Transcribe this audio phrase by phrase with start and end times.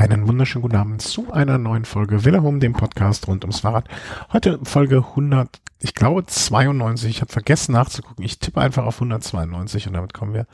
[0.00, 3.86] Einen wunderschönen guten Abend zu einer neuen Folge Villa Home, dem Podcast rund ums Fahrrad.
[4.32, 7.10] Heute Folge 100, ich glaube 92.
[7.10, 8.24] Ich habe vergessen nachzugucken.
[8.24, 10.46] Ich tippe einfach auf 192 und damit kommen wir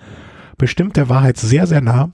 [0.58, 2.10] bestimmt der Wahrheit sehr, sehr nah.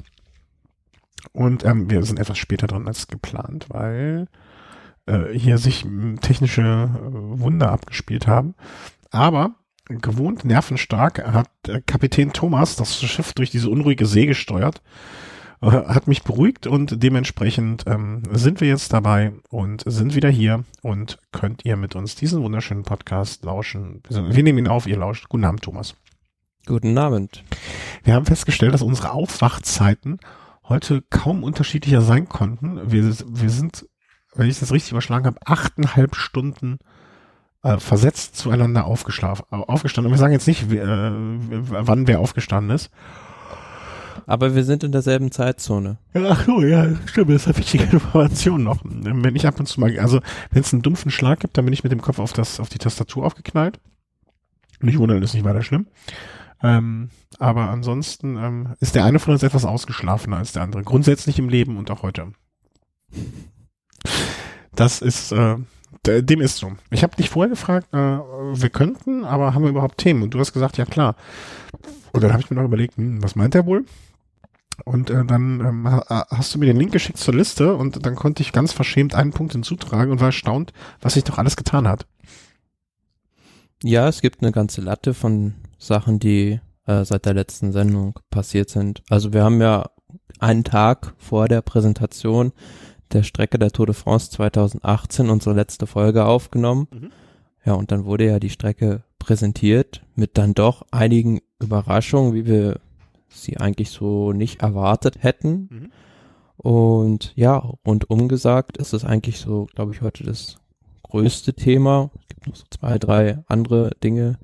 [1.33, 4.29] Und ähm, wir sind etwas später dran als geplant, weil
[5.07, 5.87] äh, hier sich
[6.21, 8.55] technische äh, Wunder abgespielt haben.
[9.11, 9.53] Aber
[9.89, 15.32] gewohnt nervenstark hat äh, Kapitän Thomas das Schiff durch diese unruhige See gesteuert äh,
[15.63, 21.19] hat mich beruhigt und dementsprechend ähm, sind wir jetzt dabei und sind wieder hier und
[21.31, 24.03] könnt ihr mit uns diesen wunderschönen Podcast lauschen.
[24.09, 25.29] Wir nehmen ihn auf, ihr lauscht.
[25.29, 25.95] Guten Abend, Thomas.
[26.67, 27.45] Guten Abend.
[28.03, 30.19] Wir haben festgestellt, dass unsere Aufwachzeiten
[30.65, 32.91] heute kaum unterschiedlicher sein konnten.
[32.91, 33.87] Wir, wir sind,
[34.35, 36.79] wenn ich das richtig überschlagen habe, achteinhalb Stunden
[37.63, 40.11] äh, versetzt zueinander aufgeschlafen, aufgestanden.
[40.11, 42.91] Und wir sagen jetzt nicht, äh, wann wer aufgestanden ist.
[44.27, 45.99] Aber wir sind in derselben Zeitzone.
[46.15, 48.79] Ach so, ja, stimmt, das ist eine wichtige Information noch.
[48.85, 51.75] Wenn ich ab und zu mal, also wenn es einen dumpfen Schlag gibt, dann bin
[51.75, 53.81] ich mit dem Kopf auf das, auf die Tastatur aufgeknallt.
[54.81, 55.87] Nicht wundern, ist nicht weiter schlimm.
[56.63, 60.83] Ähm, aber ansonsten ähm, ist der eine von uns etwas ausgeschlafener als der andere.
[60.83, 62.33] Grundsätzlich im Leben und auch heute.
[64.75, 65.57] Das ist, äh,
[66.07, 66.73] dem ist so.
[66.91, 70.23] Ich habe dich vorher gefragt, äh, wir könnten, aber haben wir überhaupt Themen?
[70.23, 71.17] Und du hast gesagt, ja klar.
[72.13, 73.85] Und dann habe ich mir noch überlegt, hm, was meint er wohl?
[74.85, 78.43] Und äh, dann ähm, hast du mir den Link geschickt zur Liste und dann konnte
[78.43, 82.07] ich ganz verschämt einen Punkt hinzutragen und war erstaunt, was sich doch alles getan hat.
[83.83, 88.71] Ja, es gibt eine ganze Latte von Sachen, die äh, seit der letzten Sendung passiert
[88.71, 89.03] sind.
[89.09, 89.91] Also wir haben ja
[90.39, 92.53] einen Tag vor der Präsentation
[93.13, 96.89] der Strecke der Tour de France 2018 unsere letzte Folge aufgenommen.
[96.93, 97.11] Mhm.
[97.65, 102.81] Ja, und dann wurde ja die Strecke präsentiert mit dann doch einigen Überraschungen, wie wir
[103.35, 105.69] sie eigentlich so nicht erwartet hätten.
[105.71, 105.93] Mhm.
[106.57, 110.57] Und ja, rundum gesagt ist es eigentlich so, glaube ich, heute das
[111.03, 112.11] größte Thema.
[112.21, 114.39] Es gibt noch so zwei, drei andere Dinge.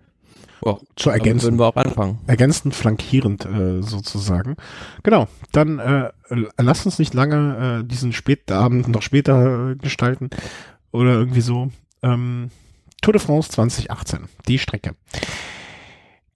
[0.61, 1.45] Oh, zu ergänzen.
[1.45, 2.19] Würden wir auch anfangen.
[2.27, 4.57] Ergänzend, flankierend äh, sozusagen.
[5.05, 6.11] Genau, dann äh,
[6.57, 10.31] lass uns nicht lange äh, diesen Spätabend noch später äh, gestalten
[10.91, 11.71] oder irgendwie so.
[12.03, 12.51] Ähm,
[13.01, 14.97] Tour de France 2018, die Strecke.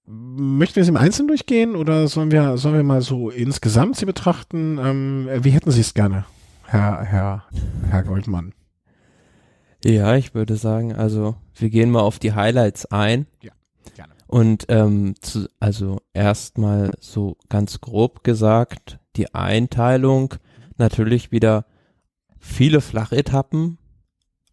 [0.05, 4.07] Möchten wir es im Einzelnen durchgehen oder sollen wir, sollen wir mal so insgesamt sie
[4.07, 4.79] betrachten?
[4.79, 6.25] Ähm, wie hätten Sie es gerne,
[6.65, 7.45] Herr, Herr,
[7.89, 8.53] Herr Goldmann?
[9.85, 13.27] Ja, ich würde sagen, also wir gehen mal auf die Highlights ein.
[13.43, 13.53] Ja,
[13.95, 14.15] gerne.
[14.27, 20.35] Und ähm, zu, also erstmal so ganz grob gesagt, die Einteilung
[20.79, 21.65] natürlich wieder
[22.39, 23.79] viele Flachetappen,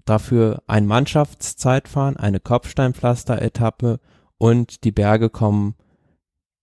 [0.06, 4.00] dafür ein Mannschaftszeitfahren, eine Kopfsteinpflaster-Etappe
[4.40, 5.76] und die Berge kommen,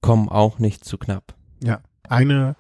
[0.01, 1.35] kommen auch nicht zu knapp.
[1.63, 2.57] Ja, eine,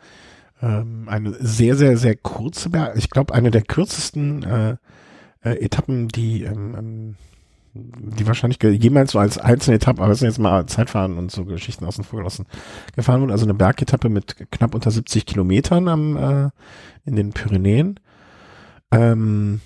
[0.62, 4.76] ähm, eine sehr, sehr, sehr kurze Berg, ich glaube, eine der kürzesten äh,
[5.42, 7.16] äh, Etappen, die, ähm, ähm
[7.78, 11.44] die wahrscheinlich jemals so als einzelne Etappe, aber das sind jetzt mal Zeitfahren und so
[11.44, 12.46] Geschichten außen vor gelassen,
[12.94, 13.34] gefahren wurde.
[13.34, 16.50] Also eine Bergetappe mit knapp unter 70 Kilometern am, äh,
[17.04, 18.00] in den Pyrenäen.
[18.90, 19.60] Ähm,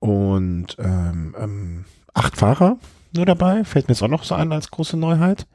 [0.00, 2.78] und ähm, ähm, acht Fahrer
[3.14, 3.64] nur dabei.
[3.64, 5.46] Fällt mir jetzt auch noch so ein als große Neuheit.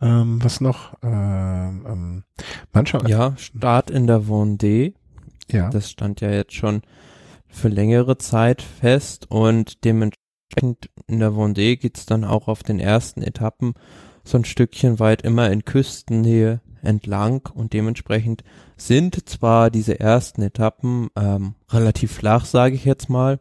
[0.00, 0.94] Ähm, was noch?
[1.02, 2.24] Ähm, ähm,
[2.72, 3.06] mancher.
[3.06, 4.94] Ja, Start in der Vendée.
[5.50, 5.70] Ja.
[5.70, 6.82] Das stand ja jetzt schon
[7.46, 13.22] für längere Zeit fest und dementsprechend in der Vendée geht's dann auch auf den ersten
[13.22, 13.74] Etappen
[14.24, 18.42] so ein Stückchen weit immer in Küstennähe entlang und dementsprechend
[18.76, 23.40] sind zwar diese ersten Etappen ähm, relativ flach, sage ich jetzt mal,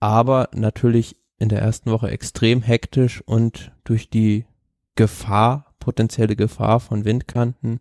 [0.00, 4.46] aber natürlich in der ersten Woche extrem hektisch und durch die
[4.94, 7.80] Gefahr, potenzielle Gefahr von Windkanten,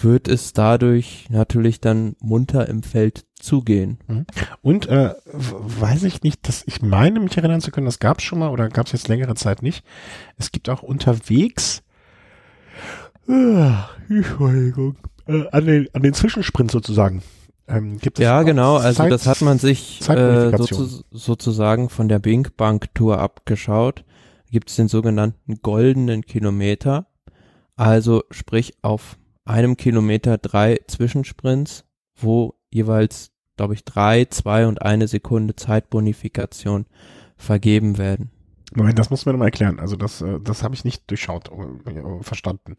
[0.00, 3.98] wird es dadurch natürlich dann munter im Feld zugehen.
[4.06, 4.26] Mhm.
[4.62, 8.24] Und äh, weiß ich nicht, dass ich meine, mich erinnern zu können, das gab es
[8.24, 9.84] schon mal oder gab es jetzt längere Zeit nicht.
[10.38, 11.82] Es gibt auch unterwegs
[13.28, 13.72] äh,
[15.26, 17.22] äh, an, den, an den Zwischensprint sozusagen
[17.68, 18.76] ähm, gibt es ja, genau.
[18.76, 24.04] Also Zeit, das hat man sich äh, sozu sozusagen von der Bink Bank Tour abgeschaut.
[24.50, 27.06] Gibt es den sogenannten goldenen Kilometer.
[27.76, 31.84] Also sprich auf einem Kilometer drei Zwischensprints,
[32.16, 36.86] wo jeweils, glaube ich, drei, zwei und eine Sekunde Zeitbonifikation
[37.36, 38.30] vergeben werden.
[38.74, 39.80] Moment, das muss man mal erklären.
[39.80, 42.76] Also das, äh, das habe ich nicht durchschaut, äh, verstanden.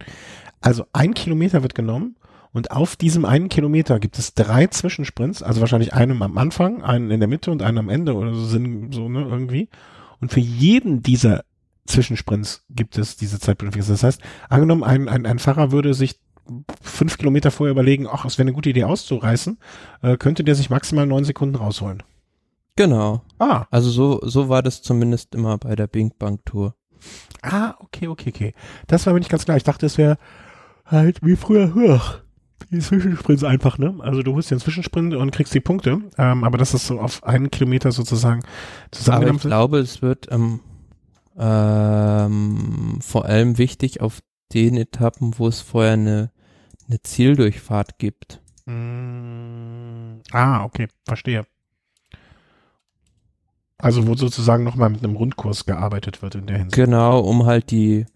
[0.61, 2.15] Also ein Kilometer wird genommen
[2.53, 7.09] und auf diesem einen Kilometer gibt es drei Zwischensprints, also wahrscheinlich einen am Anfang, einen
[7.09, 9.69] in der Mitte und einen am Ende oder so sind so, ne, irgendwie.
[10.21, 11.43] Und für jeden dieser
[11.85, 13.95] Zwischensprints gibt es diese Zeitbonifikation.
[13.95, 16.19] Das heißt, angenommen, ein, ein, ein Fahrer würde sich
[16.81, 19.57] fünf Kilometer vorher überlegen, ach, es wäre eine gute Idee auszureißen,
[20.01, 22.03] äh, könnte der sich maximal neun Sekunden rausholen.
[22.75, 23.21] Genau.
[23.39, 23.65] Ah.
[23.71, 26.75] Also so, so war das zumindest immer bei der Bing Bang Tour.
[27.41, 28.53] Ah, okay, okay, okay.
[28.87, 29.57] Das war mir nicht ganz klar.
[29.57, 30.17] Ich dachte, es wäre
[30.85, 32.22] halt wie früher höher.
[32.73, 33.95] Die Zwischensprints einfach, ne?
[33.99, 37.23] Also du holst den Zwischensprint und kriegst die Punkte, ähm, aber das ist so auf
[37.23, 39.37] einen Kilometer sozusagen Aber zusammengenommen.
[39.37, 40.59] ich glaube, es wird ähm,
[41.37, 44.21] ähm, vor allem wichtig auf
[44.53, 46.31] den Etappen, wo es vorher eine,
[46.87, 48.41] eine Zieldurchfahrt gibt.
[48.65, 51.45] Mm, ah, okay, verstehe.
[53.77, 56.75] Also wo sozusagen nochmal mit einem Rundkurs gearbeitet wird in der Hinsicht.
[56.75, 58.07] Genau, um halt die,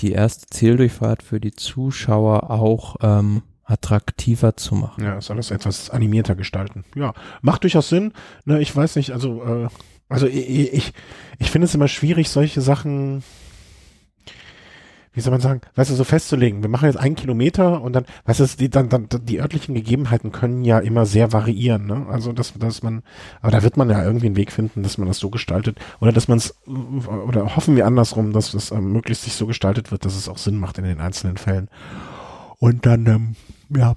[0.00, 5.04] die erste Zieldurchfahrt für die Zuschauer auch ähm, attraktiver zu machen.
[5.04, 6.84] Ja, ist alles etwas animierter gestalten.
[6.94, 7.12] Ja,
[7.42, 8.12] macht durchaus Sinn.
[8.44, 9.68] Ne, ich weiß nicht, also, äh,
[10.08, 10.92] also ich, ich,
[11.38, 13.22] ich finde es immer schwierig, solche Sachen,
[15.12, 16.62] wie soll man sagen, weißt du, so festzulegen.
[16.62, 20.32] Wir machen jetzt einen Kilometer und dann, weißt du, die, dann, dann, die örtlichen Gegebenheiten
[20.32, 22.06] können ja immer sehr variieren, ne?
[22.08, 23.02] Also, dass, dass man,
[23.42, 26.12] aber da wird man ja irgendwie einen Weg finden, dass man das so gestaltet oder
[26.12, 30.06] dass man es, oder hoffen wir andersrum, dass es ähm, möglichst sich so gestaltet wird,
[30.06, 31.68] dass es auch Sinn macht in den einzelnen Fällen.
[32.60, 33.36] Und dann, ähm,
[33.74, 33.94] ja.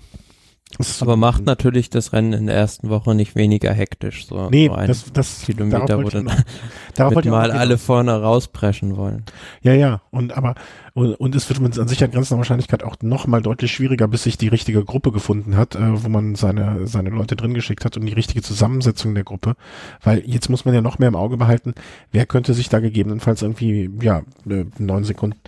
[1.01, 4.25] Aber macht natürlich das Rennen in der ersten Woche nicht weniger hektisch.
[4.25, 6.31] So, Nee, so das, das, Kilometer, wo dann
[6.95, 9.25] darauf mal alle vorne rauspreschen wollen.
[9.62, 10.56] Ja, ja, und aber
[10.94, 14.23] und, und es wird mit an sicher grenzender Wahrscheinlichkeit auch noch mal deutlich schwieriger, bis
[14.23, 17.97] sich die richtige Gruppe gefunden hat, äh, wo man seine seine Leute drin geschickt hat
[17.97, 19.56] und die richtige Zusammensetzung der Gruppe,
[20.01, 21.73] weil jetzt muss man ja noch mehr im Auge behalten,
[22.12, 25.39] wer könnte sich da gegebenenfalls irgendwie ja äh, neun Sekunden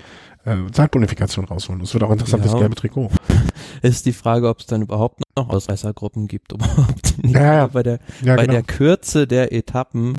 [0.46, 1.82] äh, Zeitbonifikation rausholen.
[1.82, 2.52] Das wird auch interessant, Ja.
[2.52, 3.10] das gelbe Trikot.
[3.82, 7.68] Ist die Frage, ob es dann überhaupt noch Ausreißergruppen gibt, überhaupt nicht Ja, ja.
[7.68, 8.54] bei der Ja, bei genau.
[8.54, 10.16] der Kürze der Etappen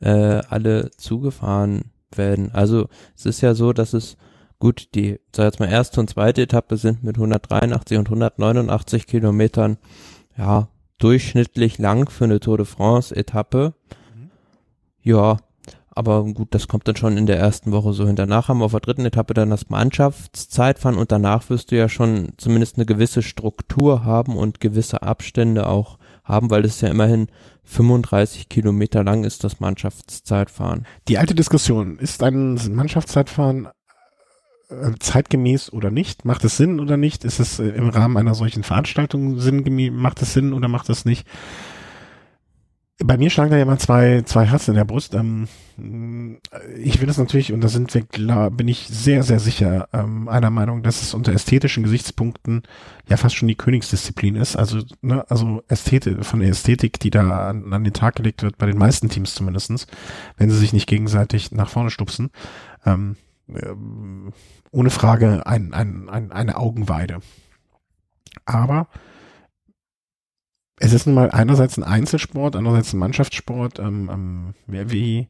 [0.00, 0.10] äh,
[0.48, 2.50] alle zugefahren werden.
[2.52, 4.16] Also es ist ja so, dass es
[4.58, 9.76] gut, die, sag jetzt mal, erste und zweite Etappe sind mit 183 und 189 Kilometern,
[10.38, 10.68] ja,
[10.98, 13.74] durchschnittlich lang für eine Tour de France Etappe.
[14.14, 14.30] Mhm.
[15.02, 15.36] Ja,
[15.96, 18.16] aber gut, das kommt dann schon in der ersten Woche so hin.
[18.16, 21.88] Danach haben wir auf der dritten Etappe dann das Mannschaftszeitfahren und danach wirst du ja
[21.88, 27.28] schon zumindest eine gewisse Struktur haben und gewisse Abstände auch haben, weil es ja immerhin
[27.64, 30.86] 35 Kilometer lang ist, das Mannschaftszeitfahren.
[31.08, 33.68] Die alte Diskussion, ist ein Mannschaftszeitfahren
[34.68, 36.24] äh, zeitgemäß oder nicht?
[36.26, 37.24] Macht es Sinn oder nicht?
[37.24, 39.92] Ist es äh, im Rahmen einer solchen Veranstaltung sinngemäß?
[39.92, 41.26] Macht es Sinn oder macht es nicht?
[43.04, 45.14] Bei mir schlagen da ja mal zwei, zwei Herzen in der Brust.
[45.14, 45.48] Ähm,
[46.78, 50.28] ich will es natürlich, und da sind wir klar, bin ich sehr, sehr sicher ähm,
[50.28, 52.62] einer Meinung, dass es unter ästhetischen Gesichtspunkten
[53.06, 54.56] ja fast schon die Königsdisziplin ist.
[54.56, 58.56] Also, ne, also Ästhetik, von der Ästhetik, die da an, an den Tag gelegt wird,
[58.56, 59.86] bei den meisten Teams zumindestens,
[60.38, 62.30] wenn sie sich nicht gegenseitig nach vorne stupsen.
[62.86, 63.16] Ähm,
[63.48, 64.32] ähm,
[64.70, 67.20] ohne Frage ein, ein, ein, eine Augenweide.
[68.46, 68.88] Aber
[70.78, 73.78] es ist nun mal einerseits ein Einzelsport, andererseits ein Mannschaftssport.
[73.78, 75.28] Ähm, ähm, wie,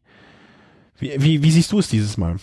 [0.99, 2.37] wie, wie, wie, siehst du es dieses Mal?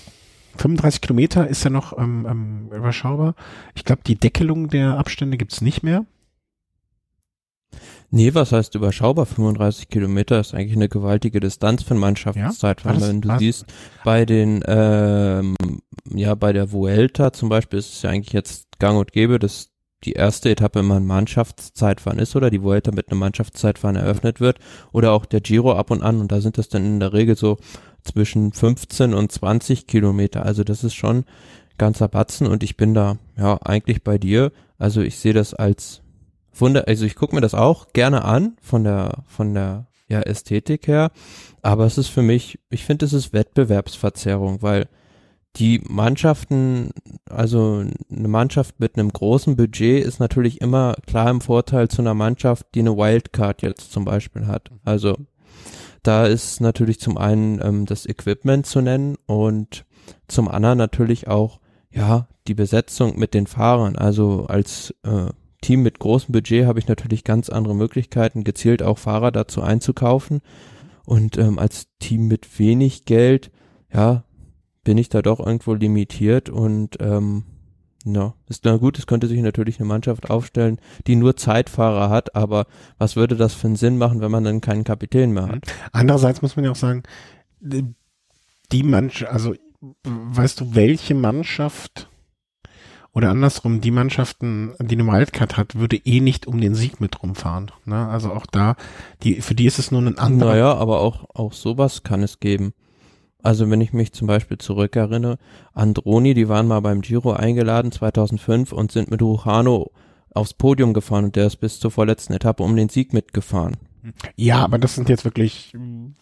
[0.58, 3.36] 35 Kilometer ist ja noch ähm, ähm, überschaubar.
[3.76, 6.06] Ich glaube, die Deckelung der Abstände gibt's nicht mehr.
[8.12, 9.26] Nee, was heißt überschaubar?
[9.26, 13.02] 35 Kilometer ist eigentlich eine gewaltige Distanz für ein Mannschaftszeitfahren.
[13.02, 13.66] War das- Wenn du siehst,
[14.04, 15.56] bei den, ähm,
[16.12, 19.70] ja, bei der Vuelta zum Beispiel ist es ja eigentlich jetzt gang und gäbe, dass
[20.04, 24.60] die erste Etappe immer ein Mannschaftszeitfahren ist oder die Vuelta mit einem Mannschaftszeitfahren eröffnet wird
[24.92, 27.36] oder auch der Giro ab und an und da sind das dann in der Regel
[27.36, 27.58] so
[28.04, 30.46] zwischen 15 und 20 Kilometer.
[30.46, 31.26] Also das ist schon
[31.78, 34.52] ganzer Batzen und ich bin da ja eigentlich bei dir.
[34.78, 36.02] Also ich sehe das als
[36.54, 40.88] Wunder, also ich gucke mir das auch gerne an von der von der ja Ästhetik
[40.88, 41.12] her,
[41.62, 44.88] aber es ist für mich, ich finde, es ist Wettbewerbsverzerrung, weil
[45.58, 46.92] die Mannschaften,
[47.30, 52.16] also eine Mannschaft mit einem großen Budget ist natürlich immer klar im Vorteil zu einer
[52.16, 54.72] Mannschaft, die eine Wildcard jetzt zum Beispiel hat.
[54.84, 55.16] Also
[56.02, 59.86] da ist natürlich zum einen ähm, das Equipment zu nennen und
[60.28, 61.60] zum anderen natürlich auch
[61.92, 63.96] ja die Besetzung mit den Fahrern.
[63.96, 65.28] Also als äh,
[65.62, 70.42] Team mit großem Budget habe ich natürlich ganz andere Möglichkeiten, gezielt auch Fahrer dazu einzukaufen.
[71.06, 73.52] Und ähm, als Team mit wenig Geld,
[73.94, 74.24] ja,
[74.84, 77.44] bin ich da doch irgendwo limitiert und ähm,
[78.06, 82.36] ja, ist na gut, es könnte sich natürlich eine Mannschaft aufstellen, die nur Zeitfahrer hat,
[82.36, 85.64] aber was würde das für einen Sinn machen, wenn man dann keinen Kapitän mehr hat?
[85.94, 87.04] Andererseits muss man ja auch sagen,
[87.62, 89.56] die Mannschaft, also
[90.04, 92.10] weißt du, welche Mannschaft
[93.14, 97.22] oder andersrum, die Mannschaften, die eine Wildcard hat, würde eh nicht um den Sieg mit
[97.22, 97.72] rumfahren.
[97.86, 98.08] Ne?
[98.08, 98.76] Also auch da,
[99.22, 100.54] die, für die ist es nur ein anderer.
[100.54, 102.74] Naja, aber auch, auch sowas kann es geben.
[103.44, 105.38] Also wenn ich mich zum Beispiel zurückerinnere,
[105.74, 109.92] Androni, die waren mal beim Giro eingeladen 2005 und sind mit Ruchano
[110.32, 113.78] aufs Podium gefahren und der ist bis zur vorletzten Etappe um den Sieg mitgefahren.
[114.36, 115.74] Ja, aber das sind jetzt wirklich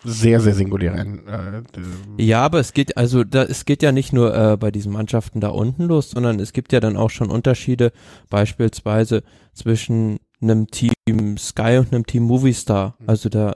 [0.04, 1.64] sehr, sehr singuläre.
[2.18, 4.92] Äh, ja, aber es geht also da, es geht ja nicht nur äh, bei diesen
[4.92, 7.92] Mannschaften da unten los, sondern es gibt ja dann auch schon Unterschiede,
[8.30, 9.24] beispielsweise
[9.54, 10.94] zwischen einem Team
[11.38, 12.96] Sky und einem Team Movistar.
[13.00, 13.10] Mhm.
[13.10, 13.56] Also da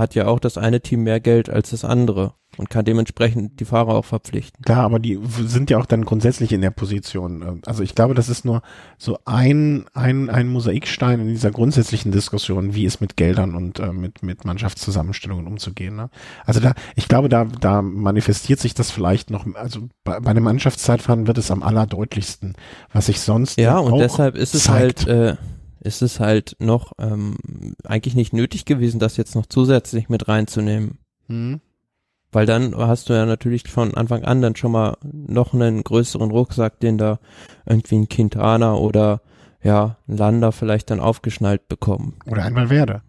[0.00, 3.64] hat ja auch das eine Team mehr Geld als das andere und kann dementsprechend die
[3.64, 4.62] Fahrer auch verpflichten.
[4.64, 7.62] Klar, aber die sind ja auch dann grundsätzlich in der Position.
[7.64, 8.62] Also ich glaube, das ist nur
[8.98, 13.92] so ein, ein, ein Mosaikstein in dieser grundsätzlichen Diskussion, wie es mit Geldern und äh,
[13.92, 15.96] mit, mit Mannschaftszusammenstellungen umzugehen.
[15.96, 16.10] Ne?
[16.44, 20.44] Also da, ich glaube, da, da manifestiert sich das vielleicht noch, also bei, bei einem
[20.44, 22.54] Mannschaftszeitfahren wird es am allerdeutlichsten,
[22.92, 23.58] was ich sonst.
[23.60, 25.06] Ja, und deshalb ist es zeigt.
[25.06, 25.36] halt, äh,
[25.80, 27.36] ist es halt noch ähm,
[27.84, 30.98] eigentlich nicht nötig gewesen, das jetzt noch zusätzlich mit reinzunehmen.
[31.26, 31.60] Hm.
[32.32, 36.30] Weil dann hast du ja natürlich von Anfang an dann schon mal noch einen größeren
[36.30, 37.18] Rucksack, den da
[37.66, 39.20] irgendwie ein Quintana oder
[39.62, 42.16] ja, ein Lander vielleicht dann aufgeschnallt bekommen.
[42.26, 43.02] Oder einmal werde.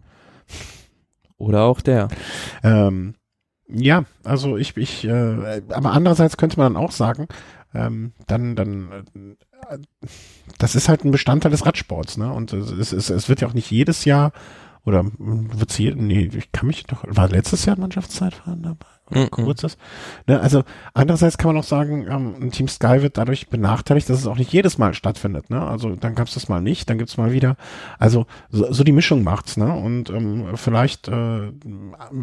[1.38, 2.08] Oder auch der.
[2.62, 3.14] Ähm,
[3.68, 7.28] ja, also ich, ich, äh, aber andererseits könnte man dann auch sagen,
[7.74, 8.90] ähm, dann, dann,
[9.70, 9.78] äh,
[10.58, 12.32] das ist halt ein Bestandteil des Radsports, ne?
[12.32, 14.32] Und es, es, es wird ja auch nicht jedes Jahr
[14.84, 18.86] oder wird es hier, nee, ich kann mich doch, war letztes Jahr Mannschaftszeitfahren dabei?
[19.14, 19.30] Mhm.
[19.30, 19.76] kurzes.
[20.26, 20.62] Ne, also
[20.94, 24.38] andererseits kann man auch sagen, ähm, ein Team Sky wird dadurch benachteiligt, dass es auch
[24.38, 25.50] nicht jedes Mal stattfindet.
[25.50, 25.60] Ne?
[25.60, 27.56] Also dann gab es das mal nicht, dann gibt's mal wieder.
[27.98, 29.56] Also so, so die Mischung macht's.
[29.56, 29.72] Ne?
[29.72, 31.52] Und ähm, vielleicht, äh,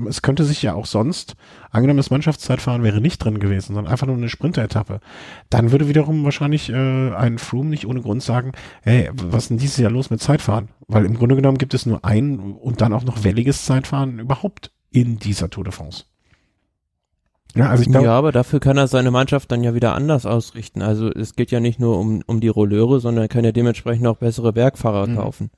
[0.08, 1.36] es könnte sich ja auch sonst,
[1.72, 5.00] angenommen das Mannschaftszeitfahren wäre nicht drin gewesen, sondern einfach nur eine Sprinter-Etappe,
[5.50, 9.58] dann würde wiederum wahrscheinlich äh, ein Froome nicht ohne Grund sagen, hey, was ist denn
[9.58, 10.70] dieses Jahr los mit Zeitfahren?
[10.88, 14.72] Weil im Grunde genommen gibt es nur ein und dann auch noch welliges Zeitfahren überhaupt
[14.92, 16.06] in dieser Tour de France.
[17.56, 20.26] Ja, also ich glaub, ja, aber dafür kann er seine Mannschaft dann ja wieder anders
[20.26, 20.82] ausrichten.
[20.82, 24.06] Also es geht ja nicht nur um, um die Rolleure, sondern er kann ja dementsprechend
[24.06, 25.16] auch bessere Bergfahrer mhm.
[25.16, 25.52] kaufen.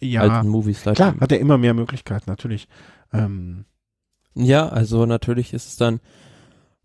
[0.00, 2.68] Ja, als Movies klar, hat er immer mehr Möglichkeiten, natürlich.
[3.12, 3.64] Ähm.
[4.34, 6.00] Ja, also natürlich ist es dann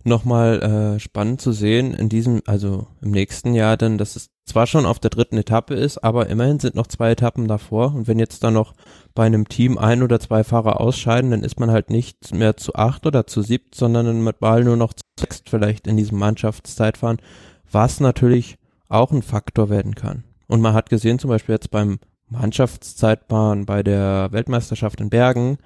[0.03, 4.65] nochmal äh, spannend zu sehen in diesem, also im nächsten Jahr dann, dass es zwar
[4.65, 8.17] schon auf der dritten Etappe ist, aber immerhin sind noch zwei Etappen davor und wenn
[8.17, 8.73] jetzt dann noch
[9.13, 12.73] bei einem Team ein oder zwei Fahrer ausscheiden, dann ist man halt nicht mehr zu
[12.75, 17.17] acht oder zu siebt, sondern mit Ball nur noch zu sechst vielleicht in diesem Mannschaftszeitfahren,
[17.71, 20.23] was natürlich auch ein Faktor werden kann.
[20.47, 21.99] Und man hat gesehen, zum Beispiel jetzt beim
[22.29, 25.57] Mannschaftszeitfahren bei der Weltmeisterschaft in Bergen,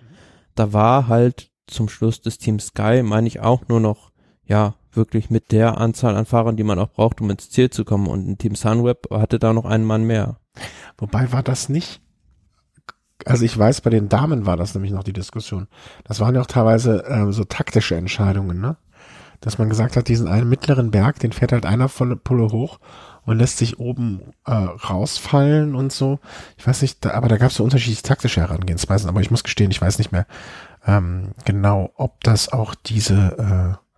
[0.55, 4.10] da war halt zum Schluss des Teams Sky, meine ich, auch nur noch,
[4.51, 7.85] ja, wirklich mit der Anzahl an Fahrern, die man auch braucht, um ins Ziel zu
[7.85, 8.07] kommen.
[8.07, 10.41] Und Team Sunweb hatte da noch einen Mann mehr.
[10.97, 12.01] Wobei war das nicht,
[13.25, 15.69] also ich weiß, bei den Damen war das nämlich noch die Diskussion.
[16.03, 18.75] Das waren ja auch teilweise äh, so taktische Entscheidungen, ne?
[19.39, 22.79] Dass man gesagt hat, diesen einen mittleren Berg, den fährt halt einer volle Pulle hoch
[23.23, 26.19] und lässt sich oben äh, rausfallen und so.
[26.57, 29.43] Ich weiß nicht, da, aber da gab es so unterschiedliche taktische Herangehensweisen, aber ich muss
[29.43, 30.27] gestehen, ich weiß nicht mehr
[30.85, 33.90] ähm, genau, ob das auch diese äh,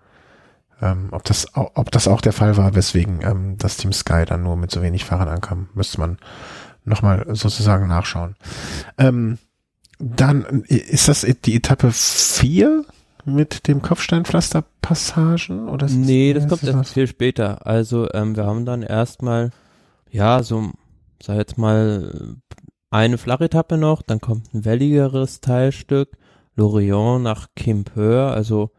[0.83, 4.43] ähm, ob, das, ob das auch der Fall war, weswegen ähm, das Team Sky dann
[4.43, 6.17] nur mit so wenig Fahrern ankam, müsste man
[6.83, 8.35] nochmal sozusagen nachschauen.
[8.97, 9.37] Ähm,
[9.99, 12.85] dann äh, ist das die Etappe 4
[13.25, 17.65] mit dem Kopfsteinpflasterpassagen oder Nee, das kommt erst viel später.
[17.65, 19.51] Also ähm, wir haben dann erstmal
[20.13, 20.71] ja, so
[21.21, 22.37] sag jetzt mal
[22.91, 26.17] eine Flachetappe noch, dann kommt ein welligeres Teilstück,
[26.55, 28.71] Lorient nach Quimper, also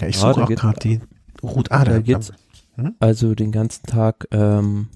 [0.00, 1.00] ja, ich suche auch gerade die
[1.42, 1.84] Route A.
[1.84, 2.32] Da geht's
[2.74, 2.94] hm?
[3.00, 4.88] also den ganzen Tag ähm,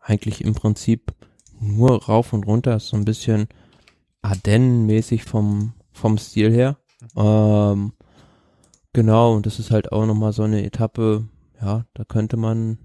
[0.00, 1.14] eigentlich im Prinzip
[1.60, 3.48] nur rauf und runter, so ein bisschen
[4.22, 6.76] Ardennen-mäßig vom, vom Stil her.
[7.16, 7.92] Ähm,
[8.92, 11.26] genau, und das ist halt auch nochmal so eine Etappe,
[11.60, 12.78] ja, da könnte man,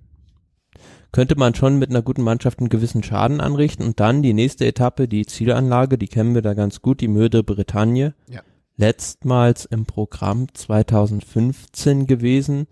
[1.12, 3.86] könnte man schon mit einer guten Mannschaft einen gewissen Schaden anrichten.
[3.86, 7.44] Und dann die nächste Etappe, die Zielanlage, die kennen wir da ganz gut, die Möde
[7.44, 8.14] Bretagne.
[8.28, 8.42] Ja.
[8.78, 12.68] Letztmals im Programm 2015 gewesen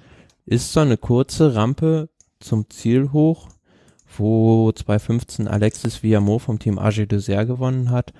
[0.47, 3.49] ist so eine kurze Rampe zum Ziel hoch,
[4.17, 8.13] wo 2015 Alexis Villamot vom Team AG Dessert gewonnen hat.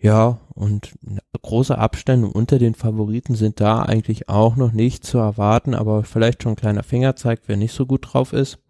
[0.00, 0.94] Ja, und
[1.42, 6.42] große Abstände unter den Favoriten sind da eigentlich auch noch nicht zu erwarten, aber vielleicht
[6.42, 8.60] schon ein kleiner Finger zeigt, wer nicht so gut drauf ist.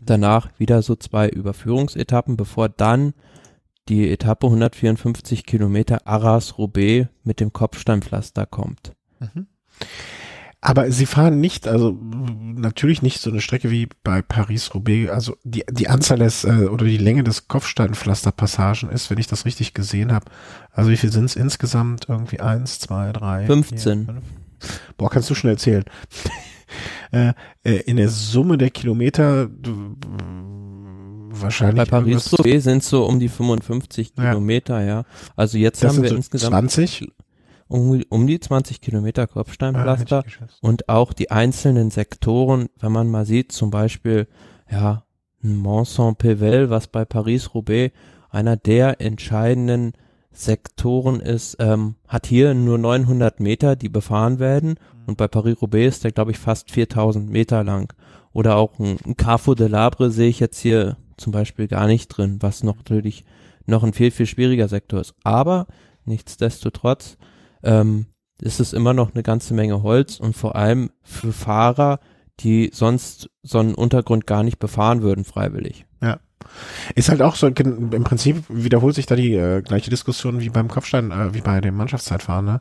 [0.00, 3.12] Danach wieder so zwei Überführungsetappen, bevor dann
[3.88, 8.94] die Etappe 154 Kilometer Arras-Roubaix mit dem Kopfsteinpflaster kommt.
[9.20, 9.46] Mhm.
[10.66, 15.10] Aber sie fahren nicht, also natürlich nicht so eine Strecke wie bei Paris-Roubaix.
[15.10, 19.44] Also die, die Anzahl des äh, oder die Länge des Kopfsteinpflasterpassagen ist, wenn ich das
[19.44, 20.24] richtig gesehen habe.
[20.72, 22.08] Also wie viel sind es insgesamt?
[22.08, 24.06] Irgendwie eins, zwei, drei, 15.
[24.06, 24.22] Vier,
[24.96, 25.84] Boah, kannst du schon erzählen.
[27.12, 29.50] äh, äh, in der Summe der Kilometer
[31.28, 31.76] wahrscheinlich.
[31.76, 34.30] Bei Paris Roubaix sind so um die 55 ja.
[34.30, 35.04] Kilometer, ja.
[35.36, 37.12] Also jetzt das haben wir so insgesamt 20?
[37.66, 43.24] Um, um die 20 Kilometer Kopfsteinpflaster ah, und auch die einzelnen Sektoren, wenn man mal
[43.24, 44.28] sieht, zum Beispiel,
[44.70, 45.04] ja,
[45.40, 47.94] Mont Saint-Pével, was bei Paris-Roubaix
[48.30, 49.92] einer der entscheidenden
[50.32, 55.04] Sektoren ist, ähm, hat hier nur 900 Meter, die befahren werden mhm.
[55.06, 57.92] und bei Paris-Roubaix ist der, glaube ich, fast 4000 Meter lang.
[58.32, 62.08] Oder auch ein, ein Carrefour de Labre sehe ich jetzt hier zum Beispiel gar nicht
[62.08, 63.24] drin, was noch natürlich
[63.66, 65.14] noch ein viel, viel schwieriger Sektor ist.
[65.22, 65.66] Aber
[66.04, 67.16] nichtsdestotrotz
[67.64, 68.06] ähm,
[68.40, 72.00] ist es immer noch eine ganze Menge Holz und vor allem für Fahrer,
[72.40, 75.86] die sonst so einen Untergrund gar nicht befahren würden freiwillig.
[76.02, 76.18] Ja.
[76.94, 80.68] Ist halt auch so, im Prinzip wiederholt sich da die äh, gleiche Diskussion wie beim
[80.68, 82.44] Kopfstein, äh, wie bei dem Mannschaftszeitfahren.
[82.44, 82.60] Ne?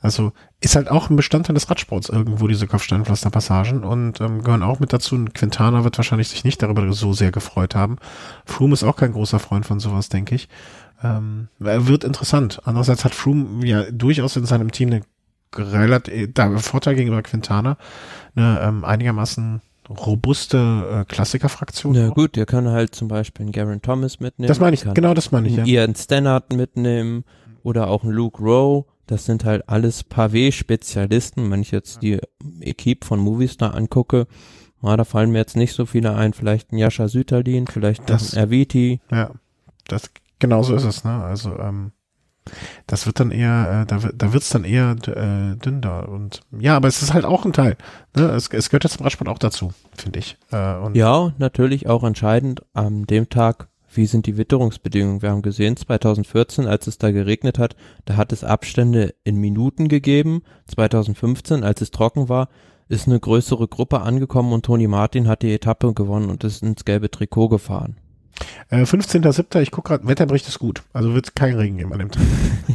[0.00, 4.80] Also ist halt auch ein Bestandteil des Radsports irgendwo diese Kopfsteinpflasterpassagen und ähm, gehören auch
[4.80, 5.14] mit dazu.
[5.14, 7.96] Und Quintana wird wahrscheinlich sich nicht darüber so sehr gefreut haben.
[8.44, 10.48] Froome ist auch kein großer Freund von sowas, denke ich.
[11.02, 12.60] Ähm, wird interessant.
[12.64, 15.02] Andererseits hat Froome ja durchaus in seinem Team eine
[15.54, 17.76] relativ, da Vorteil gegenüber Quintana,
[18.34, 21.94] eine ähm, einigermaßen robuste äh, Klassikerfraktion.
[21.94, 24.48] Ja gut, der kann halt zum Beispiel einen Garen Thomas mitnehmen.
[24.48, 25.64] Das meine ich, genau das meine ich, ja.
[25.64, 27.24] Ian Stannard mitnehmen
[27.62, 28.86] oder auch einen Luke Rowe.
[29.06, 31.50] Das sind halt alles Pavé-Spezialisten.
[31.50, 32.20] Wenn ich jetzt die
[32.60, 34.26] Equipe von Movistar angucke,
[34.82, 36.32] ja, da fallen mir jetzt nicht so viele ein.
[36.32, 39.00] Vielleicht ein Jascha Süterlin, vielleicht das, ein Erviti.
[39.10, 39.32] Ja,
[39.86, 40.10] das
[40.42, 41.22] genau so ist es, ne?
[41.24, 41.92] Also ähm,
[42.88, 46.00] das wird dann eher, äh, da, da wird's dann eher äh, dünn da.
[46.00, 47.76] Und ja, aber es ist halt auch ein Teil.
[48.16, 48.24] Ne?
[48.24, 50.36] Es, es gehört jetzt zum Radsport auch dazu, finde ich.
[50.50, 55.22] Äh, und ja, natürlich auch entscheidend an dem Tag, wie sind die Witterungsbedingungen.
[55.22, 59.86] Wir haben gesehen, 2014, als es da geregnet hat, da hat es Abstände in Minuten
[59.86, 60.42] gegeben.
[60.66, 62.48] 2015, als es trocken war,
[62.88, 66.84] ist eine größere Gruppe angekommen und Toni Martin hat die Etappe gewonnen und ist ins
[66.84, 67.96] gelbe Trikot gefahren.
[68.70, 69.60] Äh, 15.07.
[69.60, 70.82] Ich gucke gerade, Wetterbericht ist gut.
[70.92, 72.22] Also wird es keinen Regen geben an dem Tag.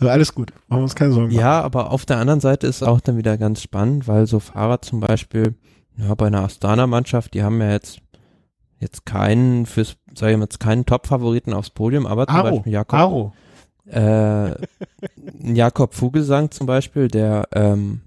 [0.00, 0.52] also alles gut.
[0.68, 1.32] Machen wir uns keine Sorgen.
[1.32, 1.64] Ja, machen.
[1.64, 5.00] aber auf der anderen Seite ist auch dann wieder ganz spannend, weil so Fahrer zum
[5.00, 5.54] Beispiel,
[5.96, 8.02] ja, bei einer Astana-Mannschaft, die haben ja jetzt
[8.82, 12.72] jetzt keinen fürs, sag ich mal, jetzt keinen Top-Favoriten aufs Podium, aber zum Aro, Beispiel
[12.72, 12.98] Jakob.
[12.98, 13.32] Aro.
[13.86, 14.54] Äh,
[15.40, 18.00] Jakob Fugesang zum Beispiel, der ähm,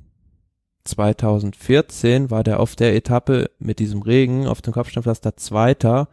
[0.86, 6.08] 2014 war der auf der Etappe mit diesem Regen auf dem Kopfsteinpflaster Zweiter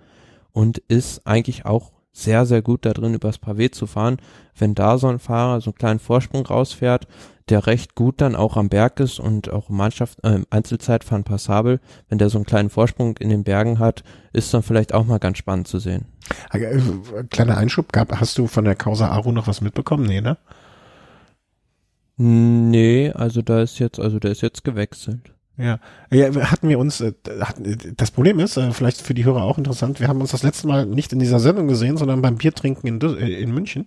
[0.52, 4.18] und ist eigentlich auch sehr, sehr gut da drin, übers Pavé zu fahren.
[4.56, 7.06] Wenn da so ein Fahrer so einen kleinen Vorsprung rausfährt,
[7.48, 12.18] der recht gut dann auch am Berg ist und auch im äh, Einzelzeitfahren passabel, wenn
[12.18, 15.38] der so einen kleinen Vorsprung in den Bergen hat, ist dann vielleicht auch mal ganz
[15.38, 16.06] spannend zu sehen.
[16.52, 16.80] Äh,
[17.30, 20.06] kleiner Einschub, gab, hast du von der Causa Aru noch was mitbekommen?
[20.06, 20.36] Nee, ne?
[22.16, 25.32] Nee, also da ist jetzt, also der ist jetzt gewechselt.
[25.56, 25.78] Ja,
[26.10, 29.58] ja hatten wir uns, äh, hatten, das Problem ist, äh, vielleicht für die Hörer auch
[29.58, 32.86] interessant, wir haben uns das letzte Mal nicht in dieser Sendung gesehen, sondern beim Biertrinken
[32.86, 33.86] in, äh, in München.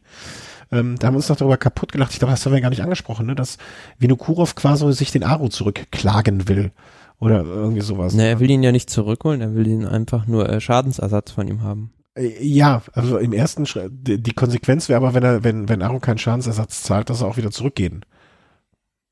[0.72, 2.70] Ähm, da haben wir uns noch darüber kaputt gelacht, ich glaube, das haben wir gar
[2.70, 3.58] nicht angesprochen, ne, dass
[4.00, 6.72] Vinokurov quasi sich den Aro zurückklagen will.
[7.20, 8.14] Oder irgendwie sowas.
[8.14, 11.48] Ne, er will ihn ja nicht zurückholen, er will ihn einfach nur äh, Schadensersatz von
[11.48, 11.92] ihm haben.
[12.16, 16.00] Äh, ja, also im ersten Schritt, die Konsequenz wäre aber, wenn er, wenn, wenn Aro
[16.00, 18.06] keinen Schadensersatz zahlt, dass er auch wieder zurückgehen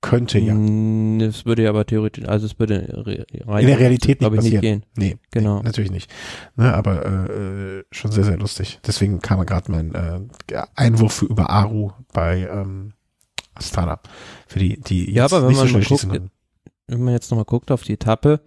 [0.04, 0.54] könnte ja.
[1.26, 3.04] Es würde ja aber theoretisch, also es würde
[3.48, 4.52] rein in der Realität nicht, passieren.
[4.52, 4.86] nicht gehen.
[4.96, 5.58] Nee, genau.
[5.58, 6.12] Nee, natürlich nicht.
[6.56, 8.80] Ne, aber äh, schon sehr, sehr lustig.
[8.86, 10.20] Deswegen kam gerade mein äh,
[10.76, 12.94] Einwurf für über Aru bei ähm,
[13.56, 14.00] Astana.
[14.46, 16.08] Für die, die ja, aber wenn man, so guckt,
[16.88, 18.42] wenn man jetzt nochmal guckt auf die Etappe,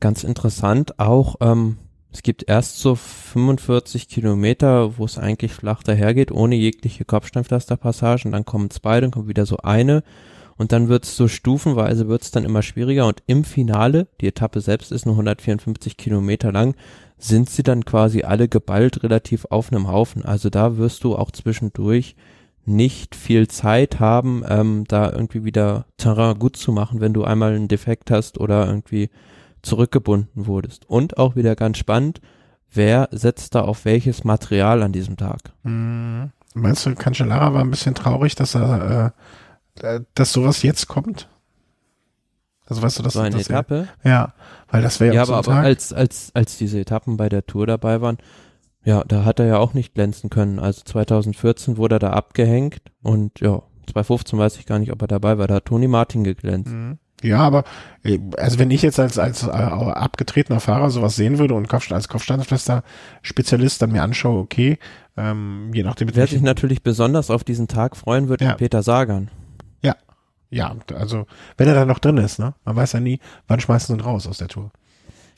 [0.00, 1.76] ganz interessant auch, ähm,
[2.12, 8.44] es gibt erst so 45 Kilometer, wo es eigentlich flach dahergeht, ohne jegliche Kopfsteinpflasterpassagen, dann
[8.44, 10.02] kommen zwei, dann kommt wieder so eine.
[10.58, 13.06] Und dann wird es so stufenweise wird es dann immer schwieriger.
[13.06, 16.74] Und im Finale, die Etappe selbst ist nur 154 Kilometer lang,
[17.16, 20.24] sind sie dann quasi alle geballt relativ auf einem Haufen.
[20.24, 22.14] Also da wirst du auch zwischendurch
[22.64, 27.54] nicht viel Zeit haben, ähm, da irgendwie wieder Terrain gut zu machen, wenn du einmal
[27.54, 29.08] einen Defekt hast oder irgendwie
[29.62, 30.88] zurückgebunden wurdest.
[30.88, 32.20] Und auch wieder ganz spannend,
[32.72, 35.52] wer setzt da auf welches Material an diesem Tag?
[35.62, 36.30] Mhm.
[36.54, 39.10] Meinst du, Cancellara war ein bisschen traurig, dass er äh,
[39.80, 41.28] äh, dass sowas jetzt kommt?
[42.66, 43.88] Also weißt du, dass so eine das Etappe?
[44.04, 44.34] Ja, ja,
[44.70, 48.00] weil das wäre ja, aber, aber als als als diese Etappen bei der Tour dabei
[48.00, 48.18] waren,
[48.84, 50.58] ja, da hat er ja auch nicht glänzen können.
[50.58, 55.08] Also 2014 wurde er da abgehängt und ja, 2015 weiß ich gar nicht, ob er
[55.08, 55.46] dabei war.
[55.48, 56.72] Da hat Toni Martin geglänzt.
[56.72, 56.98] Mhm.
[57.22, 57.64] Ja, aber
[58.02, 61.90] äh, also wenn ich jetzt als als äh, abgetretener Fahrer sowas sehen würde und Kopf,
[61.92, 64.78] als Kopfsteinpflaster-Spezialist dann mir anschaue, okay,
[65.16, 66.14] ähm, je nachdem.
[66.14, 68.54] Wer sich natürlich besonders auf diesen Tag freuen wird, ja.
[68.54, 69.30] Peter Sagan.
[69.82, 69.96] Ja,
[70.50, 72.54] Ja, also wenn er dann noch drin ist, ne?
[72.64, 74.70] Man weiß ja nie, wann schmeißen sie ihn raus aus der Tour.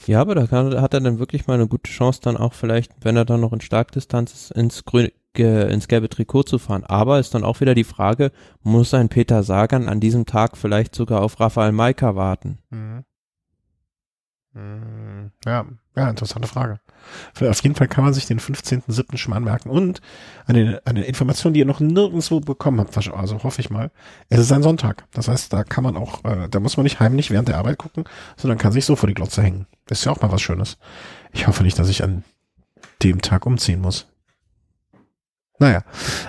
[0.07, 2.93] Ja, aber da kann, hat er dann wirklich mal eine gute Chance, dann auch vielleicht,
[3.03, 6.85] wenn er dann noch in Starkdistanz ist, ins, grüne, ins gelbe Trikot zu fahren.
[6.85, 8.31] Aber ist dann auch wieder die Frage,
[8.63, 12.59] muss ein Peter Sagan an diesem Tag vielleicht sogar auf Rafael Maika warten?
[12.71, 13.05] Mhm.
[14.55, 15.33] Mhm.
[15.45, 15.67] Ja,
[15.97, 16.81] ja, interessante Frage.
[17.41, 19.17] Auf jeden Fall kann man sich den 15.07.
[19.17, 19.69] schon mal anmerken.
[19.69, 20.01] Und
[20.47, 23.91] eine, eine Information, die ihr noch nirgendwo bekommen habt, also hoffe ich mal,
[24.29, 25.05] es ist ein Sonntag.
[25.13, 27.79] Das heißt, da kann man auch, äh, da muss man nicht heimlich während der Arbeit
[27.79, 28.05] gucken,
[28.37, 29.67] sondern kann sich so vor die Glotze hängen.
[29.91, 30.79] ist ja auch mal was Schönes.
[31.33, 32.23] Ich hoffe nicht, dass ich an
[33.03, 34.07] dem Tag umziehen muss.
[35.59, 35.85] Naja,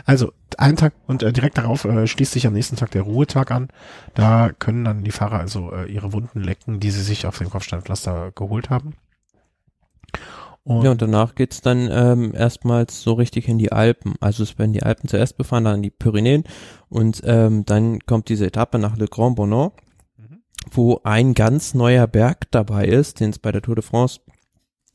[0.05, 3.51] also ein Tag und äh, direkt darauf äh, schließt sich am nächsten Tag der Ruhetag
[3.51, 3.69] an.
[4.13, 7.49] Da können dann die Fahrer also äh, ihre Wunden lecken, die sie sich auf dem
[7.49, 8.93] Kopfsteinpflaster geholt haben.
[10.63, 14.15] Und ja, und danach geht's dann ähm, erstmals so richtig in die Alpen.
[14.19, 16.43] Also es werden die Alpen zuerst befahren, dann die Pyrenäen
[16.89, 19.73] und ähm, dann kommt diese Etappe nach Le Grand Bonnant,
[20.17, 20.41] mhm.
[20.71, 24.21] wo ein ganz neuer Berg dabei ist, den es bei der Tour de France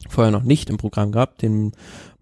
[0.08, 1.72] vorher noch nicht im Programm gab, den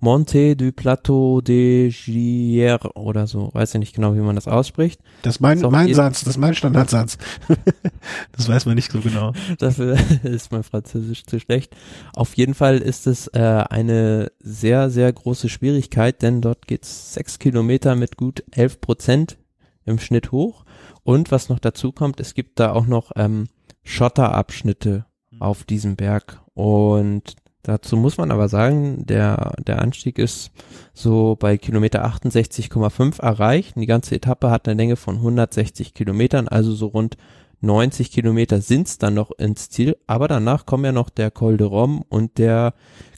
[0.01, 5.01] Monte du Plateau de Gier oder so, weiß ich nicht genau, wie man das ausspricht.
[5.23, 7.19] Das ist mein, mein Satz, das ist mein Standardsatz.
[8.33, 9.33] das weiß man nicht so genau.
[9.59, 11.75] Dafür ist mein Französisch zu schlecht.
[12.15, 17.41] Auf jeden Fall ist es äh, eine sehr, sehr große Schwierigkeit, denn dort geht's sechs
[17.41, 19.37] Kilometer mit gut elf Prozent
[19.85, 20.65] im Schnitt hoch.
[21.03, 23.49] Und was noch dazu kommt, es gibt da auch noch ähm,
[23.83, 25.07] Schotterabschnitte
[25.41, 26.41] auf diesem Berg.
[26.55, 30.51] Und Dazu muss man aber sagen, der, der Anstieg ist
[30.95, 33.75] so bei Kilometer 68,5 erreicht.
[33.77, 37.17] Die ganze Etappe hat eine Länge von 160 Kilometern, also so rund
[37.61, 39.97] 90 Kilometer sind's dann noch ins Ziel.
[40.07, 42.75] Aber danach kommen ja noch der Col de Rome und der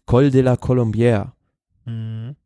[0.06, 1.32] Col de la Colombière.
[1.84, 2.36] Mhm.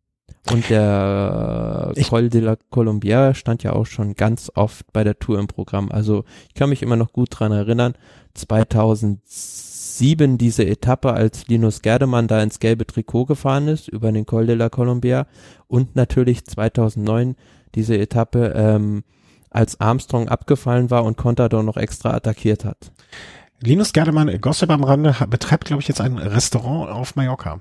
[0.51, 5.19] Und der ich Col de la Colombière stand ja auch schon ganz oft bei der
[5.19, 5.91] Tour im Programm.
[5.91, 7.95] Also ich kann mich immer noch gut dran erinnern.
[8.35, 14.27] 2007 sieben diese Etappe, als Linus Gerdemann da ins gelbe Trikot gefahren ist über den
[14.27, 15.27] Col de la Colombia
[15.67, 17.37] und natürlich 2009
[17.75, 19.05] diese Etappe, ähm,
[19.51, 22.93] als Armstrong abgefallen war und Contador noch extra attackiert hat.
[23.61, 27.61] Linus Gerdemann, Gossip am Rande, betreibt, glaube ich, jetzt ein Restaurant auf Mallorca.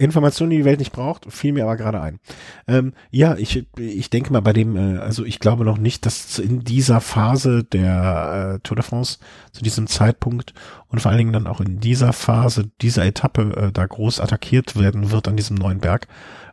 [0.00, 2.18] Informationen, die die Welt nicht braucht, fiel mir aber gerade ein.
[2.66, 6.38] Ähm, ja, ich, ich denke mal bei dem, äh, also ich glaube noch nicht, dass
[6.38, 9.18] in dieser Phase der äh, Tour de France,
[9.52, 10.54] zu diesem Zeitpunkt
[10.88, 14.78] und vor allen Dingen dann auch in dieser Phase, dieser Etappe äh, da groß attackiert
[14.78, 16.08] werden wird an diesem neuen Berg.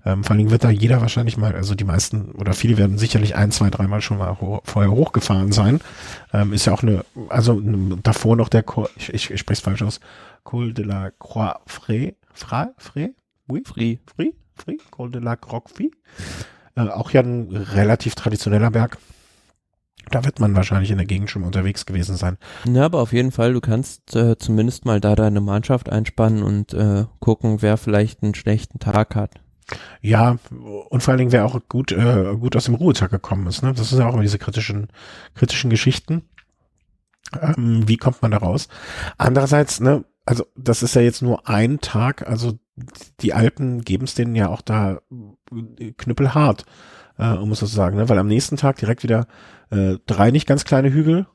[0.05, 2.97] Ähm, vor allen Dingen wird da jeder wahrscheinlich mal, also die meisten oder viele werden
[2.97, 5.79] sicherlich ein, zwei, dreimal schon mal ho vorher hochgefahren sein.
[6.33, 7.61] Ähm, ist ja auch eine, also
[8.03, 8.65] davor noch der,
[8.97, 10.01] ich, ich, ich spreche es falsch aus,
[10.43, 13.11] Col de la Croix Frais, Fra, Frais?
[13.47, 13.63] Oui?
[13.65, 13.97] Free.
[14.05, 14.31] Free?
[14.55, 14.77] Free?
[14.91, 15.63] Col de la Croix
[16.75, 18.97] äh, Auch ja ein relativ traditioneller Berg.
[20.09, 22.37] Da wird man wahrscheinlich in der Gegend schon unterwegs gewesen sein.
[22.65, 26.73] Ja, aber auf jeden Fall, du kannst äh, zumindest mal da deine Mannschaft einspannen und
[26.73, 29.41] äh, gucken, wer vielleicht einen schlechten Tag hat.
[30.01, 30.37] Ja,
[30.89, 33.63] und vor allen Dingen, wer auch gut, äh, gut aus dem Ruhetag gekommen ist.
[33.63, 33.73] Ne?
[33.73, 34.87] Das sind ja auch immer diese kritischen,
[35.35, 36.23] kritischen Geschichten.
[37.41, 38.69] Ähm, wie kommt man da raus?
[39.17, 42.59] Andererseits, ne, also das ist ja jetzt nur ein Tag, also
[43.21, 44.99] die Alpen geben es denen ja auch da
[45.97, 46.65] knüppelhart,
[47.17, 48.09] äh, um es so zu sagen, ne?
[48.09, 49.27] weil am nächsten Tag direkt wieder
[49.69, 51.27] äh, drei nicht ganz kleine Hügel,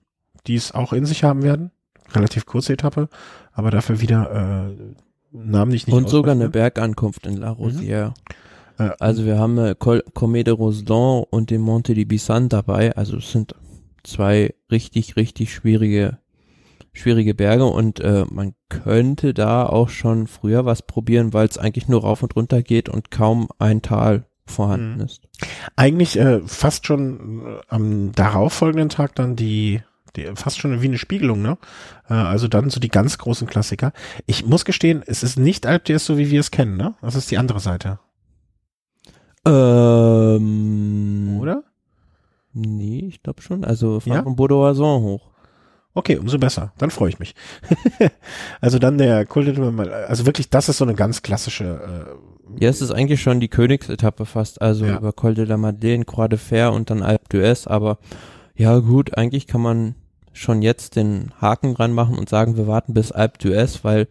[0.47, 1.71] die es auch in sich haben werden,
[2.13, 3.09] relativ kurze Etappe,
[3.53, 4.93] aber dafür wieder äh,
[5.33, 7.53] namentlich nicht Und sogar eine Bergankunft in La.
[7.53, 8.13] Rosière.
[8.79, 8.93] Mhm.
[8.99, 13.17] also wir haben äh, Col Comé de Rosdan und den Monte di Bisan dabei, also
[13.17, 13.55] es sind
[14.03, 16.19] zwei richtig, richtig schwierige
[16.93, 21.89] schwierige Berge und äh, man könnte da auch schon früher was probieren, weil es eigentlich
[21.89, 25.03] nur rauf und runter geht und kaum ein Tal vorhanden mhm.
[25.05, 25.23] ist.
[25.77, 29.83] Eigentlich äh, fast schon äh, am darauffolgenden Tag dann die,
[30.17, 31.59] die fast schon wie eine Spiegelung, ne?
[32.09, 33.93] Äh, also dann so die ganz großen Klassiker.
[34.27, 36.95] Ich muss gestehen, es ist nicht Alp d'Huez so wie wir es kennen, ne?
[37.01, 37.99] Das ist die andere Seite.
[39.47, 41.63] Ähm, Oder?
[42.53, 43.65] Nee, ich glaube schon.
[43.65, 44.23] Also fahren ja?
[44.23, 45.32] von Bourg-d'Oison hoch.
[45.95, 46.73] Okay, umso besser.
[46.79, 47.35] Dann freue ich mich.
[48.61, 51.65] also dann der Kult, also wirklich, das ist so eine ganz klassische.
[52.59, 54.97] Äh, ja, es ist eigentlich schon die Königsetappe fast, also ja.
[54.97, 57.99] über Col de la Madeleine, Croix de Fer und dann Alpe d'Huez, aber
[58.55, 59.95] ja gut, eigentlich kann man
[60.33, 64.09] schon jetzt den Haken dran machen und sagen, wir warten bis Alpe d'Huez, weil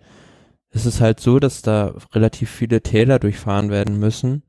[0.70, 4.44] es ist halt so, dass da relativ viele Täler durchfahren werden müssen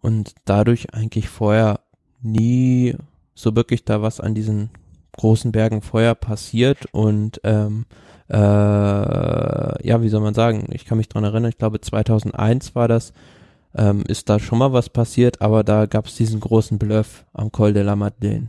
[0.00, 1.80] und dadurch eigentlich vorher
[2.22, 2.94] nie
[3.34, 4.70] so wirklich da was an diesen
[5.16, 7.86] großen Bergen Feuer passiert und ähm,
[8.28, 12.88] äh, ja, wie soll man sagen, ich kann mich dran erinnern, ich glaube 2001 war
[12.88, 13.12] das,
[13.76, 17.52] ähm, ist da schon mal was passiert, aber da gab es diesen großen Bluff am
[17.52, 18.48] Col de la Madeleine.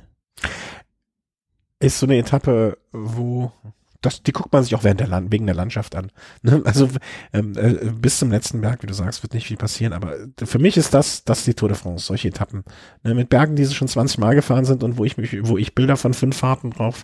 [1.80, 3.51] ist so eine Etappe, wo
[4.06, 6.12] das, die guckt man sich auch während der Land, wegen der Landschaft an.
[6.41, 6.62] Ne?
[6.63, 6.88] Also
[7.34, 9.94] ähm, äh, bis zum letzten Berg, wie du sagst, wird nicht viel passieren.
[9.94, 12.63] Aber für mich ist das, das die Tour de France, solche Etappen.
[13.04, 13.15] Ne?
[13.15, 15.74] Mit Bergen, die sie schon 20 Mal gefahren sind und wo ich mich, wo ich
[15.74, 17.04] Bilder von fünf Fahrten drauf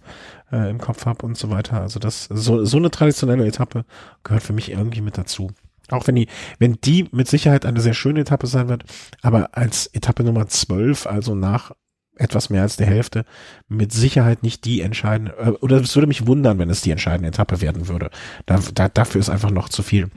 [0.52, 1.82] äh, im Kopf habe und so weiter.
[1.82, 3.86] Also das, so, so eine traditionelle Etappe
[4.24, 5.52] gehört für mich irgendwie mit dazu.
[5.90, 6.28] Auch wenn die,
[6.60, 8.84] wenn die mit Sicherheit eine sehr schöne Etappe sein wird,
[9.22, 11.72] aber als Etappe Nummer 12, also nach
[12.22, 13.26] etwas mehr als der Hälfte,
[13.68, 17.30] mit Sicherheit nicht die entscheidende, äh, oder es würde mich wundern, wenn es die entscheidende
[17.30, 18.10] Etappe werden würde.
[18.46, 20.10] Da, da, dafür ist einfach noch zu viel.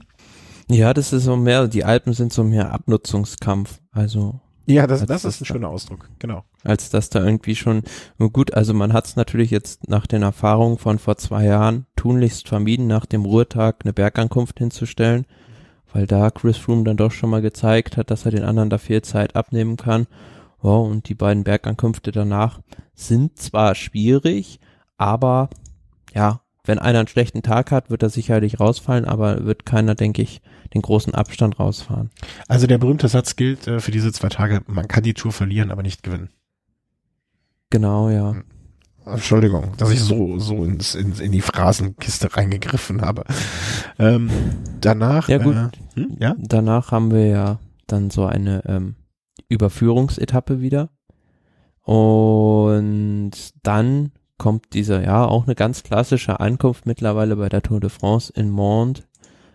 [0.68, 4.40] Ja, das ist so mehr, die Alpen sind so mehr Abnutzungskampf, also.
[4.66, 6.44] Ja, das, das ist ein schöner Ausdruck, genau.
[6.62, 7.82] Als dass da irgendwie schon,
[8.18, 12.48] gut, also man hat es natürlich jetzt nach den Erfahrungen von vor zwei Jahren tunlichst
[12.48, 15.26] vermieden, nach dem Ruhetag eine Bergankunft hinzustellen,
[15.92, 18.78] weil da Chris Froome dann doch schon mal gezeigt hat, dass er den anderen da
[18.78, 20.06] viel Zeit abnehmen kann.
[20.64, 22.60] Ja, und die beiden Bergankünfte danach
[22.94, 24.60] sind zwar schwierig,
[24.96, 25.50] aber
[26.14, 30.22] ja, wenn einer einen schlechten Tag hat, wird er sicherlich rausfallen, aber wird keiner, denke
[30.22, 30.40] ich,
[30.72, 32.10] den großen Abstand rausfahren.
[32.48, 35.70] Also der berühmte Satz gilt äh, für diese zwei Tage, man kann die Tour verlieren,
[35.70, 36.30] aber nicht gewinnen.
[37.68, 38.32] Genau, ja.
[38.32, 38.44] Hm.
[39.04, 43.24] Entschuldigung, dass ich so, so ins, in, in die Phrasenkiste reingegriffen habe.
[43.98, 44.30] Ähm,
[44.80, 45.54] danach, ja, gut.
[45.54, 46.34] Äh, hm, ja?
[46.38, 48.94] danach haben wir ja dann so eine ähm,
[49.54, 50.90] Überführungsetappe wieder.
[51.82, 57.90] Und dann kommt dieser, ja, auch eine ganz klassische Ankunft mittlerweile bei der Tour de
[57.90, 59.02] France in Mende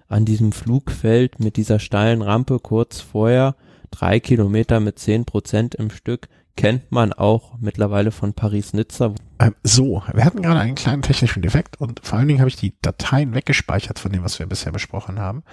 [0.07, 3.55] an diesem Flugfeld mit dieser steilen Rampe kurz vorher,
[3.91, 9.13] drei Kilometer mit zehn Prozent im Stück, kennt man auch mittlerweile von Paris-Nizza.
[9.39, 12.57] Ähm, so, wir hatten gerade einen kleinen technischen Defekt und vor allen Dingen habe ich
[12.57, 15.43] die Dateien weggespeichert von dem, was wir bisher besprochen haben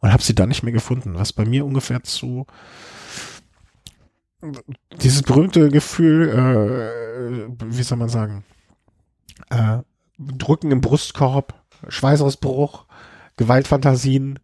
[0.00, 2.46] und habe sie dann nicht mehr gefunden, was bei mir ungefähr zu
[5.00, 8.44] dieses berühmte Gefühl, äh, wie soll man sagen,
[9.50, 9.78] äh,
[10.18, 11.54] Drücken im Brustkorb,
[11.88, 12.86] Schweißausbruch,
[13.36, 14.38] Gewaltfantasien,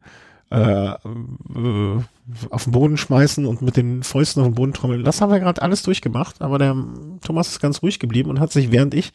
[0.50, 2.00] äh, äh,
[2.50, 5.04] auf den Boden schmeißen und mit den Fäusten auf den Boden trommeln.
[5.04, 6.76] Das haben wir gerade alles durchgemacht, aber der
[7.22, 9.12] Thomas ist ganz ruhig geblieben und hat sich, während ich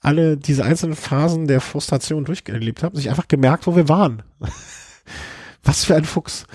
[0.00, 4.22] alle diese einzelnen Phasen der Frustration durchgelebt habe, sich einfach gemerkt, wo wir waren.
[5.64, 6.46] Was für ein Fuchs.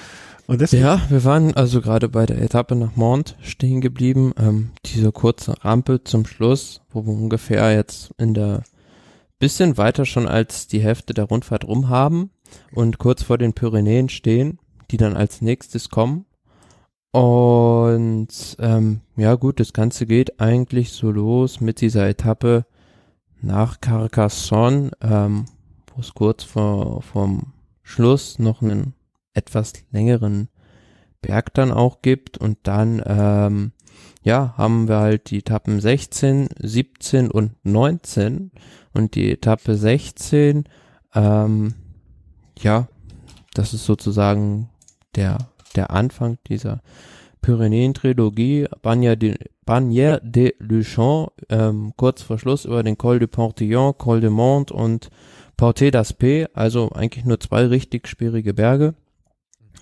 [0.50, 4.34] Und deswegen ja, wir waren also gerade bei der Etappe nach Mont stehen geblieben.
[4.36, 8.64] Ähm, diese kurze Rampe zum Schluss, wo wir ungefähr jetzt in der
[9.38, 12.32] bisschen weiter schon als die Hälfte der Rundfahrt rum haben
[12.74, 14.58] und kurz vor den Pyrenäen stehen,
[14.90, 16.26] die dann als nächstes kommen.
[17.12, 22.66] Und ähm, ja gut, das Ganze geht eigentlich so los mit dieser Etappe
[23.40, 25.46] nach Carcassonne, ähm,
[25.94, 28.96] wo es kurz vor vom Schluss noch einen
[29.40, 30.50] etwas längeren
[31.22, 33.72] Berg dann auch gibt und dann ähm,
[34.22, 38.52] ja haben wir halt die Etappen 16, 17 und 19
[38.94, 40.66] und die Etappe 16
[41.16, 41.74] ähm,
[42.60, 42.88] ja
[43.54, 44.70] das ist sozusagen
[45.16, 45.38] der
[45.76, 46.82] der Anfang dieser
[47.42, 48.68] Pyrenäen-Trilogie.
[48.82, 54.22] Bagnères de, Bagnères de Luchon ähm, kurz vor Schluss über den Col de Portillon, Col
[54.22, 55.10] de Mont und
[55.58, 58.96] Porte d'Aspet, also eigentlich nur zwei richtig schwierige Berge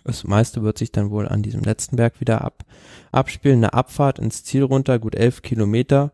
[0.08, 2.64] das meiste wird sich dann wohl an diesem letzten Berg wieder ab,
[3.12, 3.58] abspielen.
[3.58, 6.14] Eine Abfahrt ins Ziel runter, gut elf Kilometer.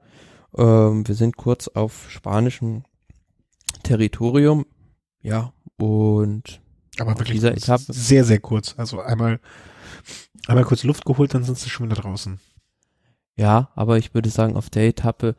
[0.58, 2.84] Ähm, wir sind kurz auf spanischem
[3.84, 4.66] Territorium.
[5.22, 6.60] Ja, und
[7.00, 8.76] aber wirklich dieser Etappe sehr, sehr kurz.
[8.78, 9.40] Also einmal,
[10.48, 12.40] einmal kurz Luft geholt, dann sind sie schon wieder draußen.
[13.36, 15.36] Ja, aber ich würde sagen, auf der Etappe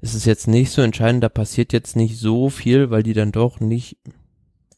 [0.00, 3.32] ist es jetzt nicht so entscheidend, da passiert jetzt nicht so viel, weil die dann
[3.32, 3.98] doch nicht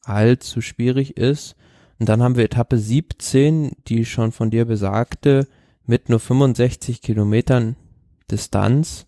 [0.04, 1.56] allzu schwierig ist.
[2.00, 5.46] Und dann haben wir Etappe 17, die schon von dir besagte,
[5.84, 7.76] mit nur 65 Kilometern
[8.30, 9.06] Distanz.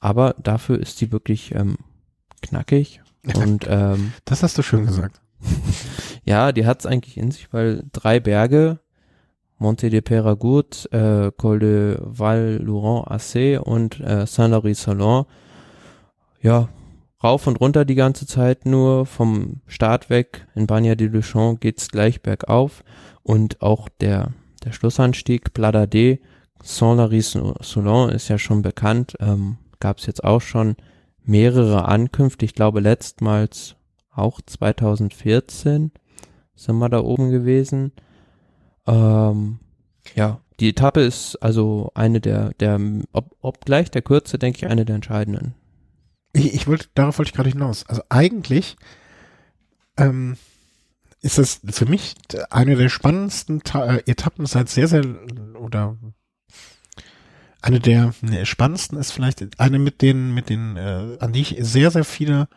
[0.00, 1.76] Aber dafür ist die wirklich ähm,
[2.42, 3.00] knackig.
[3.36, 5.20] Und ähm, das hast du schön gesagt.
[6.24, 8.80] ja, die hat's eigentlich in sich, weil drei Berge,
[9.58, 15.26] Monte de Peragut, äh, Col de Val-Laurent-Assé und äh, Saint-Laury-Salon,
[16.42, 16.68] ja,
[17.24, 19.06] rauf und runter die ganze Zeit nur.
[19.06, 22.84] Vom Start weg in Bagna de Luchon geht's gleich bergauf
[23.22, 24.32] und auch der,
[24.64, 26.18] der Schlussanstieg Pladade
[26.62, 30.76] Saint-Lary-Soulon ist ja schon bekannt, ähm, gab es jetzt auch schon
[31.22, 32.44] mehrere Ankünfte.
[32.44, 33.76] Ich glaube letztmals
[34.10, 35.92] auch 2014
[36.54, 37.92] sind wir da oben gewesen.
[38.86, 39.58] Ähm,
[40.14, 42.80] ja, die Etappe ist also eine der, der,
[43.12, 45.54] ob, obgleich der Kürze, denke ich, eine der entscheidenden.
[46.34, 47.86] Ich, ich wollte, darauf wollte ich gerade hinaus.
[47.86, 48.76] Also eigentlich
[49.96, 50.36] ähm,
[51.22, 52.14] ist das für mich
[52.50, 55.04] eine der spannendsten Ta äh, Etappen seit sehr, sehr
[55.58, 55.96] oder
[57.62, 61.56] eine der ne, spannendsten ist vielleicht eine mit den, mit den, äh, an die ich
[61.60, 62.48] sehr, sehr viele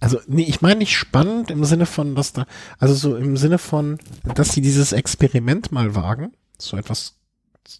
[0.00, 2.46] also, nee, ich meine nicht spannend im Sinne von, dass da,
[2.78, 3.98] also so im Sinne von,
[4.34, 7.16] dass sie dieses Experiment mal wagen, so etwas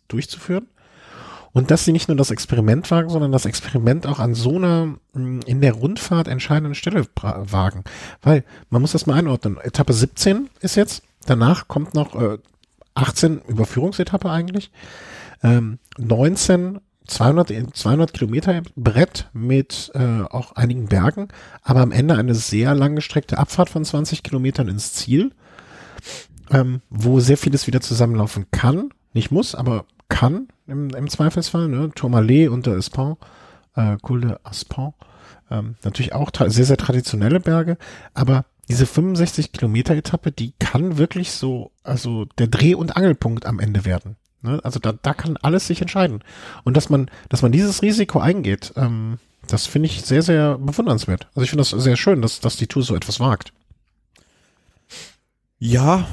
[0.09, 0.69] durchzuführen.
[1.55, 4.97] Und dass sie nicht nur das Experiment wagen, sondern das Experiment auch an so einer
[5.15, 7.85] hm, in der Rundfahrt entscheidenden Stelle wagen.
[8.21, 9.57] Weil, man muss das mal einordnen.
[9.63, 12.39] Etappe 17 ist jetzt, danach kommt noch äh,
[12.95, 14.73] 18 Überführungsetappe eigentlich,
[15.43, 21.29] ähm, 19 200, 200 Kilometer Brett mit äh, auch einigen Bergen,
[21.63, 25.33] aber am Ende eine sehr langgestreckte Abfahrt von 20 Kilometern ins Ziel,
[26.51, 31.91] ähm, wo sehr vieles wieder zusammenlaufen kann, nicht muss, aber kann im, im Zweifelsfall, ne?
[31.95, 33.17] Tourmalet und der Espin,
[33.75, 34.93] äh, Col de Aspin,
[35.51, 37.77] ähm, natürlich auch sehr, sehr traditionelle Berge,
[38.15, 43.61] aber diese 65 Kilometer Etappe, die kann wirklich so, also der Dreh- und Angelpunkt am
[43.61, 44.17] Ende werden.
[44.41, 44.61] Ne?
[44.65, 46.23] Also da, da kann alles sich entscheiden.
[46.65, 51.29] Und dass man, dass man dieses Risiko eingeht, ähm, das finde ich sehr, sehr bewundernswert.
[51.35, 53.53] Also ich finde das sehr schön, dass, dass die Tour so etwas wagt.
[55.59, 56.07] Ja,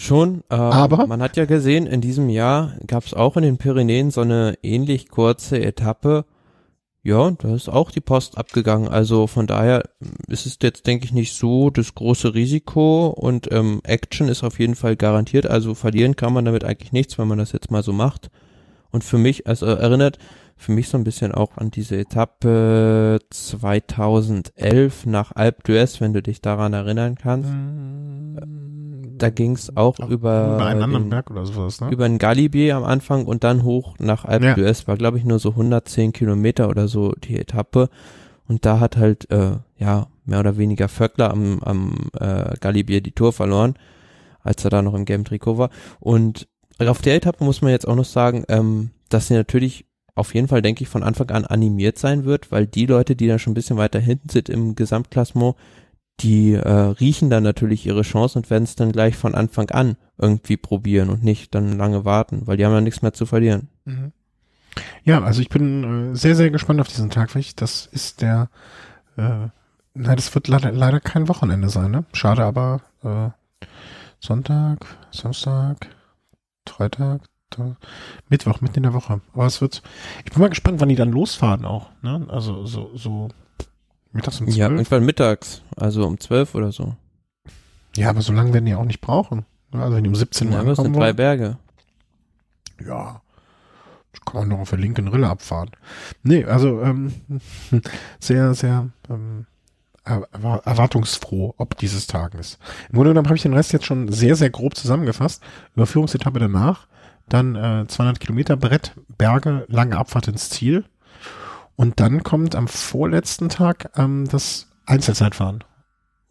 [0.00, 0.42] schon.
[0.50, 4.10] Äh, Aber man hat ja gesehen, in diesem Jahr gab es auch in den Pyrenäen
[4.10, 6.24] so eine ähnlich kurze Etappe,
[7.02, 8.88] ja, da ist auch die Post abgegangen.
[8.88, 9.84] Also von daher
[10.26, 14.58] ist es jetzt, denke ich, nicht so das große Risiko und ähm, Action ist auf
[14.58, 15.46] jeden Fall garantiert.
[15.46, 18.30] Also verlieren kann man damit eigentlich nichts, wenn man das jetzt mal so macht.
[18.90, 20.18] Und für mich, also erinnert
[20.56, 26.20] für mich so ein bisschen auch an diese Etappe 2011 nach Alpe d'Huez, wenn du
[26.20, 27.48] dich daran erinnern kannst.
[29.20, 31.90] Da ging es auch Ach, über, über einen anderen den, Berg oder sowas, ne?
[31.90, 34.54] Über ein Galibier am Anfang und dann hoch nach Alpe ja.
[34.54, 34.88] d'Huez.
[34.88, 37.90] War, glaube ich, nur so 110 Kilometer oder so die Etappe.
[38.48, 43.12] Und da hat halt, äh, ja, mehr oder weniger Vöckler am, am äh, Galibier die
[43.12, 43.74] Tour verloren,
[44.42, 45.70] als er da noch im Game Trikot war.
[45.98, 50.34] Und auf der Etappe muss man jetzt auch noch sagen, ähm, dass sie natürlich auf
[50.34, 53.38] jeden Fall, denke ich, von Anfang an animiert sein wird, weil die Leute, die da
[53.38, 55.56] schon ein bisschen weiter hinten sind im Gesamtklassement,
[56.20, 59.96] die äh, riechen dann natürlich ihre Chance und werden es dann gleich von Anfang an
[60.18, 63.68] irgendwie probieren und nicht dann lange warten, weil die haben ja nichts mehr zu verlieren.
[63.84, 64.12] Mhm.
[65.04, 67.30] Ja, also ich bin äh, sehr, sehr gespannt auf diesen Tag.
[67.56, 68.48] Das ist der,
[69.16, 69.48] äh,
[69.94, 72.04] nein, das wird leider, leider kein Wochenende sein, ne?
[72.12, 73.30] Schade, aber äh,
[74.20, 75.88] Sonntag, Samstag,
[76.68, 77.22] Freitag,
[78.28, 79.20] Mittwoch, mitten in der Woche.
[79.32, 79.82] Aber es wird,
[80.24, 82.26] ich bin mal gespannt, wann die dann losfahren auch, ne?
[82.28, 83.28] Also so, so
[84.12, 84.56] mittags um zwölf.
[84.56, 86.94] Ja, irgendwann mittags, also um zwölf oder so.
[87.96, 89.44] Ja, aber so lange werden die auch nicht brauchen.
[89.72, 91.58] Also wenn die um 17 Uhr ja, ankommen sind drei Berge.
[92.84, 93.20] Ja,
[94.12, 95.70] das kann man noch auf der linken Rille abfahren.
[96.22, 97.12] Nee, also ähm,
[98.20, 99.46] sehr, sehr ähm,
[100.04, 102.58] erwartungsfroh, ob dieses Tages.
[102.88, 105.42] Im Grunde genommen habe ich den Rest jetzt schon sehr, sehr grob zusammengefasst.
[105.76, 106.86] Überführungsetappe danach
[107.28, 110.84] dann äh, 200 Kilometer Brett, Berge, lange Abfahrt ins Ziel.
[111.80, 115.64] Und dann kommt am vorletzten Tag ähm, das Einzelzeitfahren,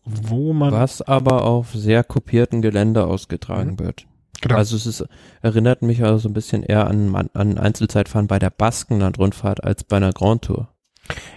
[0.06, 3.80] wo man was aber auf sehr kopierten Gelände ausgetragen mhm.
[3.80, 4.06] wird.
[4.42, 4.58] Genau.
[4.58, 5.06] Also es ist,
[5.42, 10.14] erinnert mich also ein bisschen eher an, an Einzelzeitfahren bei der Baskenland-Rundfahrt als bei einer
[10.14, 10.70] Grand Tour.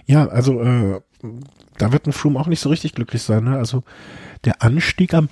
[0.05, 1.01] Ja, also äh,
[1.79, 3.45] da wird ein Froome auch nicht so richtig glücklich sein.
[3.45, 3.57] Ne?
[3.57, 3.81] Also
[4.45, 5.27] der Anstieg am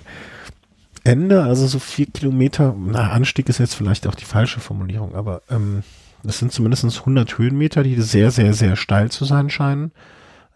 [1.04, 5.42] Ende, also so vier Kilometer, na, Anstieg ist jetzt vielleicht auch die falsche Formulierung, aber
[5.50, 5.84] ähm,
[6.22, 9.92] das sind zumindest 100 Höhenmeter, die sehr, sehr, sehr steil zu sein scheinen.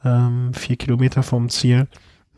[0.05, 1.89] Ähm, vier Kilometer vom Ziel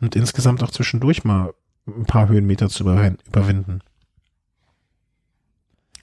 [0.01, 1.53] und insgesamt auch zwischendurch mal
[1.87, 3.81] ein paar Höhenmeter zu überwinden.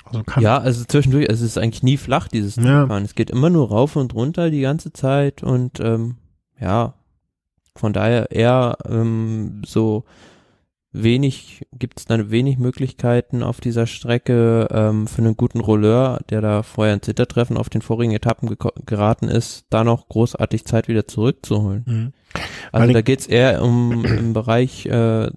[0.04, 2.86] Also kann ja, also zwischendurch, also es ist eigentlich nie flach, dieses ja.
[2.86, 3.04] Fahren.
[3.04, 6.16] Es geht immer nur rauf und runter die ganze Zeit und ähm,
[6.60, 6.94] ja,
[7.74, 10.04] von daher eher ähm, so
[11.02, 16.40] wenig, gibt es dann wenig Möglichkeiten auf dieser Strecke ähm, für einen guten Rolleur, der
[16.40, 18.56] da vorher ins Hintertreffen auf den vorigen Etappen
[18.86, 21.84] geraten ist, da noch großartig Zeit wieder zurückzuholen.
[21.86, 22.12] Mhm.
[22.72, 25.30] Also da geht's eher um im Bereich, äh,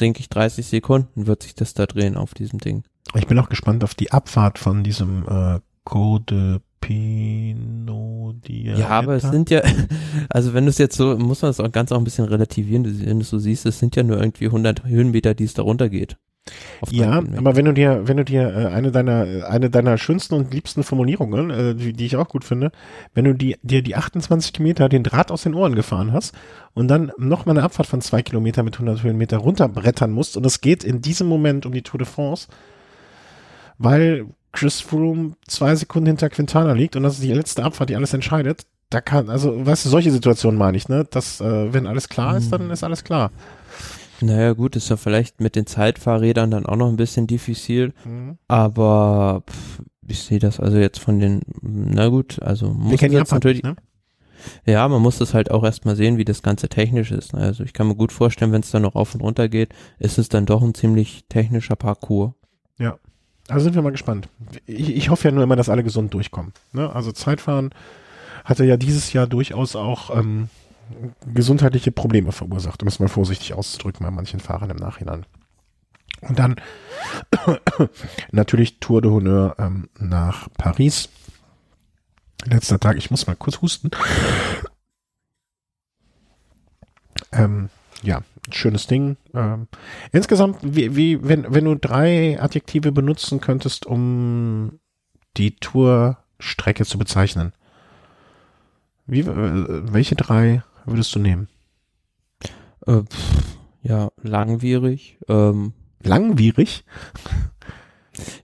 [0.00, 2.84] denke ich, 30 Sekunden wird sich das da drehen auf diesem Ding.
[3.14, 8.78] Ich bin auch gespannt auf die Abfahrt von diesem äh, Code Pinodiata.
[8.78, 9.62] Ja, aber es sind ja,
[10.28, 12.84] also wenn du es jetzt so, muss man es auch ganz auch ein bisschen relativieren,
[12.84, 15.62] wenn du es so siehst, es sind ja nur irgendwie 100 Höhenmeter, die es da
[15.62, 16.18] runtergeht.
[16.90, 20.52] Ja, aber wenn du dir, wenn du dir äh, eine deiner, eine deiner schönsten und
[20.52, 22.72] liebsten Formulierungen, äh, die, die ich auch gut finde,
[23.14, 26.34] wenn du die, dir die 28 Kilometer den Draht aus den Ohren gefahren hast
[26.74, 30.44] und dann noch mal eine Abfahrt von zwei Kilometer mit 100 Höhenmeter runterbrettern musst und
[30.44, 32.48] es geht in diesem Moment um die Tour de France,
[33.78, 37.96] weil Chris Froome zwei Sekunden hinter Quintana liegt und das ist die letzte Abfahrt, die
[37.96, 41.06] alles entscheidet, da kann, also, weißt du, solche Situationen meine ich, ne?
[41.10, 42.70] Dass, äh, wenn alles klar ist, dann hm.
[42.70, 43.30] ist alles klar.
[44.20, 48.38] Naja, gut, ist ja vielleicht mit den Zeitfahrrädern dann auch noch ein bisschen diffizil, mhm.
[48.46, 53.36] aber pff, ich sehe das also jetzt von den, na gut, also muss jetzt Japan
[53.36, 53.74] natürlich, ne?
[54.64, 57.32] ja, man muss das halt auch erstmal sehen, wie das Ganze technisch ist.
[57.32, 57.40] ne?
[57.40, 60.18] Also ich kann mir gut vorstellen, wenn es dann noch auf und runter geht, ist
[60.18, 62.32] es dann doch ein ziemlich technischer Parcours.
[63.52, 64.30] Also sind wir mal gespannt.
[64.64, 66.54] Ich, ich hoffe ja nur immer, dass alle gesund durchkommen.
[66.72, 66.90] Ne?
[66.90, 67.70] Also Zeitfahren
[68.44, 70.48] hatte ja dieses Jahr durchaus auch ähm,
[71.34, 75.26] gesundheitliche Probleme verursacht, um es mal vorsichtig auszudrücken bei manchen Fahrern im Nachhinein.
[76.22, 76.56] Und dann
[78.32, 81.10] natürlich Tour de Honneur ähm, nach Paris.
[82.46, 83.90] Letzter Tag, ich muss mal kurz husten.
[87.32, 87.68] Ähm,
[88.02, 89.16] ja, schönes Ding.
[89.34, 89.68] Ähm,
[90.10, 94.80] insgesamt, wie, wie, wenn, wenn du drei Adjektive benutzen könntest, um
[95.36, 97.52] die Tourstrecke zu bezeichnen,
[99.06, 101.48] wie, äh, welche drei würdest du nehmen?
[102.86, 105.18] Äh, pff, ja, langwierig.
[105.28, 105.72] Ähm,
[106.02, 106.84] Langwierig?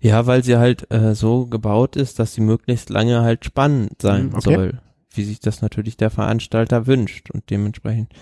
[0.00, 4.26] ja, weil sie halt äh, so gebaut ist, dass sie möglichst lange halt spannend sein
[4.30, 4.54] Hm, okay.
[4.54, 4.80] soll,
[5.12, 8.12] wie sich das natürlich der Veranstalter wünscht und dementsprechend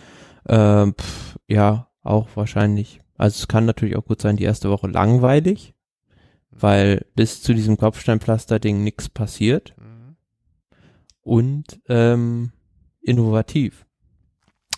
[0.49, 3.01] ähm, pff, ja auch wahrscheinlich.
[3.17, 5.75] Also es kann natürlich auch gut sein, die erste Woche langweilig,
[6.51, 9.75] weil bis zu diesem Kopfsteinpflaster-Ding nichts passiert
[11.27, 12.53] und ähm,
[13.01, 13.85] innovativ.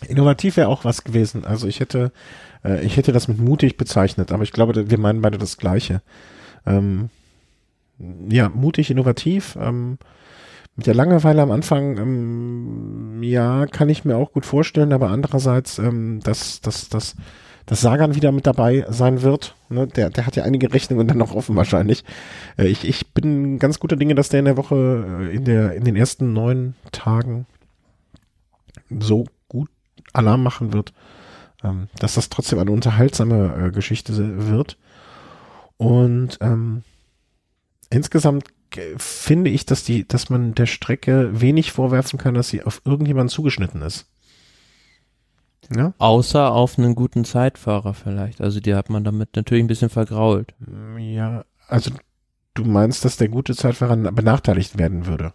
[0.07, 1.45] Innovativ wäre auch was gewesen.
[1.45, 2.11] Also ich hätte,
[2.63, 6.01] äh, ich hätte das mit mutig bezeichnet, aber ich glaube, wir meinen beide das Gleiche.
[6.65, 7.09] Ähm,
[8.29, 9.57] ja, mutig, innovativ.
[9.61, 9.99] Ähm,
[10.75, 15.77] mit der Langeweile am Anfang, ähm, ja, kann ich mir auch gut vorstellen, aber andererseits,
[15.77, 17.15] ähm, dass, dass, dass,
[17.65, 19.55] dass Sagan wieder mit dabei sein wird.
[19.69, 19.87] Ne?
[19.87, 22.03] Der, der hat ja einige Rechnungen dann noch offen wahrscheinlich.
[22.57, 25.73] Äh, ich, ich bin ganz guter Dinge, dass der in der Woche, äh, in der,
[25.73, 27.45] in den ersten neun Tagen
[28.89, 29.69] so gut
[30.13, 30.93] Alarm machen wird,
[31.63, 34.13] ähm, dass das trotzdem eine unterhaltsame äh, Geschichte
[34.49, 34.77] wird.
[35.77, 36.83] Und ähm,
[37.89, 38.45] insgesamt
[38.97, 43.29] finde ich, dass die, dass man der Strecke wenig vorwerfen kann, dass sie auf irgendjemanden
[43.29, 44.07] zugeschnitten ist.
[45.75, 45.93] Ja?
[45.97, 48.41] Außer auf einen guten Zeitfahrer vielleicht.
[48.41, 50.53] Also die hat man damit natürlich ein bisschen vergrault.
[50.97, 51.91] Ja, also
[52.53, 55.33] du meinst, dass der gute Zeitfahrer benachteiligt werden würde?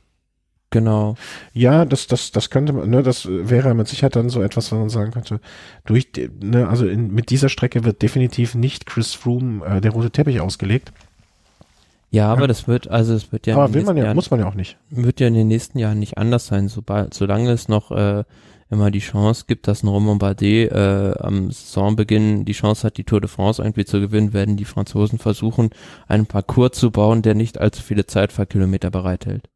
[0.71, 1.15] Genau.
[1.53, 4.79] Ja, das, das, das könnte man, ne, das wäre mit Sicherheit dann so etwas, was
[4.79, 5.41] man sagen könnte.
[5.85, 6.09] Durch,
[6.41, 10.41] ne, also in, mit dieser Strecke wird definitiv nicht Chris Froome äh, der rote Teppich
[10.41, 10.93] ausgelegt.
[12.15, 12.47] Ja, aber Ja.
[12.47, 14.55] das wird, also es wird ja, Aber will man ja, Jahren, muss man ja auch
[14.55, 14.79] nicht.
[14.91, 18.23] wird ja in den nächsten Jahren nicht anders sein, sobald, solange es noch äh,
[18.71, 23.05] immer die Chance gibt, dass ein Romain Bardet äh, am Saisonbeginn die Chance hat, die
[23.05, 25.71] Tour de France irgendwie zu gewinnen, werden die Franzosen versuchen,
[26.09, 29.49] einen Parcours zu bauen, der nicht allzu viele Zeitfahrkilometer bereithält.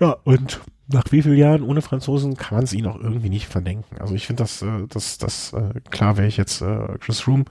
[0.00, 3.46] Ja, und nach wie vielen Jahren ohne Franzosen kann man es ihnen auch irgendwie nicht
[3.46, 3.96] verdenken.
[3.98, 7.44] Also ich finde das, äh, das, das, äh, klar wäre ich jetzt äh, Chris Froome,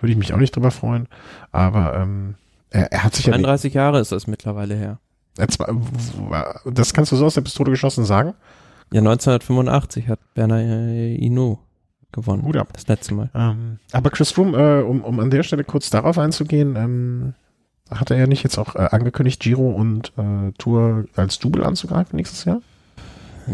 [0.00, 1.08] würde ich mich auch nicht drüber freuen,
[1.52, 2.34] aber ähm,
[2.74, 4.98] er, er hat sich ja, 31 Jahre ist das mittlerweile her.
[5.38, 5.46] er
[6.64, 8.34] das kannst du so aus der Pistole geschossen sagen.
[8.92, 11.58] Ja, 1985 hat Bernard äh, Hinault
[12.12, 12.44] gewonnen.
[12.44, 12.72] Hut ab.
[12.72, 13.30] Das letzte Mal.
[13.34, 17.34] Ähm, aber Chris Froome, äh, um, um an der Stelle kurz darauf einzugehen, ähm,
[17.90, 22.16] hat er ja nicht jetzt auch äh, angekündigt, Giro und äh, Tour als Double anzugreifen
[22.16, 22.60] nächstes Jahr?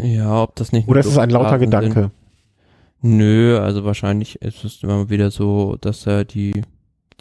[0.01, 1.93] Ja, ob das nicht Oder ist es ein lauter Luftblasen sind?
[1.93, 2.11] Gedanke?
[3.01, 6.63] Nö, also wahrscheinlich ist es immer wieder so, dass er die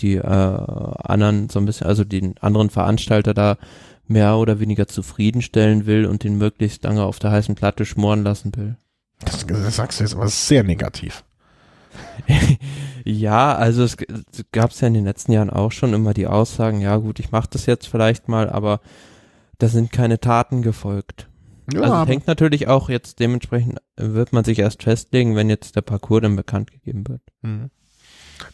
[0.03, 3.57] die äh, anderen so ein bisschen, also den anderen Veranstalter da
[4.07, 8.55] mehr oder weniger zufriedenstellen will und den möglichst lange auf der heißen Platte schmoren lassen
[8.57, 8.77] will.
[9.25, 11.25] Das, das sagst du jetzt aber sehr negativ.
[13.05, 13.97] ja, also es,
[14.33, 17.31] es gab ja in den letzten Jahren auch schon immer die Aussagen, ja gut, ich
[17.31, 18.81] mache das jetzt vielleicht mal, aber
[19.59, 21.29] da sind keine Taten gefolgt.
[21.73, 25.77] Ja, also es hängt natürlich auch jetzt dementsprechend, wird man sich erst festlegen, wenn jetzt
[25.77, 27.23] der Parcours dann bekannt gegeben wird.
[27.43, 27.71] Mhm.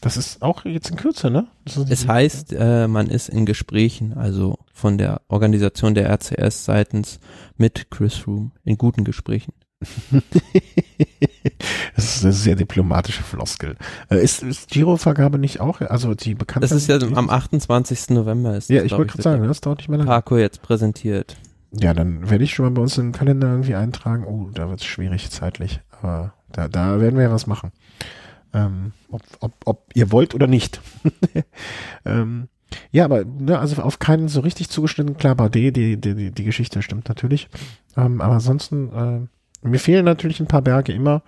[0.00, 1.46] Das ist auch jetzt in Kürze, ne?
[1.64, 7.18] Es heißt, äh, man ist in Gesprächen, also von der Organisation der RCS seitens
[7.56, 9.52] mit Chris Froome, in guten Gesprächen.
[11.94, 13.76] das ist eine sehr diplomatische Floskel.
[14.10, 16.66] Äh, ist, ist Giro-Vergabe nicht auch, also die bekannte?
[16.68, 18.10] Das ist ja am 28.
[18.10, 20.08] November ist Ja, das, ich wollte gerade sagen, das dauert nicht mehr lange.
[20.08, 21.36] Parcours jetzt präsentiert.
[21.72, 24.24] Ja, dann werde ich schon mal bei uns in den Kalender irgendwie eintragen.
[24.24, 25.80] Oh, da wird es schwierig zeitlich.
[26.00, 27.72] Aber da, da werden wir ja was machen.
[28.52, 30.80] Ähm, ob, ob, ob ihr wollt oder nicht.
[32.04, 32.48] ähm,
[32.90, 35.16] ja, aber ne, also auf keinen so richtig zugeschnitten.
[35.16, 37.48] Klar, Bardet, die, die, die, die Geschichte stimmt natürlich.
[37.96, 39.28] Ähm, aber ansonsten,
[39.62, 41.22] äh, mir fehlen natürlich ein paar Berge immer.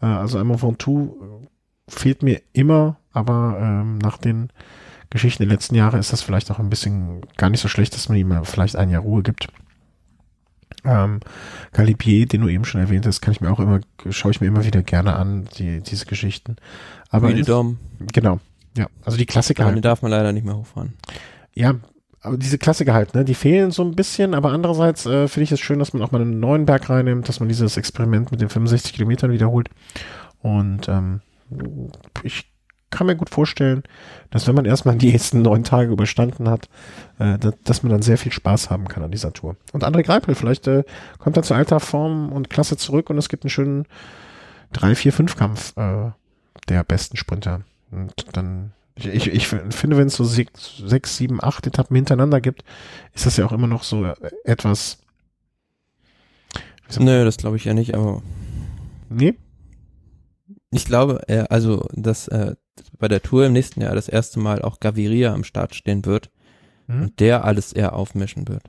[0.00, 1.46] Äh, also einmal Ventoux äh,
[1.88, 4.50] fehlt mir immer, aber ähm, nach den
[5.10, 8.08] Geschichten der letzten Jahre ist das vielleicht auch ein bisschen gar nicht so schlecht, dass
[8.08, 9.48] man ihm vielleicht ein Jahr Ruhe gibt.
[10.84, 11.20] Ähm,
[11.72, 14.46] Galibier, den du eben schon erwähnt hast, kann ich mir auch immer, schaue ich mir
[14.46, 16.56] immer wieder gerne an, die, diese Geschichten.
[17.10, 17.78] Aber Dom,
[18.12, 18.40] genau,
[18.76, 19.64] ja, also die Klassiker.
[19.64, 20.94] aber den darf man leider nicht mehr hochfahren.
[21.54, 21.74] Ja,
[22.20, 25.52] aber diese Klassiker halt, ne, die fehlen so ein bisschen, aber andererseits äh, finde ich
[25.52, 28.40] es schön, dass man auch mal einen neuen Berg reinnimmt, dass man dieses Experiment mit
[28.40, 29.68] den 65 Kilometern wiederholt.
[30.40, 31.20] Und ähm,
[32.22, 32.46] ich
[32.94, 33.82] kann mir gut vorstellen,
[34.30, 36.68] dass wenn man erstmal die nächsten neun Tage überstanden hat,
[37.18, 39.56] äh, dass, dass man dann sehr viel Spaß haben kann an dieser Tour.
[39.72, 40.84] Und André Greipel, vielleicht äh,
[41.18, 43.86] kommt er zu alter Form und Klasse zurück und es gibt einen schönen
[44.74, 46.12] 3-4-5-Kampf äh,
[46.68, 47.62] der besten Sprinter.
[47.90, 52.40] Und dann, ich, ich, ich finde, wenn es so sechs, sechs, sieben, acht Etappen hintereinander
[52.40, 52.64] gibt,
[53.12, 54.06] ist das ja auch immer noch so
[54.44, 54.98] etwas.
[56.98, 58.22] Nö, das glaube ich ja nicht, aber.
[59.08, 59.34] Nee?
[60.70, 62.56] Ich glaube, äh, also, dass äh,
[62.98, 66.30] bei der Tour im nächsten Jahr das erste Mal auch Gaviria am Start stehen wird
[66.86, 67.02] mhm.
[67.02, 68.62] und der alles eher aufmischen wird.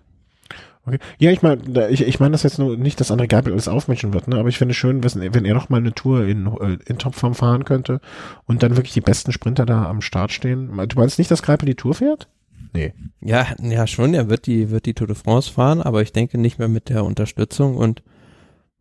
[0.87, 0.99] Okay.
[1.17, 4.13] Ja, ich meine, ich, ich meine das jetzt nur nicht, dass André Geipel alles aufmischen
[4.13, 4.37] wird, ne?
[4.37, 7.65] aber ich finde schön, wenn, er noch mal eine Tour in, äh, in Topform fahren
[7.65, 8.01] könnte
[8.45, 10.67] und dann wirklich die besten Sprinter da am Start stehen.
[10.87, 12.27] Du meinst nicht, dass Geipel die Tour fährt?
[12.73, 12.93] Nee.
[13.19, 16.37] Ja, ja schon, er wird die, wird die Tour de France fahren, aber ich denke
[16.37, 18.03] nicht mehr mit der Unterstützung und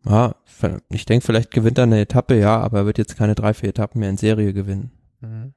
[0.07, 0.35] ja,
[0.89, 3.69] ich denke, vielleicht gewinnt er eine Etappe, ja, aber er wird jetzt keine drei, vier
[3.69, 4.91] Etappen mehr in Serie gewinnen.
[5.25, 5.53] Mhm.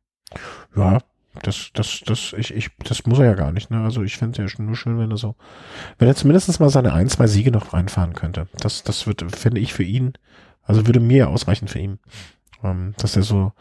[0.77, 0.99] Ja,
[1.43, 3.83] das, das, das, ich, ich, das muss er ja gar nicht, ne?
[3.83, 5.37] Also ich fände ja schon nur schön, wenn er so,
[5.99, 8.49] wenn er zumindest mal seine ein, zwei Siege noch reinfahren könnte.
[8.59, 10.15] Das, das wird, fände ich für ihn,
[10.63, 11.99] also würde mir ja ausreichen für ihn.
[12.63, 13.53] Ähm, dass er so,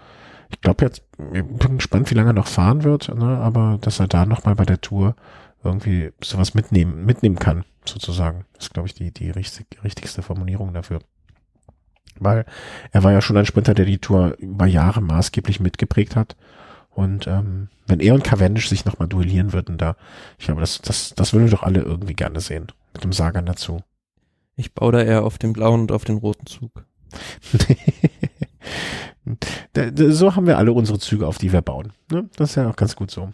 [0.49, 1.03] ich glaube jetzt,
[1.33, 3.37] ich bin gespannt, wie lange er noch fahren wird, ne?
[3.37, 5.15] Aber dass er da nochmal bei der Tour
[5.63, 8.45] irgendwie sowas mitnehmen, mitnehmen kann, sozusagen.
[8.53, 10.99] Das ist, glaube ich, die, die richtig, richtigste Formulierung dafür.
[12.19, 12.45] Weil
[12.91, 16.35] er war ja schon ein Sprinter, der die Tour über Jahre maßgeblich mitgeprägt hat.
[16.89, 19.95] Und ähm, wenn er und Cavendish sich nochmal duellieren würden da,
[20.39, 22.67] ich glaube, das, das, das würden wir doch alle irgendwie gerne sehen.
[22.93, 23.81] Mit dem Sagan dazu.
[24.55, 26.71] Ich baue da eher auf den blauen und auf den roten Zug.
[30.09, 31.93] so haben wir alle unsere Züge, auf die wir bauen.
[32.11, 32.27] Ne?
[32.35, 33.31] Das ist ja auch ganz gut so.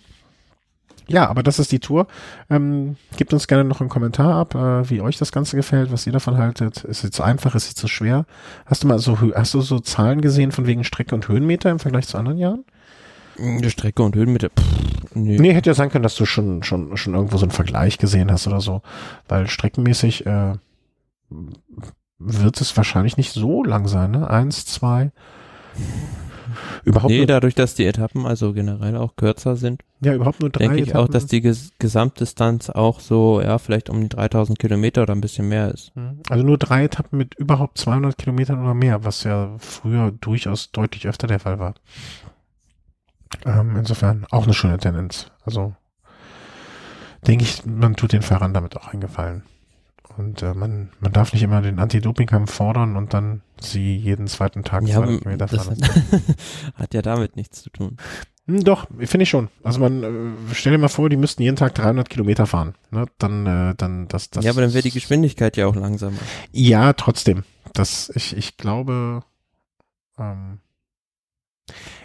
[1.14, 2.08] Ja, aber das ist die Tour.
[2.50, 6.08] Ähm, gebt uns gerne noch einen Kommentar ab, äh, wie euch das Ganze gefällt, was
[6.08, 6.84] ihr davon haltet.
[6.84, 8.26] Ist es zu einfach, ist es zu schwer?
[8.66, 11.78] Hast du mal so, hast du so Zahlen gesehen von wegen Strecke und Höhenmeter im
[11.78, 12.66] Vergleich zu anderen Jahren?
[13.38, 14.50] Die Strecke und Höhenmeter.
[14.50, 15.38] Pff, nee.
[15.38, 18.32] nee, hätte ja sein können, dass du schon, schon, schon irgendwo so einen Vergleich gesehen
[18.32, 18.82] hast oder so.
[19.28, 20.54] Weil streckenmäßig äh,
[22.18, 24.28] wird es wahrscheinlich nicht so lang sein, ne?
[24.28, 25.12] Eins, zwei.
[26.86, 29.84] Überhaupt nee, dadurch, dass die Etappen also generell auch kürzer sind.
[30.02, 30.66] Ja, überhaupt nur drei.
[30.66, 31.02] Denke ich Etappen.
[31.02, 35.22] auch, dass die Ges Gesamtdistanz auch so, ja, vielleicht um die 3000 Kilometer oder ein
[35.22, 35.96] bisschen mehr ist.
[35.96, 36.20] Hm.
[36.30, 41.08] Also nur drei Etappen mit überhaupt 200 Kilometern oder mehr, was ja früher durchaus deutlich
[41.08, 41.76] öfter der Fall war.
[43.46, 45.32] Ähm, insofern auch eine schöne Tendenz.
[45.46, 45.74] Also
[47.26, 49.44] denke ich, man tut den Fahrern damit auch eingefallen.
[50.18, 54.64] Und äh, man, man darf nicht immer den Anti-Doping-Kampf fordern und dann sie jeden zweiten
[54.64, 55.78] Tag ja, Kilometer fahren.
[56.76, 57.98] hat ja damit nichts zu tun.
[58.46, 59.50] Hm, doch, finde ich schon.
[59.64, 62.76] Also man, äh, stell dir mal vor, die müssten jeden Tag 300 Kilometer fahren.
[62.92, 63.06] Ne?
[63.18, 64.44] Dann, äh, dann, das, das.
[64.44, 66.18] Ja, aber dann wäre die Geschwindigkeit ja auch langsamer.
[66.52, 67.44] Ja, trotzdem.
[67.74, 69.24] Das, ich, ich glaube,
[70.20, 70.60] ähm,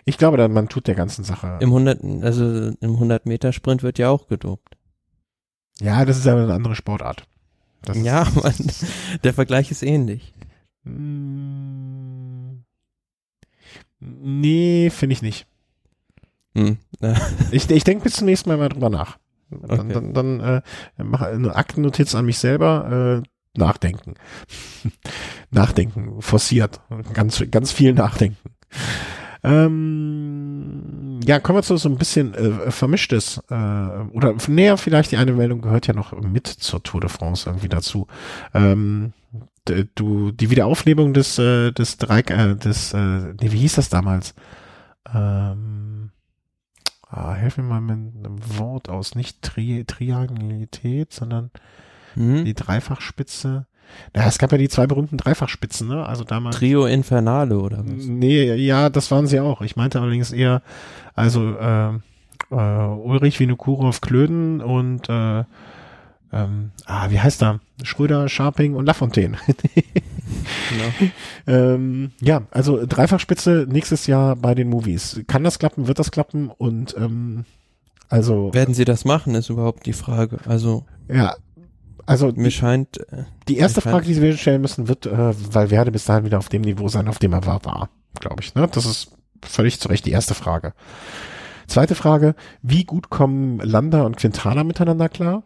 [0.05, 1.59] ich glaube, man tut der ganzen Sache.
[1.61, 4.77] Im 100, also im 100 Meter Sprint wird ja auch gedopt.
[5.81, 7.27] Ja, das ist aber eine andere Sportart.
[7.83, 8.55] Das ja, man,
[9.25, 10.35] der Vergleich ist ähnlich.
[10.85, 12.65] Hm.
[14.01, 15.47] Nee, finde ich nicht.
[16.55, 16.79] Hm.
[17.51, 19.19] ich ich denke bis zum nächsten Mal mal drüber nach.
[19.51, 19.93] Dann, okay.
[19.95, 20.63] dann, dann äh,
[21.03, 23.23] mache eine Aktennotiz an mich selber.
[23.25, 24.15] Äh, nachdenken.
[25.51, 26.23] nachdenken.
[26.23, 26.81] Forciert.
[27.13, 28.51] Ganz, ganz viel nachdenken.
[29.43, 35.17] Ähm, ja, kommen wir zu so ein bisschen äh, vermischtes äh, oder näher vielleicht die
[35.17, 38.07] eine Meldung gehört ja noch mit zur Tour de France irgendwie dazu.
[38.55, 39.13] Ähm,
[39.95, 44.35] du die Wiederauflebung des äh, des drei äh, des äh, nee, wie hieß das damals?
[45.15, 46.11] Ähm,
[47.09, 51.51] ah, helf mir mal mit einem Wort aus, nicht Tri Triangulität, sondern
[52.15, 52.45] hm?
[52.45, 53.67] die Dreifachspitze.
[54.15, 56.05] Ja, es gab ja die zwei berühmten Dreifachspitzen, ne?
[56.05, 56.57] Also damals.
[56.57, 58.05] Trio Infernale oder was?
[58.05, 59.63] Nee, ja, das waren sie auch.
[59.63, 60.63] Ich meinte allerdings eher,
[61.19, 61.91] also äh,
[62.51, 65.45] äh, Ulrich Vinokurov Klöden und äh,
[66.31, 67.61] ähm, ah, wie heißt er?
[67.83, 69.39] Schröder, Sharping und Lafontaine.
[69.47, 71.11] genau.
[71.47, 75.23] ähm, ja, also Dreifachspitze nächstes Jahr bei den Movies.
[75.27, 75.87] Kann das klappen?
[75.89, 76.51] Wird das klappen?
[76.51, 77.45] Und ähm,
[78.09, 80.39] also werden sie das machen, ist überhaupt die Frage.
[80.47, 81.35] Also ja,
[82.05, 85.93] also mir scheint äh, die erste Frage, die wir stellen müssen, wird, äh, weil Werde
[85.93, 88.55] bis dahin wieder auf dem Niveau sein, auf dem er war, war, glaube ich.
[88.55, 88.67] Ne?
[88.71, 90.73] Das ist völlig zu Recht die erste Frage.
[91.67, 95.43] Zweite Frage, wie gut kommen Landa und Quintana miteinander klar?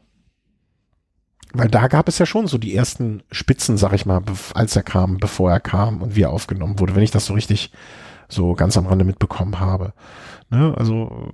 [1.53, 4.22] Weil da gab es ja schon so die ersten Spitzen, sag ich mal,
[4.55, 7.34] als er kam, bevor er kam und wie er aufgenommen wurde, wenn ich das so
[7.34, 7.72] richtig
[8.28, 9.93] so ganz am Rande mitbekommen habe.
[10.51, 10.74] Ne?
[10.76, 11.30] Also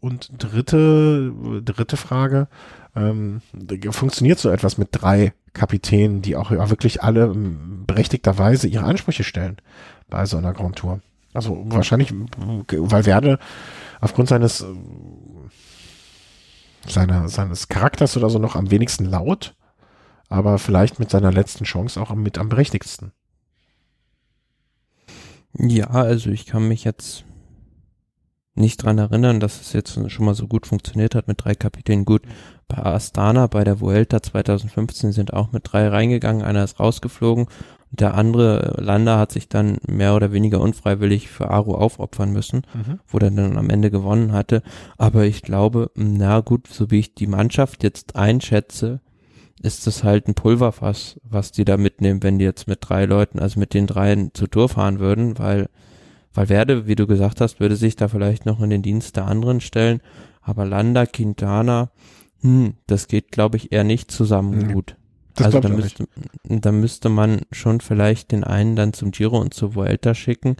[0.00, 1.32] und dritte,
[1.64, 2.48] dritte Frage,
[2.96, 3.42] ähm,
[3.90, 9.58] funktioniert so etwas mit drei Kapitänen, die auch ja, wirklich alle berechtigterweise ihre Ansprüche stellen
[10.08, 11.00] bei so einer Grand Tour?
[11.32, 13.38] Also wahrscheinlich, weil Werde
[14.00, 14.64] aufgrund seines
[16.86, 19.54] seiner, seines Charakters oder so noch am wenigsten laut,
[20.28, 23.12] aber vielleicht mit seiner letzten Chance auch mit am berechtigsten.
[25.54, 27.24] Ja, also ich kann mich jetzt
[28.54, 32.04] nicht dran erinnern, dass es jetzt schon mal so gut funktioniert hat mit drei Kapitänen.
[32.04, 32.22] Gut,
[32.68, 37.46] bei Astana, bei der Vuelta 2015 sind auch mit drei reingegangen, einer ist rausgeflogen
[37.90, 43.00] der andere Lander hat sich dann mehr oder weniger unfreiwillig für Aru aufopfern müssen, mhm.
[43.06, 44.62] wo er dann am Ende gewonnen hatte.
[44.96, 49.00] Aber ich glaube, na gut, so wie ich die Mannschaft jetzt einschätze,
[49.62, 53.40] ist es halt ein Pulverfass, was die da mitnehmen, wenn die jetzt mit drei Leuten,
[53.40, 55.68] also mit den dreien zur Tour fahren würden, weil
[56.32, 59.26] weil Werde, wie du gesagt hast, würde sich da vielleicht noch in den Dienst der
[59.26, 60.00] anderen stellen.
[60.42, 61.90] Aber Landa, Quintana,
[62.40, 64.72] hm, das geht, glaube ich, eher nicht zusammen mhm.
[64.72, 64.96] gut.
[65.44, 66.08] Das also da müsste,
[66.44, 70.56] da müsste man schon vielleicht den einen dann zum Giro und zur Vuelta schicken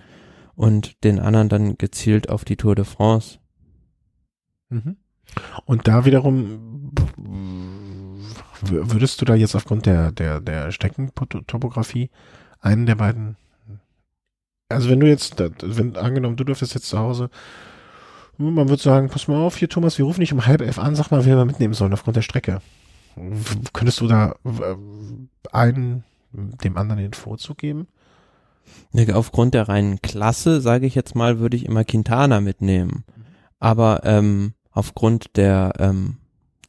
[0.54, 3.38] und den anderen dann gezielt auf die Tour de France.
[4.68, 4.96] Mhm.
[5.64, 6.92] Und da wiederum
[8.60, 12.10] würdest du da jetzt aufgrund der, der, der Steckentopografie
[12.60, 13.36] einen der beiden
[14.70, 17.28] also wenn du jetzt, wenn angenommen, du dürftest jetzt zu Hause,
[18.38, 20.94] man würde sagen, pass mal auf, hier Thomas, wir rufen dich um halb elf an,
[20.94, 22.60] sag mal, wen wir mitnehmen sollen aufgrund der Strecke.
[23.72, 24.34] Könntest du da
[25.52, 27.88] einen dem anderen den Vorzug geben?
[29.12, 33.04] Aufgrund der reinen Klasse, sage ich jetzt mal, würde ich immer Quintana mitnehmen.
[33.58, 36.18] Aber ähm, aufgrund der ähm,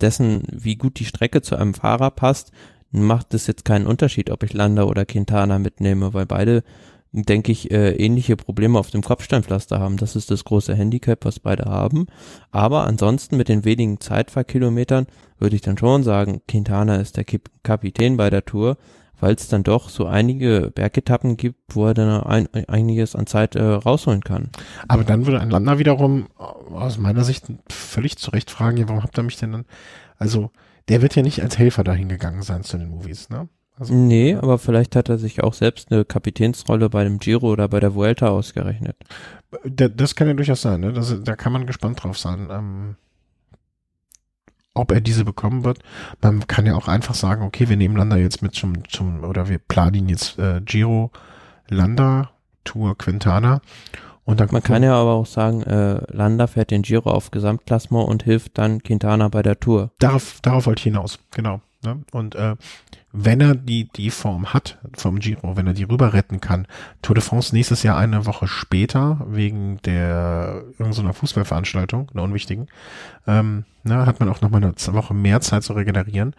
[0.02, 2.52] dessen, wie gut die Strecke zu einem Fahrer passt,
[2.92, 6.64] macht es jetzt keinen Unterschied, ob ich Landa oder Quintana mitnehme, weil beide
[7.12, 9.98] denke ich, äh, ähnliche Probleme auf dem Kopfsteinpflaster haben.
[9.98, 12.08] Das ist das große Handicap, was beide haben.
[12.52, 15.08] Aber ansonsten mit den wenigen Zeitfahrkilometern
[15.38, 17.26] würde ich dann schon sagen, Quintana ist der
[17.64, 18.78] Kapitän bei der Tour,
[19.20, 23.56] weil es dann doch so einige Bergetappen gibt, wo er dann ein, einiges an Zeit
[23.56, 24.50] äh, rausholen kann.
[24.88, 29.04] Aber dann würde ein Lander wiederum aus meiner Sicht völlig zu Recht fragen, ja, warum
[29.04, 29.66] habt ihr mich denn dann,
[30.18, 30.52] also
[30.88, 33.48] der wird ja nicht als Helfer dahin gegangen sein zu den Movies, ne?
[33.82, 37.68] Also, nee, aber vielleicht hat er sich auch selbst eine Kapitänsrolle bei dem Giro oder
[37.68, 38.96] bei der Vuelta ausgerechnet.
[39.66, 40.94] Das kann ja durchaus sein, ne?
[40.94, 42.48] Das, da kann man gespannt drauf sein.
[42.52, 42.96] Ähm,
[44.76, 45.80] ob er diese bekommen wird.
[46.22, 49.50] Man kann ja auch einfach sagen, okay, wir nehmen Landa jetzt mit zum, zum oder
[49.50, 51.10] wir planen jetzt äh, Giro,
[51.68, 52.30] Landa,
[52.64, 53.62] Tour Quintana.
[54.26, 58.08] Und dann Man kann ja aber auch sagen, äh, Landa fährt den Giro auf Gesamtklassement
[58.08, 59.90] und hilft dann Quintana bei der Tour.
[59.98, 61.62] Darauf, darauf wollte ich hinaus, genau.
[61.84, 62.02] Ne?
[62.12, 62.56] Und äh,
[63.12, 66.68] wenn er die, die Form hat vom Giro, wenn er die rüber retten kann,
[67.02, 72.68] Tour de France nächstes Jahr eine Woche später, wegen der irgendeiner Fußballveranstaltung, einer unwichtigen,
[73.28, 76.36] ähm, na, hat man auch noch mal eine Woche mehr Zeit zu regenerieren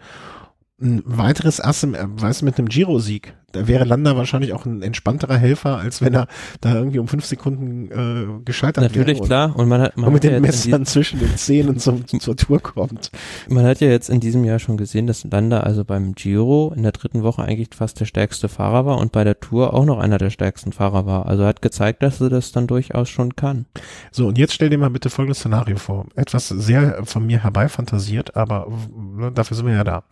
[0.83, 3.33] ein weiteres Ass im, äh, weißt du, mit einem Giro-Sieg.
[3.53, 6.27] Da wäre Landa wahrscheinlich auch ein entspannterer Helfer, als wenn er
[6.61, 9.05] da irgendwie um fünf Sekunden äh, gescheitert Natürlich, wäre.
[9.05, 9.55] Natürlich, klar.
[9.55, 12.59] Und man hat, man und mit den ja Messern zwischen den Zähnen zum, zur Tour
[12.59, 13.11] kommt.
[13.47, 16.81] Man hat ja jetzt in diesem Jahr schon gesehen, dass Landa also beim Giro in
[16.81, 19.99] der dritten Woche eigentlich fast der stärkste Fahrer war und bei der Tour auch noch
[19.99, 21.27] einer der stärksten Fahrer war.
[21.27, 23.67] Also hat gezeigt, dass er das dann durchaus schon kann.
[24.11, 26.07] So, und jetzt stell dir mal bitte folgendes Szenario vor.
[26.15, 28.67] Etwas sehr von mir herbeifantasiert, aber
[29.15, 30.03] ne, dafür sind wir ja da.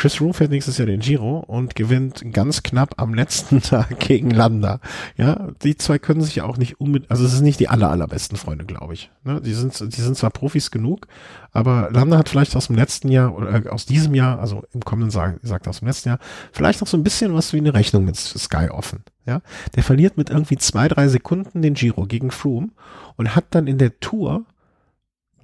[0.00, 4.30] Chris Room fährt nächstes Jahr den Giro und gewinnt ganz knapp am letzten Tag gegen
[4.30, 4.80] Landa.
[5.18, 7.90] Ja, die zwei können sich ja auch nicht unbedingt, also es ist nicht die aller,
[7.90, 9.10] allerbesten Freunde, glaube ich.
[9.24, 9.42] Ne?
[9.42, 11.06] Die sind, die sind zwar Profis genug,
[11.52, 14.80] aber Landa hat vielleicht aus dem letzten Jahr oder äh, aus diesem Jahr, also im
[14.80, 16.18] kommenden sagt, sagt aus dem letzten Jahr,
[16.50, 19.04] vielleicht noch so ein bisschen was wie eine Rechnung mit Sky offen.
[19.26, 19.42] Ja,
[19.76, 22.70] der verliert mit irgendwie zwei, drei Sekunden den Giro gegen Froome
[23.16, 24.46] und hat dann in der Tour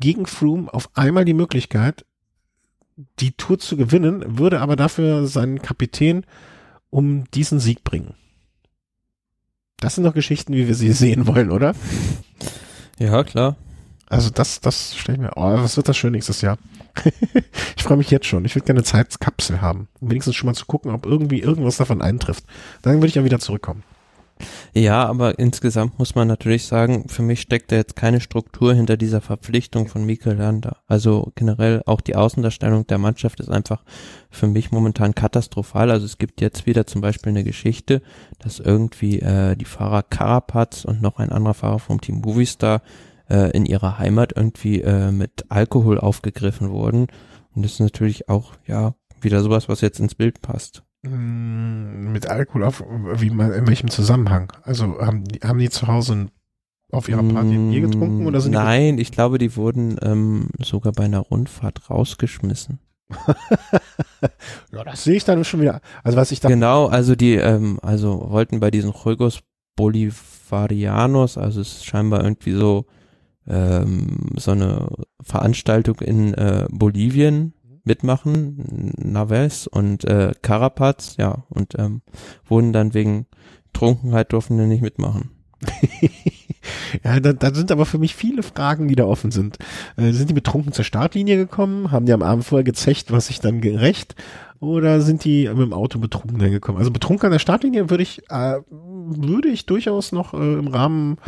[0.00, 2.06] gegen Froome auf einmal die Möglichkeit,
[3.18, 6.24] die Tour zu gewinnen, würde aber dafür seinen Kapitän
[6.90, 8.14] um diesen Sieg bringen.
[9.78, 11.74] Das sind doch Geschichten, wie wir sie sehen wollen, oder?
[12.98, 13.56] Ja, klar.
[14.08, 16.58] Also das, das stelle ich mir, oh, was wird das schön nächstes Jahr?
[17.76, 18.44] ich freue mich jetzt schon.
[18.44, 21.76] Ich würde gerne eine Zeitkapsel haben, um wenigstens schon mal zu gucken, ob irgendwie irgendwas
[21.76, 22.44] davon eintrifft.
[22.82, 23.82] Dann würde ich ja wieder zurückkommen.
[24.74, 28.96] Ja, aber insgesamt muss man natürlich sagen, für mich steckt da jetzt keine Struktur hinter
[28.96, 30.78] dieser Verpflichtung von Mikel Landa.
[30.86, 33.82] Also generell auch die Außendarstellung der Mannschaft ist einfach
[34.30, 35.90] für mich momentan katastrophal.
[35.90, 38.02] Also es gibt jetzt wieder zum Beispiel eine Geschichte,
[38.38, 42.82] dass irgendwie äh, die Fahrer Carapaz und noch ein anderer Fahrer vom Team Movistar
[43.30, 47.06] äh, in ihrer Heimat irgendwie äh, mit Alkohol aufgegriffen wurden.
[47.54, 50.85] Und das ist natürlich auch, ja, wieder sowas, was jetzt ins Bild passt.
[51.06, 52.82] Mit Alkohol auf,
[53.14, 54.52] wie man, in welchem Zusammenhang?
[54.62, 56.28] Also haben die, haben die zu Hause
[56.90, 60.50] auf ihrer Party ein Bier getrunken oder sind die Nein, ich glaube, die wurden ähm,
[60.62, 62.78] sogar bei einer Rundfahrt rausgeschmissen.
[64.72, 65.80] Ja, das sehe ich dann schon wieder.
[66.02, 69.40] Also was ich da, Genau, also die, ähm, also wollten bei diesen Juegos
[69.76, 72.86] Bolivarianos, also es ist scheinbar irgendwie so
[73.46, 74.88] ähm, so eine
[75.22, 77.52] Veranstaltung in äh, Bolivien
[77.86, 82.02] mitmachen, Naves und äh, Carapaz, ja, und ähm,
[82.46, 83.26] wurden dann wegen
[83.72, 85.30] Trunkenheit durften die nicht mitmachen.
[87.04, 89.58] ja, da, da sind aber für mich viele Fragen, die da offen sind.
[89.96, 91.90] Äh, sind die betrunken zur Startlinie gekommen?
[91.90, 94.14] Haben die am Abend vorher gezecht, was sich dann gerecht?
[94.60, 96.78] Oder sind die mit dem Auto betrunken dann gekommen?
[96.78, 101.18] Also betrunken an der Startlinie würde ich, äh, würde ich durchaus noch äh, im Rahmen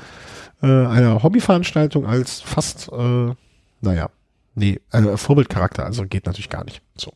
[0.62, 3.34] äh, einer Hobbyveranstaltung als fast, äh,
[3.80, 4.10] naja,
[4.58, 6.82] nee, äh, Vorbildcharakter, also geht natürlich gar nicht.
[6.96, 7.12] So.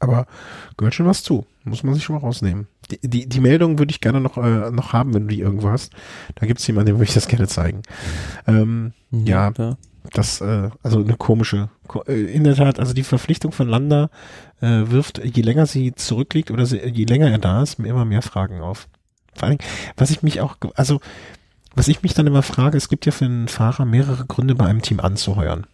[0.00, 0.26] Aber
[0.76, 1.44] gehört schon was zu.
[1.64, 2.68] Muss man sich schon mal rausnehmen.
[2.90, 5.70] Die, die, die Meldung würde ich gerne noch, äh, noch haben, wenn du die irgendwo
[5.70, 5.92] hast.
[6.36, 7.82] Da gibt es jemanden, dem würde ich das gerne zeigen.
[8.46, 9.50] Ähm, Mhm, Ja.
[10.12, 14.08] das, äh, also eine komische, ko- äh, in der Tat, also die Verpflichtung von Landa
[14.60, 18.04] äh, wirft, je länger sie zurückliegt oder sie, je länger er da ist, mir immer
[18.04, 18.88] mehr Fragen auf.
[19.34, 19.58] Vor allem,
[19.96, 21.00] was ich mich auch, also,
[21.74, 24.66] was ich mich dann immer frage, es gibt ja für einen Fahrer mehrere Gründe, bei
[24.66, 25.66] einem Team anzuheuern.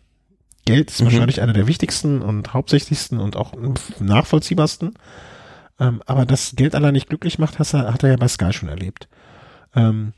[0.67, 1.07] Geld ist Mhm.
[1.07, 3.53] wahrscheinlich einer der wichtigsten und hauptsächlichsten und auch
[4.01, 4.95] nachvollziehbarsten.
[5.81, 8.53] Ähm, aber dass Geld allein nicht glücklich macht, hast er, hat er ja bei Sky
[8.53, 9.09] schon erlebt.
[9.75, 10.13] Ähm,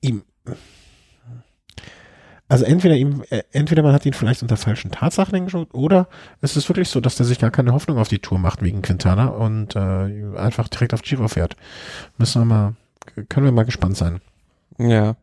[0.00, 0.22] ihm,
[2.48, 6.08] also entweder ihm, äh, entweder man hat ihn vielleicht unter falschen Tatsachen hingeschaut, oder
[6.40, 8.82] es ist wirklich so, dass der sich gar keine Hoffnung auf die Tour macht wegen
[8.82, 11.56] Quintana und äh, einfach direkt auf Giro fährt.
[12.18, 12.74] Müssen wir mal,
[13.28, 14.20] können wir mal gespannt sein.
[14.78, 15.16] Ja.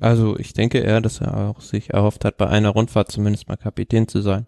[0.00, 3.56] Also ich denke eher, dass er auch sich erhofft hat, bei einer Rundfahrt zumindest mal
[3.56, 4.46] Kapitän zu sein.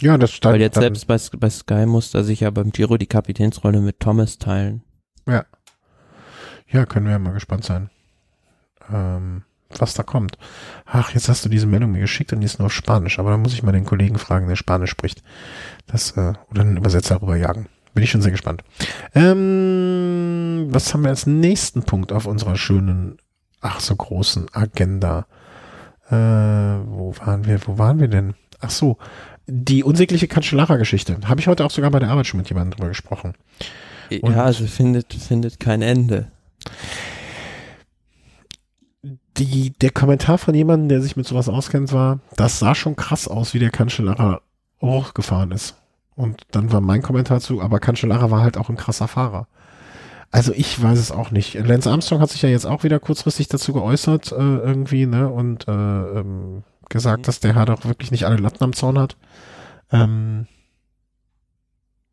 [0.00, 2.96] Ja, das stand Weil jetzt selbst bei, bei Sky musste er sich ja beim Giro
[2.96, 4.82] die Kapitänsrolle mit Thomas teilen.
[6.68, 7.90] Ja, können wir ja mal gespannt sein,
[8.90, 9.42] ähm,
[9.78, 10.38] was da kommt.
[10.86, 13.30] Ach, jetzt hast du diese Meldung mir geschickt und die ist nur auf Spanisch, aber
[13.30, 15.22] da muss ich mal den Kollegen fragen, der Spanisch spricht.
[15.86, 17.66] Das, äh, oder einen Übersetzer rüberjagen.
[17.94, 18.64] Bin ich schon sehr gespannt.
[19.14, 23.18] Ähm, was haben wir als nächsten Punkt auf unserer schönen,
[23.62, 25.26] ach so großen Agenda?
[26.08, 28.34] Äh, wo waren wir, wo waren wir denn?
[28.60, 28.98] Ach so,
[29.46, 31.18] die unsägliche Cancellara-Geschichte.
[31.24, 33.34] Habe ich heute auch sogar bei der Arbeit schon mit jemandem drüber gesprochen.
[34.20, 36.28] Und- ja, also findet, findet kein Ende.
[39.38, 43.26] die, der Kommentar von jemandem, der sich mit sowas auskennt, war, das sah schon krass
[43.28, 44.42] aus, wie der Cancellara
[44.80, 45.76] hochgefahren ist.
[46.14, 49.48] Und dann war mein Kommentar zu, aber Cancellara war halt auch ein krasser Fahrer.
[50.32, 51.54] Also ich weiß es auch nicht.
[51.54, 55.68] Lance Armstrong hat sich ja jetzt auch wieder kurzfristig dazu geäußert, äh, irgendwie, ne, und
[55.68, 59.16] äh, ähm, gesagt, dass der halt auch wirklich nicht alle Latten am Zaun hat.
[59.90, 60.46] Ähm,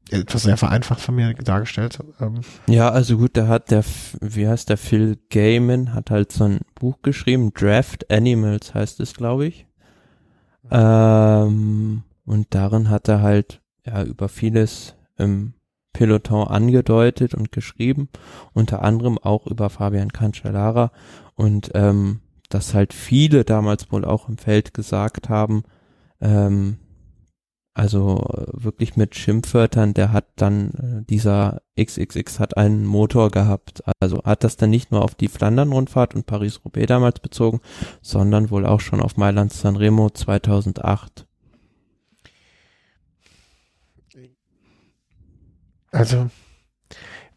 [0.09, 1.99] etwas sehr vereinfacht von mir dargestellt.
[2.19, 3.85] Ähm, Ja, also gut, da hat der,
[4.19, 9.13] wie heißt der, Phil Gaiman hat halt so ein Buch geschrieben, Draft Animals heißt es,
[9.13, 9.65] glaube ich.
[10.71, 15.53] Ähm, und darin hat er halt, ja, über vieles im
[15.93, 18.09] Peloton angedeutet und geschrieben,
[18.53, 20.91] unter anderem auch über Fabian Cancellara
[21.35, 25.63] und ähm, dass halt viele damals wohl auch im Feld gesagt haben,
[26.21, 26.77] ähm,
[27.79, 33.83] also äh, wirklich mit Schimpfwörtern, der hat dann, äh, dieser XXX hat einen Motor gehabt.
[34.01, 37.61] Also hat das dann nicht nur auf die Flandern-Rundfahrt und Paris-Roubaix damals bezogen,
[38.01, 41.28] sondern wohl auch schon auf Mailand-San Remo 2008.
[45.91, 46.29] Also,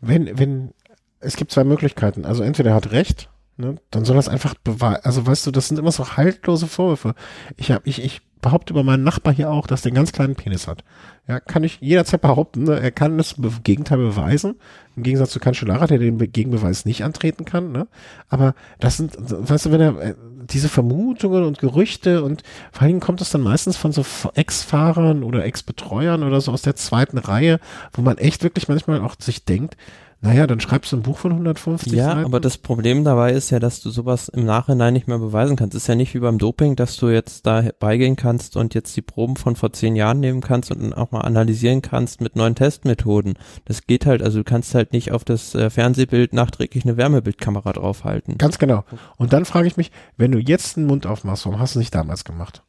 [0.01, 0.75] wenn, wenn,
[1.21, 2.25] es gibt zwei Möglichkeiten.
[2.25, 5.05] Also entweder er hat recht, ne, dann soll er es einfach beweisen.
[5.05, 7.15] Also weißt du, das sind immer so haltlose Vorwürfe.
[7.57, 10.35] Ich hab, ich, ich behaupte über meinen Nachbar hier auch, dass der einen ganz kleinen
[10.35, 10.85] Penis hat.
[11.29, 12.65] Ja, kann ich jederzeit behaupten.
[12.65, 12.81] Ne?
[12.81, 14.57] Er kann das be Gegenteil beweisen.
[14.97, 17.71] Im Gegensatz zu Cancellara, der den Be Gegenbeweis nicht antreten kann.
[17.71, 17.87] Ne?
[18.29, 20.15] Aber das sind, weißt du, wenn er äh,
[20.51, 25.23] diese Vermutungen und Gerüchte und vor allen Dingen kommt das dann meistens von so Ex-Fahrern
[25.23, 27.61] oder Ex-Betreuern oder so aus der zweiten Reihe,
[27.93, 29.77] wo man echt wirklich manchmal auch sich denkt,
[30.25, 32.25] naja, dann schreibst du ein Buch von 150 Ja, Seiten.
[32.25, 35.75] aber das Problem dabei ist ja, dass du sowas im Nachhinein nicht mehr beweisen kannst.
[35.77, 39.03] ist ja nicht wie beim Doping, dass du jetzt da beigehen kannst und jetzt die
[39.03, 42.55] Proben von vor zehn Jahren nehmen kannst und dann auch mal analysieren kannst mit neuen
[42.55, 43.35] Testmethoden.
[43.65, 47.73] Das geht halt, also du kannst halt nicht auf das äh, Fernsehbild nachträglich eine Wärmebildkamera
[47.73, 48.39] draufhalten.
[48.39, 48.85] Ganz genau.
[49.17, 51.95] Und dann frage ich mich, wenn du jetzt den Mund aufmachst, warum hast du nicht
[51.95, 52.63] damals gemacht?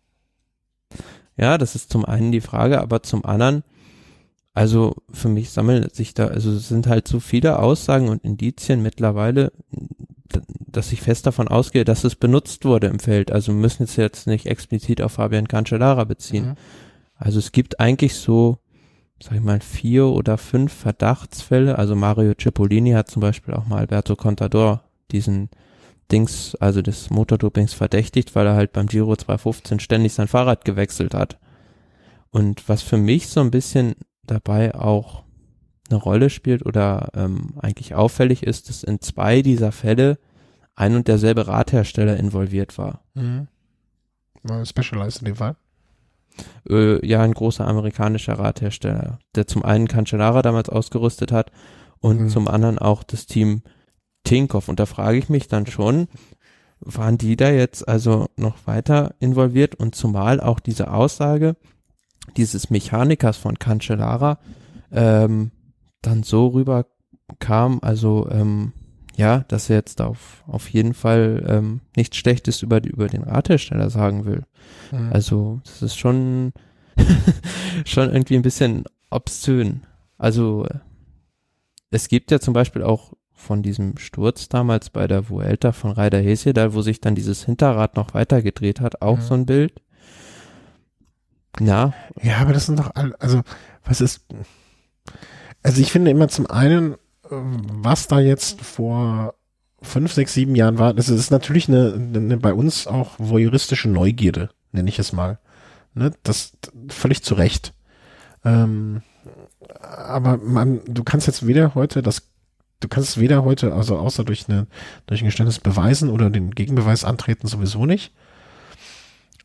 [1.38, 3.64] Ja, das ist zum einen die Frage, aber zum anderen,
[4.54, 8.82] also für mich sammeln sich da, also es sind halt so viele Aussagen und Indizien
[8.82, 9.52] mittlerweile,
[10.68, 13.32] dass ich fest davon ausgehe, dass es benutzt wurde im Feld.
[13.32, 16.50] Also wir müssen es jetzt nicht explizit auf Fabian Cancellara beziehen.
[16.50, 16.56] Mhm.
[17.16, 18.58] Also es gibt eigentlich so
[19.24, 21.78] sag ich mal, vier oder fünf Verdachtsfälle.
[21.78, 25.50] Also Mario Cipollini hat zum Beispiel auch mal Alberto Contador diesen
[26.12, 31.14] Dings, also des Motordopings verdächtigt, weil er halt beim Giro 215 ständig sein Fahrrad gewechselt
[31.14, 31.40] hat.
[32.32, 33.96] Und was für mich so ein bisschen
[34.26, 35.24] dabei auch
[35.90, 40.18] eine Rolle spielt oder ähm, eigentlich auffällig ist, dass in zwei dieser Fälle
[40.76, 43.02] ein und derselbe Radhersteller involviert war.
[43.14, 43.48] Mhm.
[44.66, 45.56] Specialized in dem Fall?
[46.70, 51.52] Äh, ja, ein großer amerikanischer Radhersteller, der zum einen Cancellara damals ausgerüstet hat
[52.00, 52.30] und mhm.
[52.30, 53.62] zum anderen auch das Team
[54.24, 54.70] Tinkoff.
[54.70, 56.08] Und da frage ich mich dann schon,
[56.80, 61.56] waren die da jetzt also noch weiter involviert und zumal auch diese Aussage
[62.38, 64.40] dieses Mechanikers von Cancellara
[64.92, 65.52] ähm,
[66.02, 66.86] dann so rüber
[67.40, 68.74] kam, also ähm,
[69.16, 73.90] ja, dass er jetzt auf, auf jeden Fall ähm, nichts Schlechtes über, über den Radhersteller
[73.90, 74.44] sagen will.
[74.92, 75.12] Mhm.
[75.12, 76.54] Also das ist schon,
[77.86, 79.84] schon irgendwie ein bisschen obszön.
[80.18, 80.66] Also
[81.92, 86.20] es gibt ja zum Beispiel auch von diesem Sturz damals bei der Vuelta von Ryder
[86.22, 89.22] Hesse, da wo sich dann dieses Hinterrad noch weiter gedreht hat, auch mhm.
[89.22, 89.82] so ein Bild.
[91.60, 91.94] Ja.
[92.22, 93.42] Ja, aber das sind doch all, also
[93.86, 94.26] was ist,
[95.62, 96.96] also ich finde immer zum einen,
[97.30, 99.36] was da jetzt vor
[99.82, 104.50] fünf, sechs, sieben Jahren war, das ist natürlich eine, eine bei uns auch voyeuristische Neugierde,
[104.72, 105.40] nenne ich es mal.
[105.94, 106.12] Ne?
[106.24, 106.54] Das
[106.90, 107.74] völlig zu Recht.
[108.44, 109.02] Ähm,
[109.80, 112.30] aber man, du kannst jetzt weder heute das,
[112.80, 114.68] du kannst weder heute, also außer durch eine,
[115.08, 118.14] durch ein Geständnis beweisen oder den Gegenbeweis antreten, sowieso nicht.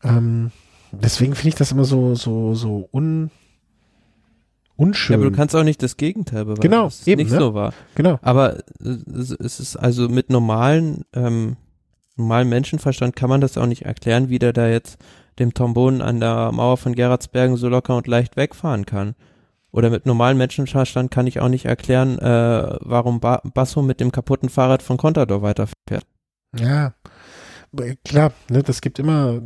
[0.03, 0.51] Ähm,
[0.91, 3.31] deswegen finde ich das immer so, so, so un,
[4.75, 5.13] unschön.
[5.13, 7.39] Ja, aber du kannst auch nicht das Gegenteil beweisen, genau, dass es eben, nicht ne?
[7.39, 7.73] so war.
[7.95, 8.19] Genau.
[8.21, 11.57] Aber es ist also mit normalen, ähm,
[12.15, 14.97] normalen Menschenverstand kann man das auch nicht erklären, wie der da jetzt
[15.39, 19.15] dem Trombon an der Mauer von Gerardsbergen so locker und leicht wegfahren kann.
[19.71, 24.11] Oder mit normalem Menschenverstand kann ich auch nicht erklären, äh, warum ba Basso mit dem
[24.11, 26.05] kaputten Fahrrad von Contador weiterfährt.
[26.57, 26.93] Ja,
[28.03, 29.39] klar, ne, das gibt immer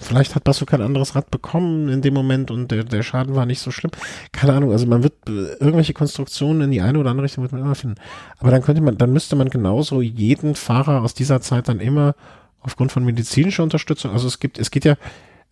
[0.00, 3.46] Vielleicht hat Basso kein anderes Rad bekommen in dem Moment und der, der Schaden war
[3.46, 3.90] nicht so schlimm.
[4.30, 7.52] Keine Ahnung, also man wird äh, irgendwelche Konstruktionen in die eine oder andere Richtung wird
[7.52, 7.96] man immer finden.
[8.38, 12.14] Aber dann könnte man, dann müsste man genauso jeden Fahrer aus dieser Zeit dann immer
[12.60, 14.96] aufgrund von medizinischer Unterstützung, also es gibt, es geht ja,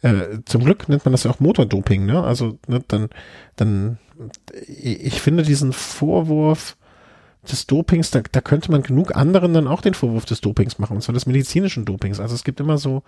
[0.03, 2.23] äh, zum Glück nennt man das ja auch Motordoping, ne?
[2.23, 3.09] Also ne, dann,
[3.57, 3.99] dann,
[4.67, 6.77] ich finde diesen Vorwurf
[7.51, 10.97] des Dopings, da, da könnte man genug anderen dann auch den Vorwurf des Dopings machen,
[10.97, 12.21] und zwar des medizinischen Dopings.
[12.21, 13.03] Also es gibt immer so,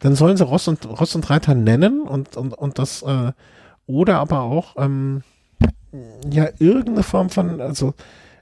[0.00, 3.32] dann sollen sie Ross und, Ross und Reiter nennen und, und, und das, äh,
[3.86, 5.22] oder aber auch, ähm,
[6.30, 7.94] ja, irgendeine Form von, also,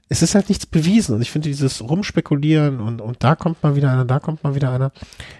[0.07, 3.75] es ist halt nichts bewiesen und ich finde dieses Rumspekulieren und, und da kommt mal
[3.75, 4.91] wieder einer, da kommt mal wieder einer,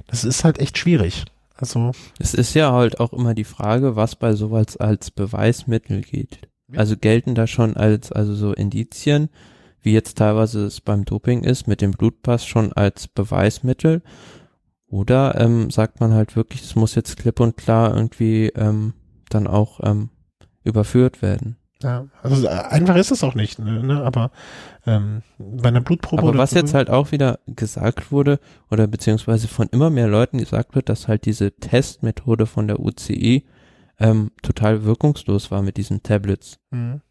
[0.07, 1.25] das ist halt echt schwierig.
[1.55, 1.91] Also.
[2.19, 6.47] Es ist ja halt auch immer die Frage, was bei sowas als Beweismittel geht.
[6.71, 6.79] Ja.
[6.79, 9.29] Also gelten da schon als, also so Indizien,
[9.81, 14.01] wie jetzt teilweise es beim Doping ist, mit dem Blutpass schon als Beweismittel
[14.89, 18.93] oder ähm, sagt man halt wirklich, es muss jetzt klipp und klar irgendwie ähm,
[19.29, 20.09] dann auch ähm,
[20.63, 21.57] überführt werden.
[21.81, 23.81] Ja, also äh, einfach ist es auch nicht, ne?
[23.81, 24.31] ne aber
[24.85, 26.23] ähm, bei einer Blutprobe.
[26.23, 30.75] Aber was jetzt halt auch wieder gesagt wurde, oder beziehungsweise von immer mehr Leuten gesagt
[30.75, 33.45] wird, dass halt diese Testmethode von der UCI
[33.97, 36.57] ähm, total wirkungslos war mit diesen Tablets.
[36.71, 37.01] Mhm.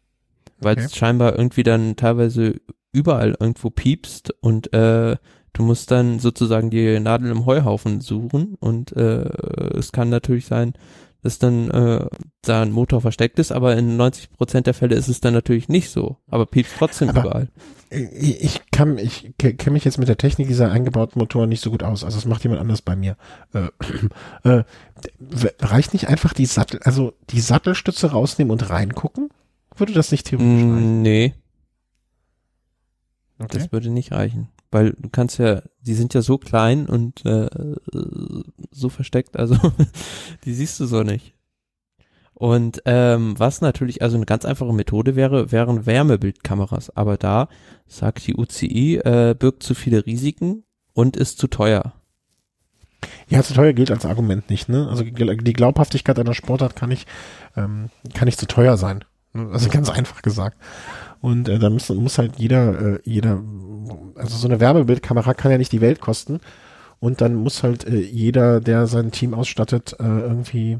[0.59, 2.59] Weil es scheinbar irgendwie dann teilweise
[2.91, 5.15] überall irgendwo piepst und äh,
[5.59, 9.25] Du musst dann sozusagen die Nadel im Heuhaufen suchen und äh,
[9.77, 10.71] es kann natürlich sein,
[11.21, 12.07] dass dann äh,
[12.43, 15.67] da ein Motor versteckt ist, aber in 90 Prozent der Fälle ist es dann natürlich
[15.67, 17.49] nicht so, aber piepst trotzdem aber überall.
[17.89, 21.83] Ich kann, ich kenne mich jetzt mit der Technik dieser eingebauten Motoren nicht so gut
[21.83, 23.17] aus, also das macht jemand anders bei mir.
[23.53, 23.67] Äh,
[24.49, 24.63] äh,
[25.59, 29.27] reicht nicht einfach die Sattel, also die Sattelstütze rausnehmen und reingucken?
[29.75, 31.01] Würde das nicht theoretisch mm, reichen?
[31.01, 31.33] Nee.
[33.39, 33.57] Okay.
[33.57, 37.49] Das würde nicht reichen weil du kannst ja, die sind ja so klein und äh,
[38.71, 39.55] so versteckt, also
[40.45, 41.35] die siehst du so nicht.
[42.39, 46.95] Und ähm, was natürlich also eine ganz einfache Methode wäre, wären Wärmebildkameras.
[46.95, 47.49] Aber da
[47.85, 50.63] sagt die UCI, äh, birgt zu viele Risiken
[50.93, 51.93] und ist zu teuer.
[53.27, 54.69] Ja, zu teuer gilt als Argument nicht.
[54.69, 54.87] Ne?
[54.87, 57.09] Also die Glaubhaftigkeit einer Sportart kann nicht,
[57.57, 59.03] ähm, kann nicht zu teuer sein.
[59.33, 60.57] Also ganz einfach gesagt.
[61.21, 63.41] Und äh, da muss, muss halt jeder, äh, jeder,
[64.15, 66.39] also so eine Wärmebildkamera kann ja nicht die Welt kosten.
[66.99, 70.79] Und dann muss halt äh, jeder, der sein Team ausstattet, äh, irgendwie.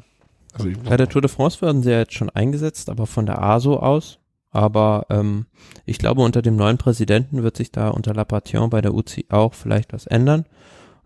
[0.54, 3.42] Also Bei der Tour de France werden sie ja jetzt schon eingesetzt, aber von der
[3.42, 4.20] ASO aus.
[4.52, 5.46] Aber ähm,
[5.86, 9.54] ich glaube, unter dem neuen Präsidenten wird sich da unter Lapatien bei der UCI auch
[9.54, 10.46] vielleicht was ändern.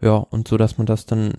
[0.01, 1.33] Ja, und so, dass man das dann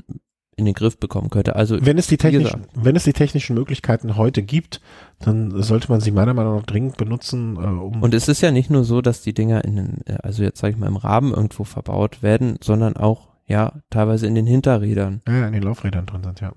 [0.57, 1.57] in den Griff bekommen könnte.
[1.57, 4.81] Also wenn es die technischen, wenn es die technischen Möglichkeiten heute gibt,
[5.21, 7.57] dann sollte man sie meiner Meinung nach dringend benutzen.
[7.57, 10.43] Äh, um und es ist ja nicht nur so, dass die Dinger in den, also
[10.43, 14.47] jetzt sage ich mal im Rahmen irgendwo verbaut werden, sondern auch ja teilweise in den
[14.47, 15.23] Hinterrädern.
[15.27, 16.53] Ja, in den Laufrädern drin sind, ja.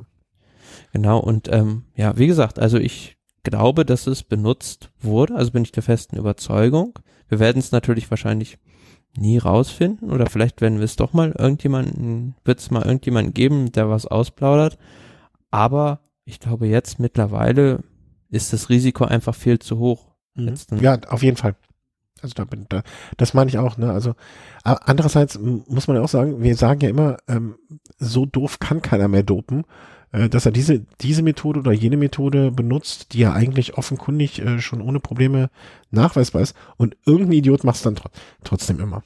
[0.94, 5.64] Genau und ähm, ja, wie gesagt, also ich glaube, dass es benutzt wurde, also bin
[5.64, 7.00] ich der festen Überzeugung.
[7.30, 8.58] Wir werden es natürlich wahrscheinlich
[9.18, 13.72] nie rausfinden oder vielleicht werden wir es doch mal irgendjemanden, wird es mal irgendjemanden geben,
[13.72, 14.78] der was ausplaudert.
[15.52, 17.84] Aber ich glaube jetzt mittlerweile
[18.30, 20.08] ist das Risiko einfach viel zu hoch.
[20.36, 20.56] Mhm.
[20.82, 21.56] Ja, auf jeden Fall.
[22.22, 22.84] Also da bin da,
[23.18, 23.92] das meine ich auch, ne?
[23.92, 24.16] Also
[24.64, 27.56] andererseits muss man ja auch sagen, wir sagen ja immer, ähm,
[28.00, 29.66] so doof kann keiner mehr dopen,
[30.30, 34.82] dass er diese diese Methode oder jene Methode benutzt, die ja eigentlich offenkundig äh, schon
[34.82, 35.50] ohne Probleme
[35.92, 38.10] nachweisbar ist und irgendein Idiot macht es dann tr
[38.44, 39.04] trotzdem immer.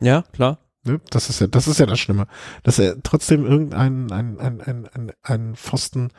[0.00, 0.58] Ja, klar.
[0.84, 1.00] Ne?
[1.10, 2.26] Das ist ja, das ist ja das Schlimme.
[2.62, 6.10] Dass er trotzdem irgendein ein, ein, ein, ein, ein Pfosten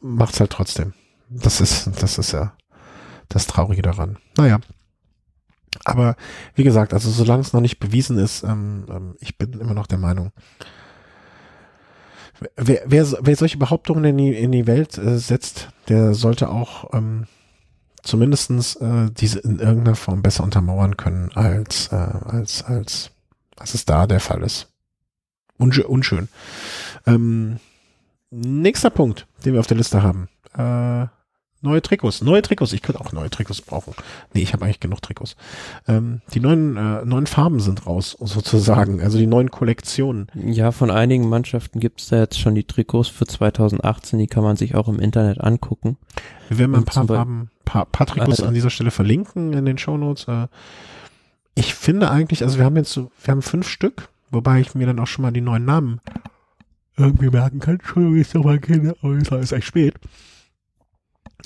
[0.00, 0.94] macht's halt trotzdem.
[1.28, 2.54] Das ist, das ist ja
[3.28, 4.18] das Traurige daran.
[4.36, 4.58] Naja.
[5.84, 6.16] Aber
[6.54, 9.86] wie gesagt, also solange es noch nicht bewiesen ist, ähm, ähm, ich bin immer noch
[9.86, 10.32] der Meinung,
[12.56, 16.92] wer, wer, wer solche Behauptungen in die, in die Welt äh, setzt, der sollte auch
[16.94, 17.26] ähm,
[18.02, 23.10] zumindestens äh, diese in irgendeiner Form besser untermauern können, als, äh, als, als,
[23.56, 24.68] als es da der Fall ist.
[25.58, 25.84] Unschön.
[25.84, 26.28] unschön.
[27.06, 27.58] Ähm,
[28.30, 30.28] nächster Punkt, den wir auf der Liste haben.
[30.56, 31.06] Äh,
[31.62, 32.72] Neue Trikots, neue Trikots.
[32.72, 33.92] Ich könnte auch neue Trikots brauchen.
[34.32, 35.36] Nee, ich habe eigentlich genug Trikots.
[35.86, 39.02] Ähm, die neuen, äh, neuen Farben sind raus, sozusagen.
[39.02, 40.28] Also die neuen Kollektionen.
[40.34, 44.18] Ja, von einigen Mannschaften gibt es da jetzt schon die Trikots für 2018.
[44.18, 45.98] Die kann man sich auch im Internet angucken.
[46.48, 49.66] Wir werden mal ein paar Farben, paar, paar Trikots äh, an dieser Stelle verlinken in
[49.66, 50.28] den Shownotes.
[50.28, 50.46] Äh,
[51.54, 54.86] ich finde eigentlich, also wir haben jetzt so, wir haben fünf Stück, wobei ich mir
[54.86, 56.00] dann auch schon mal die neuen Namen
[56.96, 57.74] irgendwie merken kann.
[57.74, 59.94] Entschuldigung, ich sag mal keine, aber es ist echt spät.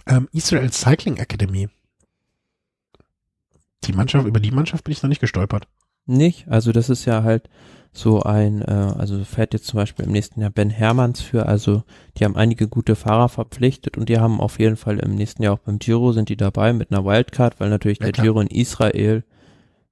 [0.07, 1.69] Ähm, Israel Cycling Academy.
[3.85, 5.69] Die Mannschaft, über die Mannschaft bin ich noch nicht gestolpert.
[6.07, 6.49] Nicht?
[6.49, 7.49] Also das ist ja halt
[7.93, 11.85] so ein, äh, also fährt jetzt zum Beispiel im nächsten Jahr Ben Hermanns für, also
[12.17, 15.55] die haben einige gute Fahrer verpflichtet und die haben auf jeden Fall im nächsten Jahr
[15.55, 18.25] auch beim Giro sind die dabei mit einer Wildcard, weil natürlich ja, der klar.
[18.25, 19.23] Giro in Israel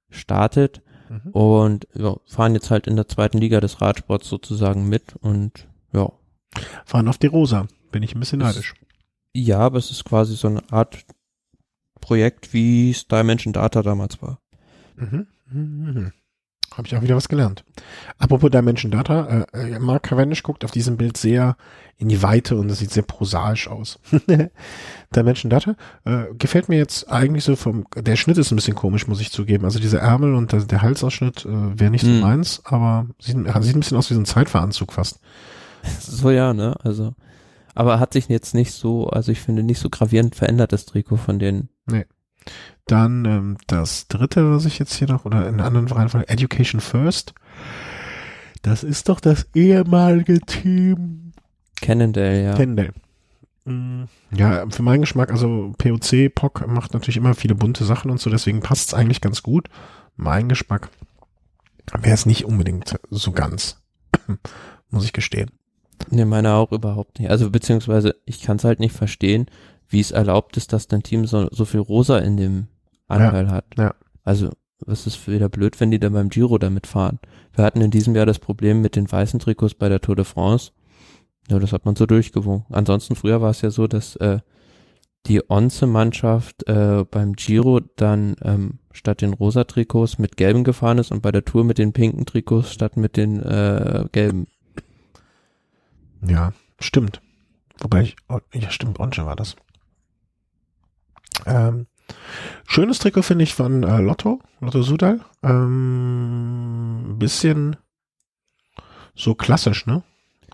[0.09, 1.31] startet mhm.
[1.31, 6.11] und ja, fahren jetzt halt in der zweiten Liga des Radsports sozusagen mit und ja.
[6.85, 8.75] Fahren auf die Rosa, bin ich ein bisschen neidisch.
[9.35, 11.05] Ja, aber es ist quasi so eine Art
[11.99, 14.39] Projekt, wie es Dimension Data damals war.
[14.95, 15.27] Mhm.
[15.51, 16.11] Mhm.
[16.75, 17.63] Habe ich auch wieder was gelernt.
[18.17, 21.55] Apropos Dimension Data, äh, äh, Mark Cavendish guckt auf diesem Bild sehr
[21.97, 23.99] in die Weite und es sieht sehr prosaisch aus.
[25.15, 25.75] Dimension Data
[26.05, 29.31] äh, gefällt mir jetzt eigentlich so vom, der Schnitt ist ein bisschen komisch, muss ich
[29.31, 29.65] zugeben.
[29.65, 32.21] Also dieser Ärmel und der, der Halsausschnitt äh, wäre nicht so mhm.
[32.21, 35.19] meins, aber sieht, sieht ein bisschen aus wie so ein Zeitveranzug fast.
[35.99, 36.75] So ja, ne?
[36.83, 37.13] Also
[37.73, 41.17] aber hat sich jetzt nicht so, also ich finde nicht so gravierend verändert, das Trikot
[41.17, 41.69] von denen.
[41.85, 42.05] Nee.
[42.85, 47.33] Dann ähm, das dritte, was ich jetzt hier noch, oder in anderen Reihenfolge, Education First.
[48.61, 51.31] Das ist doch das ehemalige Team.
[51.81, 52.53] Cannondale, ja.
[52.53, 52.93] Cannondale.
[53.65, 58.19] Mm, ja, für meinen Geschmack, also POC, POC macht natürlich immer viele bunte Sachen und
[58.19, 59.69] so, deswegen passt es eigentlich ganz gut.
[60.15, 60.89] Mein Geschmack
[61.93, 63.81] wäre es nicht unbedingt so ganz,
[64.89, 65.51] muss ich gestehen.
[66.09, 67.29] Ne, meine auch überhaupt nicht.
[67.29, 69.47] Also beziehungsweise ich kann es halt nicht verstehen,
[69.87, 72.67] wie es erlaubt ist, dass dein Team so, so viel Rosa in dem
[73.07, 73.65] Anteil ja, hat.
[73.77, 73.95] Ja.
[74.23, 74.49] Also
[74.85, 77.19] was ist wieder blöd, wenn die dann beim Giro damit fahren.
[77.53, 80.25] Wir hatten in diesem Jahr das Problem mit den weißen Trikots bei der Tour de
[80.25, 80.71] France.
[81.49, 82.73] Ja, das hat man so durchgewunken.
[82.73, 84.39] Ansonsten früher war es ja so, dass äh,
[85.25, 91.11] die Onze-Mannschaft äh, beim Giro dann ähm, statt den rosa Trikots mit gelben gefahren ist
[91.11, 94.47] und bei der Tour mit den pinken Trikots statt mit den äh, gelben.
[96.27, 97.21] Ja, stimmt.
[97.79, 99.55] Wobei ich, oh, ja stimmt, Onche war das.
[101.45, 101.87] Ähm,
[102.67, 105.19] schönes Trikot finde ich von äh, Lotto, Lotto Sudal.
[105.41, 107.75] Ähm, bisschen
[109.15, 110.03] so klassisch, ne?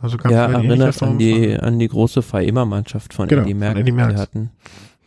[0.02, 3.86] Also ganz ja, erinnert an die, an die große Faema-Mannschaft von genau, Eddie Merckx.
[3.86, 4.52] Die hatten,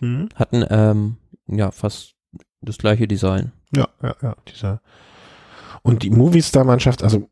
[0.00, 0.28] hm.
[0.34, 2.14] hatten ähm, ja fast
[2.60, 3.52] das gleiche Design.
[3.74, 4.82] Ja, ja, ja, dieser
[5.82, 7.28] und die Movistar-Mannschaft, also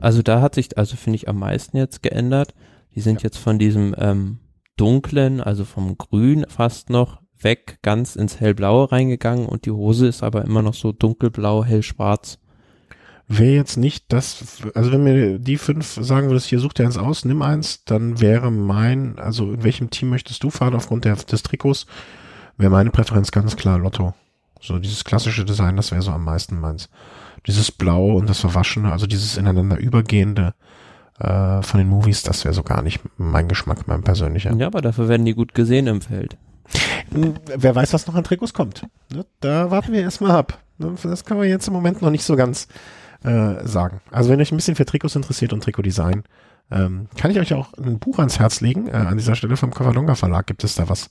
[0.00, 2.54] also da hat sich, also finde ich am meisten jetzt geändert.
[2.94, 3.26] Die sind ja.
[3.26, 4.38] jetzt von diesem ähm,
[4.76, 10.22] dunklen, also vom Grün fast noch weg, ganz ins Hellblaue reingegangen und die Hose ist
[10.22, 12.38] aber immer noch so dunkelblau, hellschwarz.
[13.28, 16.98] Wäre jetzt nicht das, also wenn mir die fünf sagen würdest, hier such dir eins
[16.98, 21.14] aus, nimm eins, dann wäre mein, also in welchem Team möchtest du fahren aufgrund der,
[21.14, 21.86] des Trikots,
[22.56, 24.14] wäre meine Präferenz ganz klar Lotto.
[24.60, 26.90] So dieses klassische Design, das wäre so am meisten meins.
[27.46, 30.54] Dieses Blau und das Verwaschene, also dieses ineinander übergehende
[31.18, 34.54] äh, von den Movies, das wäre so gar nicht mein Geschmack, mein persönlicher.
[34.54, 36.36] Ja, aber dafür werden die gut gesehen im Feld.
[37.12, 38.86] Hm, wer weiß, was noch an Trikots kommt.
[39.12, 39.24] Ne?
[39.40, 40.58] Da warten wir erstmal ab.
[40.78, 40.94] Ne?
[41.02, 42.68] Das kann man jetzt im Moment noch nicht so ganz
[43.24, 44.00] äh, sagen.
[44.10, 46.24] Also wenn euch ein bisschen für Trikots interessiert und Trikotdesign,
[46.70, 48.88] ähm, kann ich euch auch ein Buch ans Herz legen.
[48.88, 51.10] Äh, an dieser Stelle vom Cavallonga Verlag gibt es da was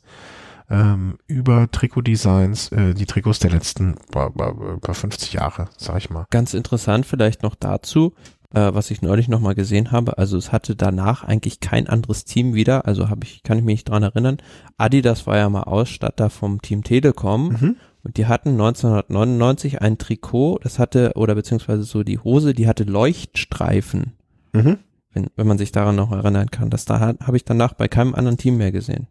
[0.70, 6.26] ähm, über Trikotdesigns, äh, die Trikots der letzten über 50 Jahre, sag ich mal.
[6.30, 8.14] Ganz interessant vielleicht noch dazu,
[8.54, 10.18] äh, was ich neulich nochmal gesehen habe.
[10.18, 12.86] Also es hatte danach eigentlich kein anderes Team wieder.
[12.86, 14.38] Also habe ich, kann ich mich nicht dran erinnern.
[14.78, 17.50] Adidas war ja mal Ausstatter vom Team Telekom.
[17.50, 17.76] Mhm.
[18.02, 22.86] Und die hatten 1999 ein Trikot, das hatte, oder beziehungsweise so die Hose, die hatte
[22.86, 24.14] Leuchtstreifen.
[24.54, 24.78] Mhm.
[25.12, 26.70] Wenn, wenn man sich daran noch erinnern kann.
[26.70, 29.08] Das da habe ich danach bei keinem anderen Team mehr gesehen.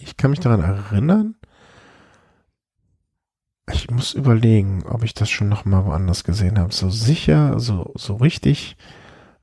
[0.00, 1.36] Ich kann mich daran erinnern.
[3.72, 6.72] Ich muss überlegen, ob ich das schon noch mal woanders gesehen habe.
[6.72, 8.76] So sicher, so, so richtig,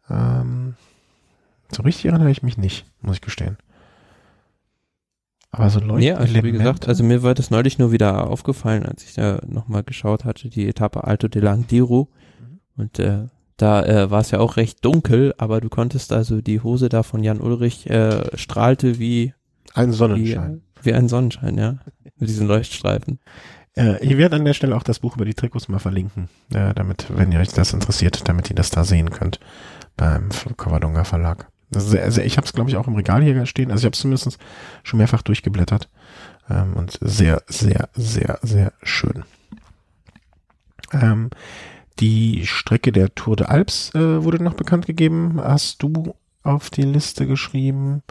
[0.10, 0.76] ähm,
[1.72, 3.58] so richtig erinnere ich mich nicht, muss ich gestehen.
[5.52, 6.06] Aber so Leute.
[6.06, 9.40] Ja, also wie gesagt, also mir war das neulich nur wieder aufgefallen, als ich da
[9.48, 12.10] nochmal geschaut hatte, die Etappe Alto de Langdiro.
[12.40, 12.60] Mhm.
[12.76, 16.62] Und äh, da äh, war es ja auch recht dunkel, aber du konntest also die
[16.62, 19.34] Hose da von Jan Ulrich äh, strahlte wie
[19.74, 20.62] ein Sonnenschein.
[20.82, 21.78] Wie, wie ein Sonnenschein, ja.
[22.20, 23.20] Mit diesen Leuchtstreifen.
[23.76, 26.74] Äh, ich werde an der Stelle auch das Buch über die Trikots mal verlinken, äh,
[26.74, 29.40] damit, wenn ihr euch das interessiert, damit ihr das da sehen könnt
[29.96, 31.48] beim Covadonga Verlag.
[31.72, 33.72] Sehr, also ich habe es, glaube ich, auch im Regal hier stehen.
[33.72, 34.38] Also ich habe es zumindest
[34.84, 35.90] schon mehrfach durchgeblättert.
[36.50, 39.24] Ähm, und sehr, sehr, sehr, sehr schön.
[40.94, 41.30] Ähm,
[42.00, 45.42] die Strecke der Tour de Alps äh, wurde noch bekannt gegeben.
[45.42, 48.04] Hast du auf die Liste geschrieben?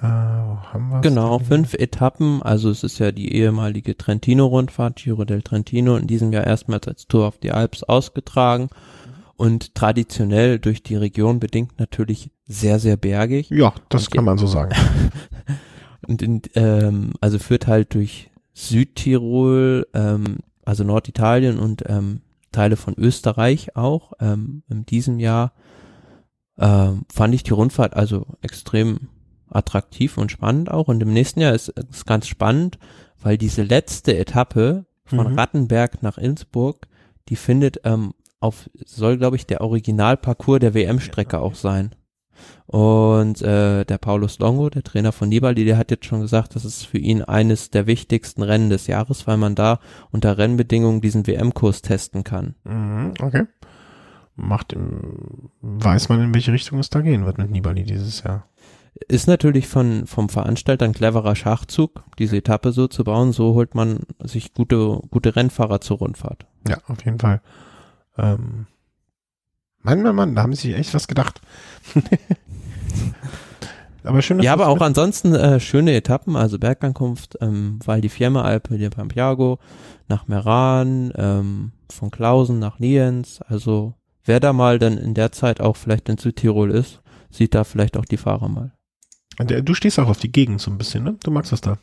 [0.00, 2.42] Äh, haben wir genau, fünf Etappen.
[2.42, 7.06] Also es ist ja die ehemalige Trentino-Rundfahrt, Giro del Trentino, in diesem Jahr erstmals als
[7.08, 8.70] Tour auf die Alps ausgetragen
[9.36, 13.50] und traditionell durch die Region bedingt natürlich sehr, sehr bergig.
[13.50, 14.74] Ja, das und kann man so sagen.
[16.06, 22.20] und in, ähm, also führt halt durch Südtirol, ähm, also Norditalien und ähm,
[22.50, 24.12] Teile von Österreich auch.
[24.20, 25.52] Ähm, in diesem Jahr
[26.58, 29.08] ähm, fand ich die Rundfahrt also extrem
[29.50, 30.88] attraktiv und spannend auch.
[30.88, 32.78] Und im nächsten Jahr ist es ganz spannend,
[33.20, 35.38] weil diese letzte Etappe von mhm.
[35.38, 36.86] Rattenberg nach Innsbruck,
[37.28, 41.94] die findet ähm, auf, soll glaube ich der Originalparcours der WM-Strecke auch sein.
[42.66, 46.64] Und äh, der Paulus Longo, der Trainer von Nibali, der hat jetzt schon gesagt, das
[46.64, 49.80] ist für ihn eines der wichtigsten Rennen des Jahres, weil man da
[50.10, 52.54] unter Rennbedingungen diesen WM-Kurs testen kann.
[52.64, 53.46] Mhm, okay.
[54.36, 54.76] Macht,
[55.62, 58.46] weiß man, in welche Richtung es da gehen wird mit Nibali dieses Jahr.
[59.06, 63.32] Ist natürlich von, vom Veranstalter ein cleverer Schachzug, diese Etappe so zu bauen.
[63.32, 66.46] So holt man sich gute, gute Rennfahrer zur Rundfahrt.
[66.66, 67.40] Ja, auf jeden Fall.
[68.18, 68.66] Ähm,
[69.82, 71.40] Mann, Mann, Mann, da haben sie echt was gedacht.
[74.04, 74.40] aber schön.
[74.40, 78.90] Ja, aber auch ansonsten äh, schöne Etappen, also Bergankunft, ähm, Val di Fiemme Alpe de
[78.90, 79.58] Pampiago,
[80.08, 83.40] nach Meran, ähm, von Klausen nach Lienz.
[83.46, 83.94] Also
[84.24, 87.96] wer da mal dann in der Zeit auch vielleicht in Südtirol ist, sieht da vielleicht
[87.96, 88.72] auch die Fahrer mal.
[89.38, 91.16] Du stehst auch auf die Gegend so ein bisschen, ne?
[91.22, 91.78] Du magst das da.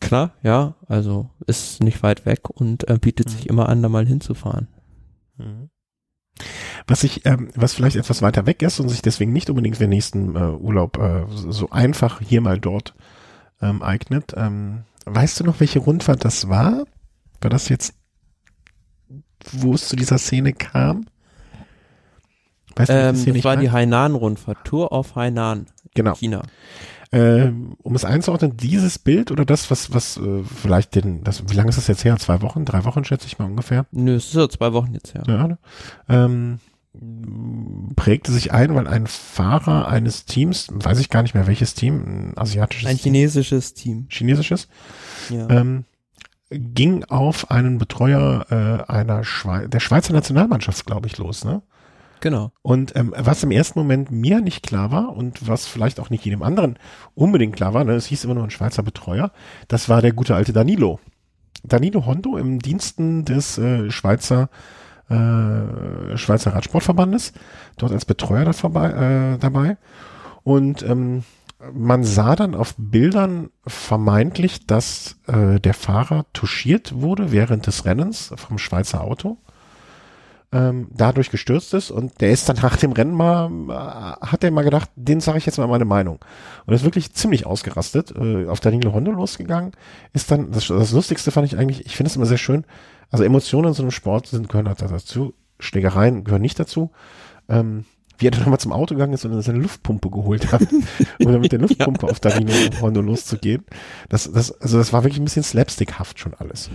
[0.00, 3.32] Klar, ja, also ist nicht weit weg und äh, bietet mhm.
[3.32, 4.68] sich immer an, da mal hinzufahren.
[5.38, 5.70] Mhm.
[6.86, 9.84] Was ich, ähm, was vielleicht etwas weiter weg ist und sich deswegen nicht unbedingt für
[9.84, 12.94] den nächsten äh, Urlaub äh, so einfach hier mal dort
[13.60, 14.34] ähm, eignet.
[14.36, 16.84] Ähm, weißt du noch, welche Rundfahrt das war?
[17.40, 17.94] War das jetzt,
[19.52, 21.06] wo es zu dieser Szene kam?
[22.74, 26.14] Weißt du, ähm, das war die Hainan-Rundfahrt, Tour of Hainan, genau.
[26.14, 26.42] China.
[27.10, 31.54] Äh, um es einzuordnen, dieses Bild oder das, was, was äh, vielleicht den, das, wie
[31.54, 32.16] lange ist das jetzt her?
[32.16, 33.84] Zwei Wochen, drei Wochen schätze ich mal ungefähr.
[33.90, 35.22] Nö, es ist so zwei Wochen jetzt her.
[35.26, 35.58] Ja, ne?
[36.08, 36.58] ähm,
[37.96, 42.02] prägte sich ein, weil ein Fahrer eines Teams, weiß ich gar nicht mehr welches Team,
[42.02, 44.06] ein asiatisches Ein chinesisches Team.
[44.08, 44.68] Chinesisches?
[45.28, 45.48] Ja.
[45.50, 45.84] Ähm,
[46.50, 51.62] ging auf einen Betreuer äh, einer Schwe der Schweizer Nationalmannschaft, glaube ich, los, ne?
[52.22, 52.52] Genau.
[52.62, 56.24] Und ähm, was im ersten Moment mir nicht klar war und was vielleicht auch nicht
[56.24, 56.78] jedem anderen
[57.16, 59.32] unbedingt klar war, ne, es hieß immer nur ein Schweizer Betreuer,
[59.66, 61.00] das war der gute alte Danilo.
[61.64, 64.50] Danilo Hondo im Diensten des äh, Schweizer
[65.08, 67.32] äh, Schweizer Radsportverbandes,
[67.76, 68.90] dort als Betreuer da vorbei,
[69.34, 69.76] äh, dabei.
[70.44, 71.24] Und ähm,
[71.74, 78.32] man sah dann auf Bildern vermeintlich, dass äh, der Fahrer touchiert wurde während des Rennens
[78.36, 79.38] vom Schweizer Auto
[80.52, 84.50] ähm, dadurch gestürzt ist und der ist dann nach dem Rennen mal, äh, hat er
[84.50, 86.18] mal gedacht, den sage ich jetzt mal meine Meinung.
[86.66, 89.72] Und ist wirklich ziemlich ausgerastet, äh, auf Danilo Hondo losgegangen,
[90.12, 92.64] ist dann, das, das Lustigste fand ich eigentlich, ich finde es immer sehr schön,
[93.10, 96.90] also Emotionen in so einem Sport sind, gehören halt dazu, Schlägereien gehören nicht dazu.
[97.48, 97.84] Ähm,
[98.18, 100.62] wie er dann nochmal zum Auto gegangen ist und dann seine Luftpumpe geholt hat,
[101.20, 102.12] um dann mit der Luftpumpe ja.
[102.12, 103.64] auf Danilo Hondo loszugehen.
[104.08, 106.70] Das, das, also das war wirklich ein bisschen slapstickhaft schon alles.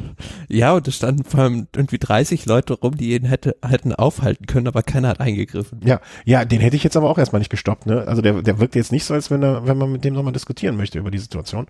[0.49, 4.45] Ja, und es standen vor allem irgendwie 30 Leute rum, die ihn hätte, hätten aufhalten
[4.45, 5.81] können, aber keiner hat eingegriffen.
[5.84, 8.07] Ja, ja, den hätte ich jetzt aber auch erstmal nicht gestoppt, ne?
[8.07, 10.34] Also der, der wirkt jetzt nicht so, als wenn er, wenn man mit dem nochmal
[10.34, 11.68] diskutieren möchte über die Situation.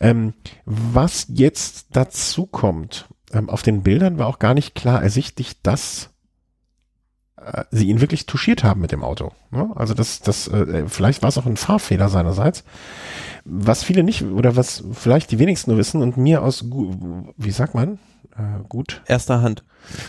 [0.00, 0.34] Ähm,
[0.64, 6.09] was jetzt dazu kommt, ähm, auf den Bildern war auch gar nicht klar ersichtlich, dass
[7.44, 9.32] äh, sie ihn wirklich touchiert haben mit dem Auto.
[9.50, 9.70] Ne?
[9.74, 12.64] Also das, das, äh, vielleicht war es auch ein Fahrfehler seinerseits.
[13.44, 16.64] Was viele nicht, oder was vielleicht die wenigsten nur wissen und mir aus,
[17.36, 17.98] wie sagt man,
[18.36, 19.02] äh, gut.
[19.06, 19.64] Erster Hand.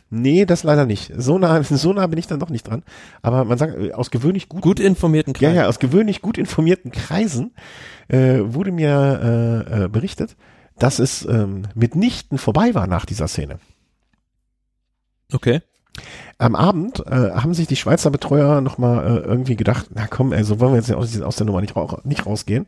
[0.09, 1.11] Nee, das leider nicht.
[1.15, 2.83] So nah, so nah bin ich dann doch nicht dran.
[3.21, 5.55] Aber man sagt, äh, aus gewöhnlich gut, gut informierten Kreisen.
[5.55, 7.53] Ja, ja, aus gewöhnlich gut informierten Kreisen
[8.07, 10.35] äh, wurde mir äh, äh, berichtet,
[10.77, 13.59] dass es ähm, mitnichten vorbei war nach dieser Szene.
[15.33, 15.61] Okay.
[16.37, 20.43] Am Abend äh, haben sich die Schweizer Betreuer nochmal äh, irgendwie gedacht, na komm, ey,
[20.43, 22.65] so wollen wir jetzt aus, aus der Nummer nicht, nicht rausgehen.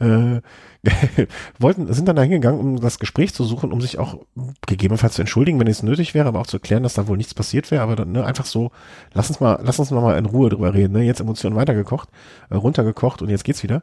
[0.00, 0.40] Äh,
[1.60, 4.18] wollten, sind dann da hingegangen, um das Gespräch zu suchen, um sich auch
[4.66, 7.34] gegebenenfalls zu entschuldigen, wenn es nötig wäre, aber auch zu erklären, dass da wohl nichts
[7.34, 7.82] passiert wäre.
[7.82, 8.72] Aber dann ne, einfach so,
[9.12, 10.94] lass uns mal, lass uns mal in Ruhe drüber reden.
[10.94, 11.04] Ne?
[11.04, 12.08] Jetzt Emotionen weitergekocht,
[12.50, 13.82] äh, runtergekocht und jetzt geht's wieder.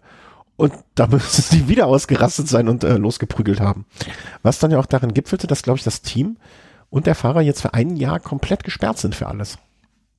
[0.58, 3.86] Und da müssen sie wieder ausgerastet sein und äh, losgeprügelt haben.
[4.44, 6.36] Was dann ja auch darin gipfelte, dass, glaube ich, das Team
[6.90, 9.58] und der Fahrer jetzt für ein Jahr komplett gesperrt sind für alles.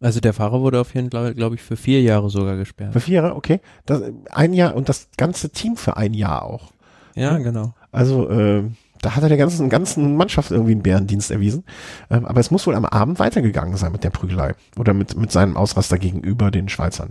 [0.01, 2.93] Also der Fahrer wurde auf jeden Fall, glaube ich, für vier Jahre sogar gesperrt.
[2.93, 3.61] Für vier Jahre, okay.
[3.85, 6.73] Das, ein Jahr und das ganze Team für ein Jahr auch.
[7.15, 7.75] Ja, genau.
[7.93, 8.65] Also äh,
[9.03, 11.65] da hat er der ganzen, ganzen Mannschaft irgendwie einen Bärendienst erwiesen.
[12.11, 14.55] Ähm, aber es muss wohl am Abend weitergegangen sein mit der Prügelei.
[14.79, 17.11] Oder mit, mit seinem Ausraster gegenüber den Schweizern.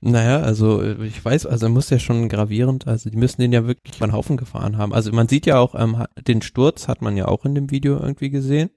[0.00, 3.66] Naja, also ich weiß, also er muss ja schon gravierend, also die müssen den ja
[3.66, 4.94] wirklich einen Haufen gefahren haben.
[4.94, 7.98] Also man sieht ja auch, ähm, den Sturz hat man ja auch in dem Video
[7.98, 8.70] irgendwie gesehen.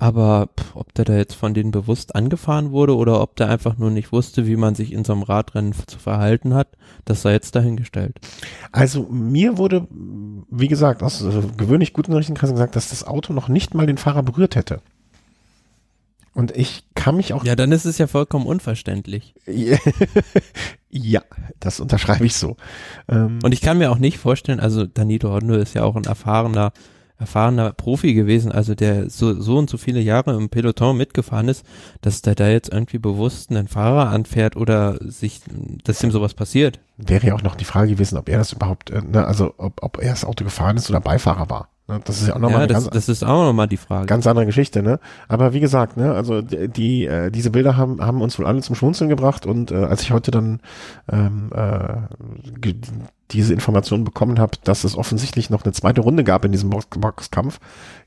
[0.00, 3.78] Aber pff, ob der da jetzt von denen bewusst angefahren wurde oder ob der einfach
[3.78, 6.68] nur nicht wusste, wie man sich in so einem Radrennen zu verhalten hat,
[7.04, 8.16] das sei jetzt dahingestellt.
[8.70, 13.48] Also mir wurde, wie gesagt, aus also gewöhnlich guten Nachrichtenkreisen gesagt, dass das Auto noch
[13.48, 14.80] nicht mal den Fahrer berührt hätte.
[16.38, 17.42] Und ich kann mich auch.
[17.42, 19.34] Ja, dann ist es ja vollkommen unverständlich.
[20.88, 21.22] ja,
[21.58, 22.56] das unterschreibe ich so.
[23.08, 26.04] Ähm und ich kann mir auch nicht vorstellen, also Danilo Hondo ist ja auch ein
[26.04, 26.70] erfahrener,
[27.18, 31.66] erfahrener Profi gewesen, also der so, so und so viele Jahre im Peloton mitgefahren ist,
[32.02, 35.40] dass der da jetzt irgendwie bewusst einen Fahrer anfährt oder sich,
[35.82, 36.78] dass ihm sowas passiert.
[36.98, 39.82] Wäre ja auch noch die Frage gewesen, ob er das überhaupt, äh, ne, also ob,
[39.82, 41.68] ob er das Auto gefahren ist oder Beifahrer war.
[41.88, 42.00] Ne?
[42.04, 44.06] Das ist ja auch nochmal ja, das, ganz, das ist auch nochmal die Frage.
[44.06, 45.00] Ganz andere Geschichte, ne?
[45.26, 48.76] Aber wie gesagt, ne, also die, äh, diese Bilder haben, haben uns wohl alle zum
[48.76, 50.60] Schmunzeln gebracht und äh, als ich heute dann
[51.10, 52.74] ähm, äh,
[53.30, 56.86] diese Information bekommen habe, dass es offensichtlich noch eine zweite Runde gab in diesem Box
[56.98, 57.58] Boxkampf,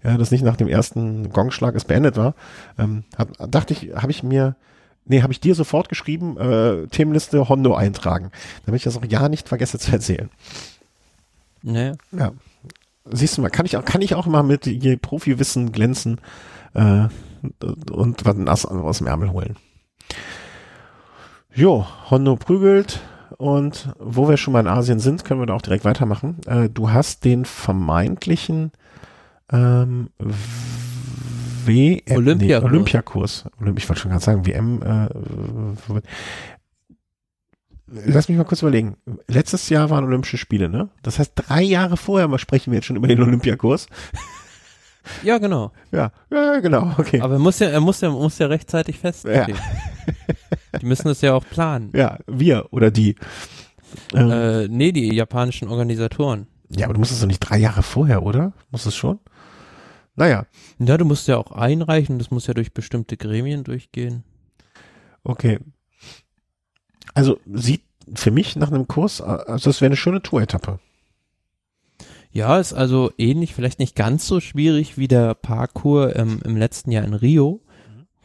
[0.04, 2.36] ja, dass nicht nach dem ersten Gongschlag es beendet war,
[2.78, 4.56] ähm, hab, dachte ich, habe ich mir
[5.04, 8.32] Nee, habe ich dir sofort geschrieben, äh, Themenliste Hondo eintragen,
[8.66, 10.30] damit ich das auch ja nicht vergesse zu erzählen.
[11.64, 11.94] Nee.
[12.12, 12.34] Ja.
[13.06, 16.20] Siehst du mal, kann ich auch, kann ich auch mal mit je Profi-Wissen glänzen
[16.74, 17.08] äh,
[17.92, 19.56] und was ein Ass aus dem Ärmel holen.
[21.54, 23.02] Jo, Hondo prügelt
[23.38, 26.38] und wo wir schon mal in Asien sind, können wir da auch direkt weitermachen.
[26.46, 28.72] Äh, du hast den vermeintlichen
[29.52, 30.10] ähm,
[31.66, 32.40] WM, Olympiakurs.
[32.40, 33.46] Nee, Olympiakurs.
[33.76, 34.82] Ich wollte schon gerade sagen, WM.
[34.82, 35.08] Äh,
[37.92, 38.98] lass mich mal kurz überlegen.
[39.28, 40.90] Letztes Jahr waren Olympische Spiele, ne?
[41.04, 43.88] Das heißt, drei Jahre vorher sprechen wir jetzt schon über den Olympiakurs.
[45.24, 45.72] Ja, genau.
[45.92, 47.22] Ja, ja, genau, okay.
[47.22, 49.56] Aber er muss ja, er muss ja, muss ja rechtzeitig festlegen.
[49.56, 50.80] Ja.
[50.80, 51.92] die müssen das ja auch planen.
[51.96, 53.16] Ja, wir oder die.
[54.14, 56.46] Ähm, äh, nee, die japanischen Organisatoren.
[56.70, 58.54] Ja, aber du musst es doch nicht drei Jahre vorher, oder?
[58.70, 59.20] Muss es schon?
[60.16, 60.46] Naja.
[60.80, 64.24] Ja, du musst ja auch einreichen, das muss ja durch bestimmte Gremien durchgehen.
[65.24, 65.60] Okay.
[67.14, 67.84] Also sieht
[68.16, 70.80] für mich nach einem Kurs, also das wäre eine schöne Tour-Etappe.
[72.32, 76.92] Ja, ist also ähnlich, vielleicht nicht ganz so schwierig wie der Parcours ähm, im letzten
[76.92, 77.62] Jahr in Rio,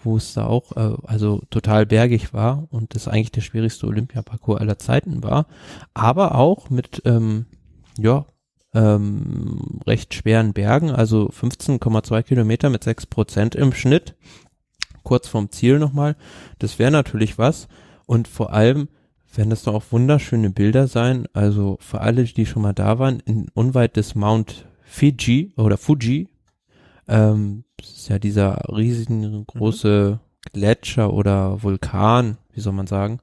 [0.03, 4.61] wo es da auch äh, also total bergig war und das eigentlich der schwierigste Olympiaparcours
[4.61, 5.47] aller Zeiten war,
[5.93, 7.47] aber auch mit ähm,
[7.99, 8.27] ja
[8.75, 14.15] ähm, recht schweren Bergen, also 15,2 Kilometer mit 6 Prozent im Schnitt,
[15.03, 16.15] kurz vorm Ziel nochmal.
[16.61, 17.67] Das wäre natürlich was
[18.07, 18.89] und vor allem
[19.35, 21.27] werden das doch auch wunderschöne Bilder sein.
[21.33, 26.29] Also für alle, die schon mal da waren, in unweit des Mount Fiji oder Fuji,
[27.09, 30.21] ähm, das ist ja dieser riesengroße
[30.53, 33.21] Gletscher oder Vulkan, wie soll man sagen.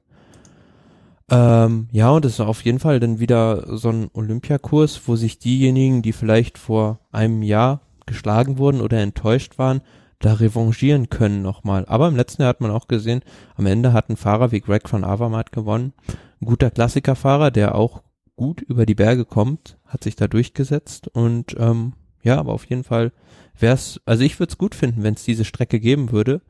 [1.30, 5.38] Ähm, ja, und es ist auf jeden Fall dann wieder so ein Olympiakurs, wo sich
[5.38, 9.80] diejenigen, die vielleicht vor einem Jahr geschlagen wurden oder enttäuscht waren,
[10.20, 11.84] da revanchieren können nochmal.
[11.86, 13.22] Aber im letzten Jahr hat man auch gesehen,
[13.56, 15.92] am Ende hat ein Fahrer wie Greg von Avermaet gewonnen.
[16.40, 18.02] Ein guter Klassikerfahrer, der auch
[18.36, 21.92] gut über die Berge kommt, hat sich da durchgesetzt und ähm,
[22.22, 23.12] ja, aber auf jeden Fall
[23.58, 26.40] wäre es, also ich würde es gut finden, wenn es diese Strecke geben würde,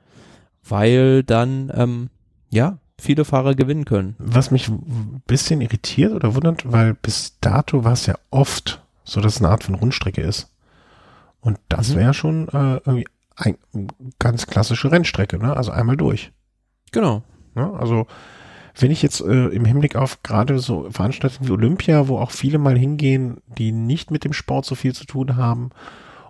[0.66, 2.10] weil dann ähm,
[2.50, 4.14] ja viele Fahrer gewinnen können.
[4.18, 9.20] Was mich ein bisschen irritiert oder wundert, weil bis dato war es ja oft so,
[9.20, 10.50] dass es eine Art von Rundstrecke ist.
[11.40, 11.96] Und das Mhm.
[11.96, 13.04] wäre schon äh, irgendwie
[13.36, 13.56] ein,
[14.18, 15.56] ganz klassische Rennstrecke, ne?
[15.56, 16.32] Also einmal durch.
[16.92, 17.22] Genau.
[17.54, 17.72] Ne?
[17.78, 18.06] Also
[18.76, 22.58] wenn ich jetzt äh, im Hinblick auf gerade so Veranstaltungen wie Olympia, wo auch viele
[22.58, 25.70] mal hingehen, die nicht mit dem Sport so viel zu tun haben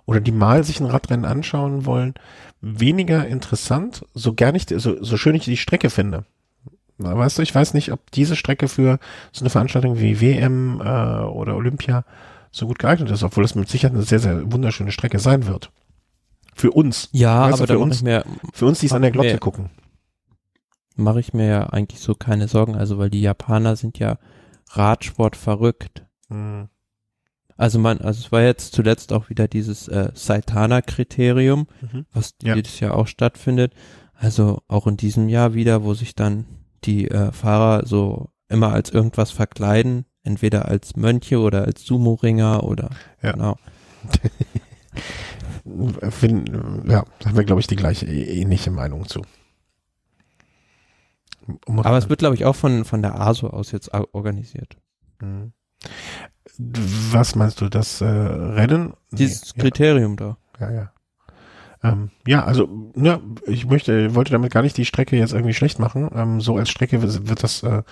[0.05, 2.13] oder die mal sich ein Radrennen anschauen wollen,
[2.61, 6.25] weniger interessant, so gar nicht, so, so schön ich die Strecke finde.
[6.97, 8.99] Weißt du, ich weiß nicht, ob diese Strecke für
[9.31, 12.05] so eine Veranstaltung wie WM äh, oder Olympia
[12.51, 15.71] so gut geeignet ist, obwohl es mit Sicherheit eine sehr, sehr wunderschöne Strecke sein wird.
[16.57, 17.09] Für uns.
[17.11, 18.23] Ja, Weißt du, aber da für uns- mir
[18.53, 19.37] Für uns, die es an der Glotze Nee.
[19.39, 19.69] gucken.
[20.95, 24.17] mache ich mir ja eigentlich so keine Sorgen, also weil die Japaner sind ja
[24.69, 26.05] Radsport verrückt.
[26.29, 26.69] Hm.
[27.57, 32.05] Also man, also es war jetzt zuletzt auch wieder dieses äh, Saitana-Kriterium, Mhm.
[32.13, 32.55] was Ja.
[32.55, 33.73] jedes Jahr auch stattfindet.
[34.13, 36.45] Also auch in diesem Jahr wieder, wo sich dann
[36.85, 42.89] die äh, Fahrer so immer als irgendwas verkleiden, entweder als Mönche oder als Sumo-Ringer oder
[43.21, 43.33] Ja.
[43.33, 43.57] genau.
[46.11, 49.21] Fin- ja, da haben wir, glaube ich, die gleiche äh, ähnliche Meinung zu.
[51.67, 54.77] Muss Aber es wird, glaube ich, auch von, von der ASO aus jetzt organisiert.
[55.21, 55.53] Mhm.
[56.57, 58.93] Was meinst du, das äh, Rennen?
[59.11, 60.37] Nee, Dieses Kriterium da.
[60.59, 60.91] ja, ja, ja.
[61.83, 65.77] Ähm, ja, also, ne, ich möchte, wollte damit gar nicht die Strecke jetzt irgendwie schlecht
[65.77, 66.09] machen.
[66.15, 67.83] Ähm, so als Strecke wird wird das, äh,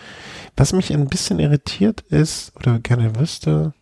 [0.55, 3.73] was mich ein bisschen irritiert ist, oder gerne wüsste,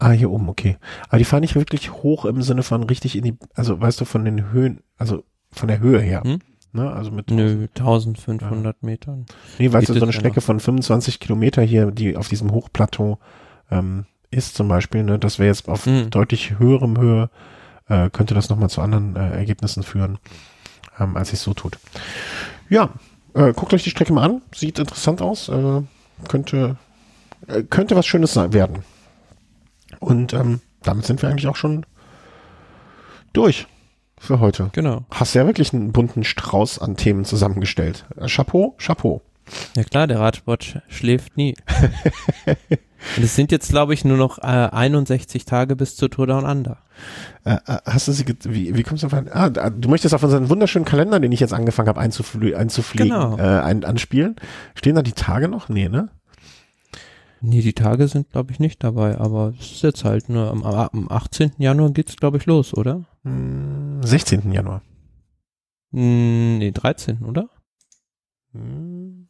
[0.00, 0.76] ah, hier oben, okay.
[1.08, 4.04] Aber die fahren nicht wirklich hoch im Sinne von richtig in die, also weißt du,
[4.04, 5.22] von den Höhen, also
[5.52, 6.22] von der Höhe her.
[6.24, 6.40] Hm?
[6.72, 9.26] Ne, also mit Nö, 1500 Metern.
[9.58, 12.52] Nee, weißt du, Geht so eine ja Strecke von 25 Kilometer hier, die auf diesem
[12.52, 13.18] Hochplateau
[13.72, 16.10] ähm, ist zum Beispiel, ne, das wäre jetzt auf Mhm.
[16.10, 17.30] deutlich höherem Höhe,
[17.88, 20.18] äh, könnte das nochmal zu anderen äh, Ergebnissen führen,
[21.00, 21.78] ähm, als es so tut.
[22.68, 22.90] Ja,
[23.34, 25.82] äh, guckt euch die Strecke mal an, sieht interessant aus, äh,
[26.28, 26.76] könnte,
[27.48, 28.84] äh, könnte was Schönes sein, werden.
[30.00, 31.86] Und ähm, damit sind wir eigentlich auch schon
[33.32, 33.66] durch
[34.18, 34.70] für heute.
[34.72, 35.04] Genau.
[35.10, 38.06] Hast ja wirklich einen bunten Strauß an Themen zusammengestellt.
[38.16, 39.22] Äh, Chapeau, Chapeau.
[39.76, 41.54] Ja klar, der Radsport sch schläft nie.
[43.16, 46.44] Und es sind jetzt, glaube ich, nur noch äh, 61 Tage bis zur Tour Down
[46.44, 46.76] Under.
[47.44, 50.50] Äh, äh, hast du sie, wie, wie kommst du auf ah, du möchtest auf unseren
[50.50, 53.38] wunderschönen Kalender, den ich jetzt angefangen habe einzuflie einzufliegen, Genau.
[53.38, 54.36] äh, ein, anspielen.
[54.74, 55.68] Stehen da die Tage noch?
[55.70, 56.10] Nee, ne?
[57.42, 60.62] Nee, die Tage sind, glaube ich, nicht dabei, aber es ist jetzt halt nur am,
[60.62, 61.52] am 18.
[61.58, 63.04] Januar geht's, glaube ich, los, oder?
[63.24, 64.52] Hm, 16.
[64.52, 64.82] Januar.
[65.92, 67.22] Hm, nee, 13.
[67.24, 67.48] oder?
[68.52, 69.28] Hm.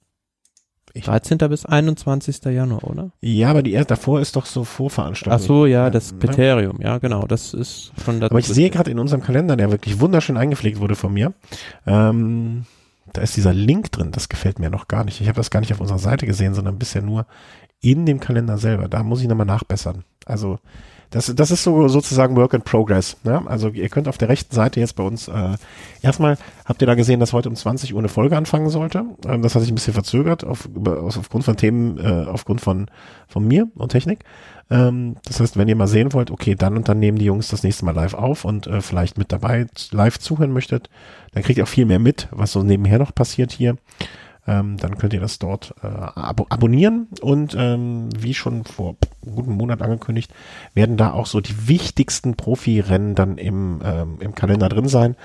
[0.92, 1.38] Ich, 13.
[1.38, 2.44] bis 21.
[2.46, 3.12] Januar, oder?
[3.20, 5.40] ja, aber die erst davor ist doch so Vorveranstaltung.
[5.40, 6.18] Ach so, ja, das ne?
[6.18, 8.32] Kriterium, ja, genau, das ist schon dazu.
[8.32, 11.32] Aber ich sehe gerade in unserem Kalender, der wirklich wunderschön eingepflegt wurde von mir,
[11.86, 12.64] ähm,
[13.12, 15.20] da ist dieser Link drin, das gefällt mir noch gar nicht.
[15.20, 17.26] Ich habe das gar nicht auf unserer Seite gesehen, sondern bisher nur
[17.80, 18.88] in dem Kalender selber.
[18.88, 20.04] Da muss ich nochmal nachbessern.
[20.26, 20.58] Also
[21.10, 23.16] das, das ist so sozusagen Work in Progress.
[23.24, 23.42] Ne?
[23.46, 25.56] Also ihr könnt auf der rechten Seite jetzt bei uns, äh,
[26.02, 29.04] erstmal habt ihr da gesehen, dass heute um 20 Uhr eine Folge anfangen sollte.
[29.26, 32.86] Ähm, das hat sich ein bisschen verzögert auf, aus, aufgrund von Themen, äh, aufgrund von,
[33.26, 34.20] von mir und Technik.
[34.70, 37.48] Ähm, das heißt, wenn ihr mal sehen wollt, okay, dann und dann nehmen die Jungs
[37.48, 40.90] das nächste Mal live auf und äh, vielleicht mit dabei live zuhören möchtet,
[41.32, 43.76] dann kriegt ihr auch viel mehr mit, was so nebenher noch passiert hier.
[44.46, 49.34] Ähm, dann könnt ihr das dort äh, abo abonnieren und ähm, wie schon vor einem
[49.34, 50.32] guten Monat angekündigt,
[50.74, 55.16] werden da auch so die wichtigsten Profirennen dann im, ähm, im Kalender drin sein.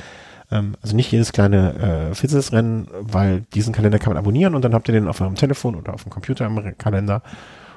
[0.51, 4.73] Ähm, also nicht jedes kleine äh, Fitzes-Rennen, weil diesen Kalender kann man abonnieren und dann
[4.73, 7.21] habt ihr den auf eurem Telefon oder auf dem Computer im Kalender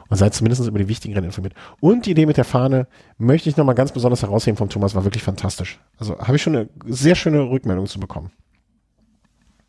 [0.09, 1.55] und seid zumindest über die wichtigen Rennen informiert.
[1.81, 2.86] Und die Idee mit der Fahne
[3.19, 5.78] möchte ich nochmal ganz besonders herausheben vom Thomas, war wirklich fantastisch.
[5.98, 8.32] Also habe ich schon eine sehr schöne Rückmeldung zu bekommen.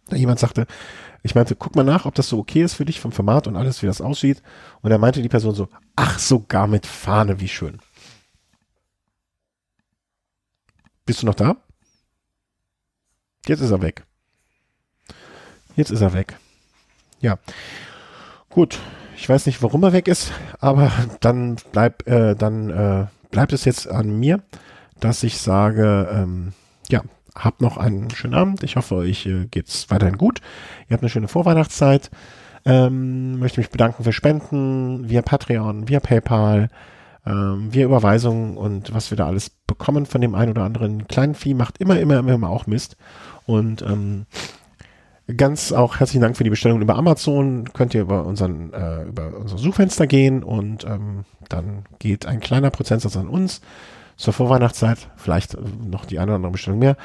[0.09, 0.65] Da jemand sagte,
[1.23, 3.55] ich meinte, guck mal nach, ob das so okay ist für dich vom Format und
[3.55, 4.41] alles, wie das aussieht.
[4.81, 7.79] Und da meinte die Person so, ach, sogar mit Fahne, wie schön.
[11.05, 11.57] Bist du noch da?
[13.47, 14.05] Jetzt ist er weg.
[15.75, 16.37] Jetzt ist er weg.
[17.19, 17.39] Ja.
[18.49, 18.79] Gut.
[19.17, 23.65] Ich weiß nicht, warum er weg ist, aber dann bleib, äh, dann äh, bleibt es
[23.65, 24.41] jetzt an mir,
[25.01, 26.53] dass ich sage, ähm,
[26.89, 27.03] ja,
[27.40, 28.64] habt noch einen schönen Abend.
[28.64, 30.41] Ich hoffe, euch äh, geht's weiterhin gut.
[30.88, 32.11] Ihr habt eine schöne Vorweihnachtszeit.
[32.66, 36.70] Ähm, möchte mich bedanken für Spenden via Patreon, via PayPal.
[37.26, 41.36] ähm, wir Überweisungen und was wir da alles bekommen von dem einen oder anderen kleinen
[41.36, 42.98] Vieh macht immer, immer, immer, immer auch Mist.
[43.45, 44.26] Und ähm,
[45.36, 47.72] ganz auch herzlichen Dank für die Bestellung über Amazon.
[47.74, 52.72] Könnt ihr über unseren äh, über unser Suchfenster gehen und ähm, dann geht ein kleiner
[52.72, 53.61] Prozentsatz an uns
[54.18, 55.10] zur Vorweihnachtszeit.
[55.16, 56.98] Vielleicht äh, noch die eine oder andere Bestellung mehr.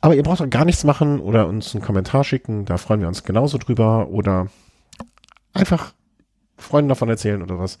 [0.00, 2.64] Aber ihr braucht auch gar nichts machen oder uns einen Kommentar schicken.
[2.64, 4.08] Da freuen wir uns genauso drüber.
[4.08, 4.48] Oder
[5.52, 5.92] einfach
[6.56, 7.78] Freunden davon erzählen oder was.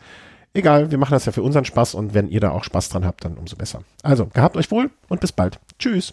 [0.52, 3.06] Egal, wir machen das ja für unseren Spaß und wenn ihr da auch Spaß dran
[3.06, 3.82] habt, dann umso besser.
[4.02, 5.60] Also, gehabt euch wohl und bis bald.
[5.78, 6.12] Tschüss.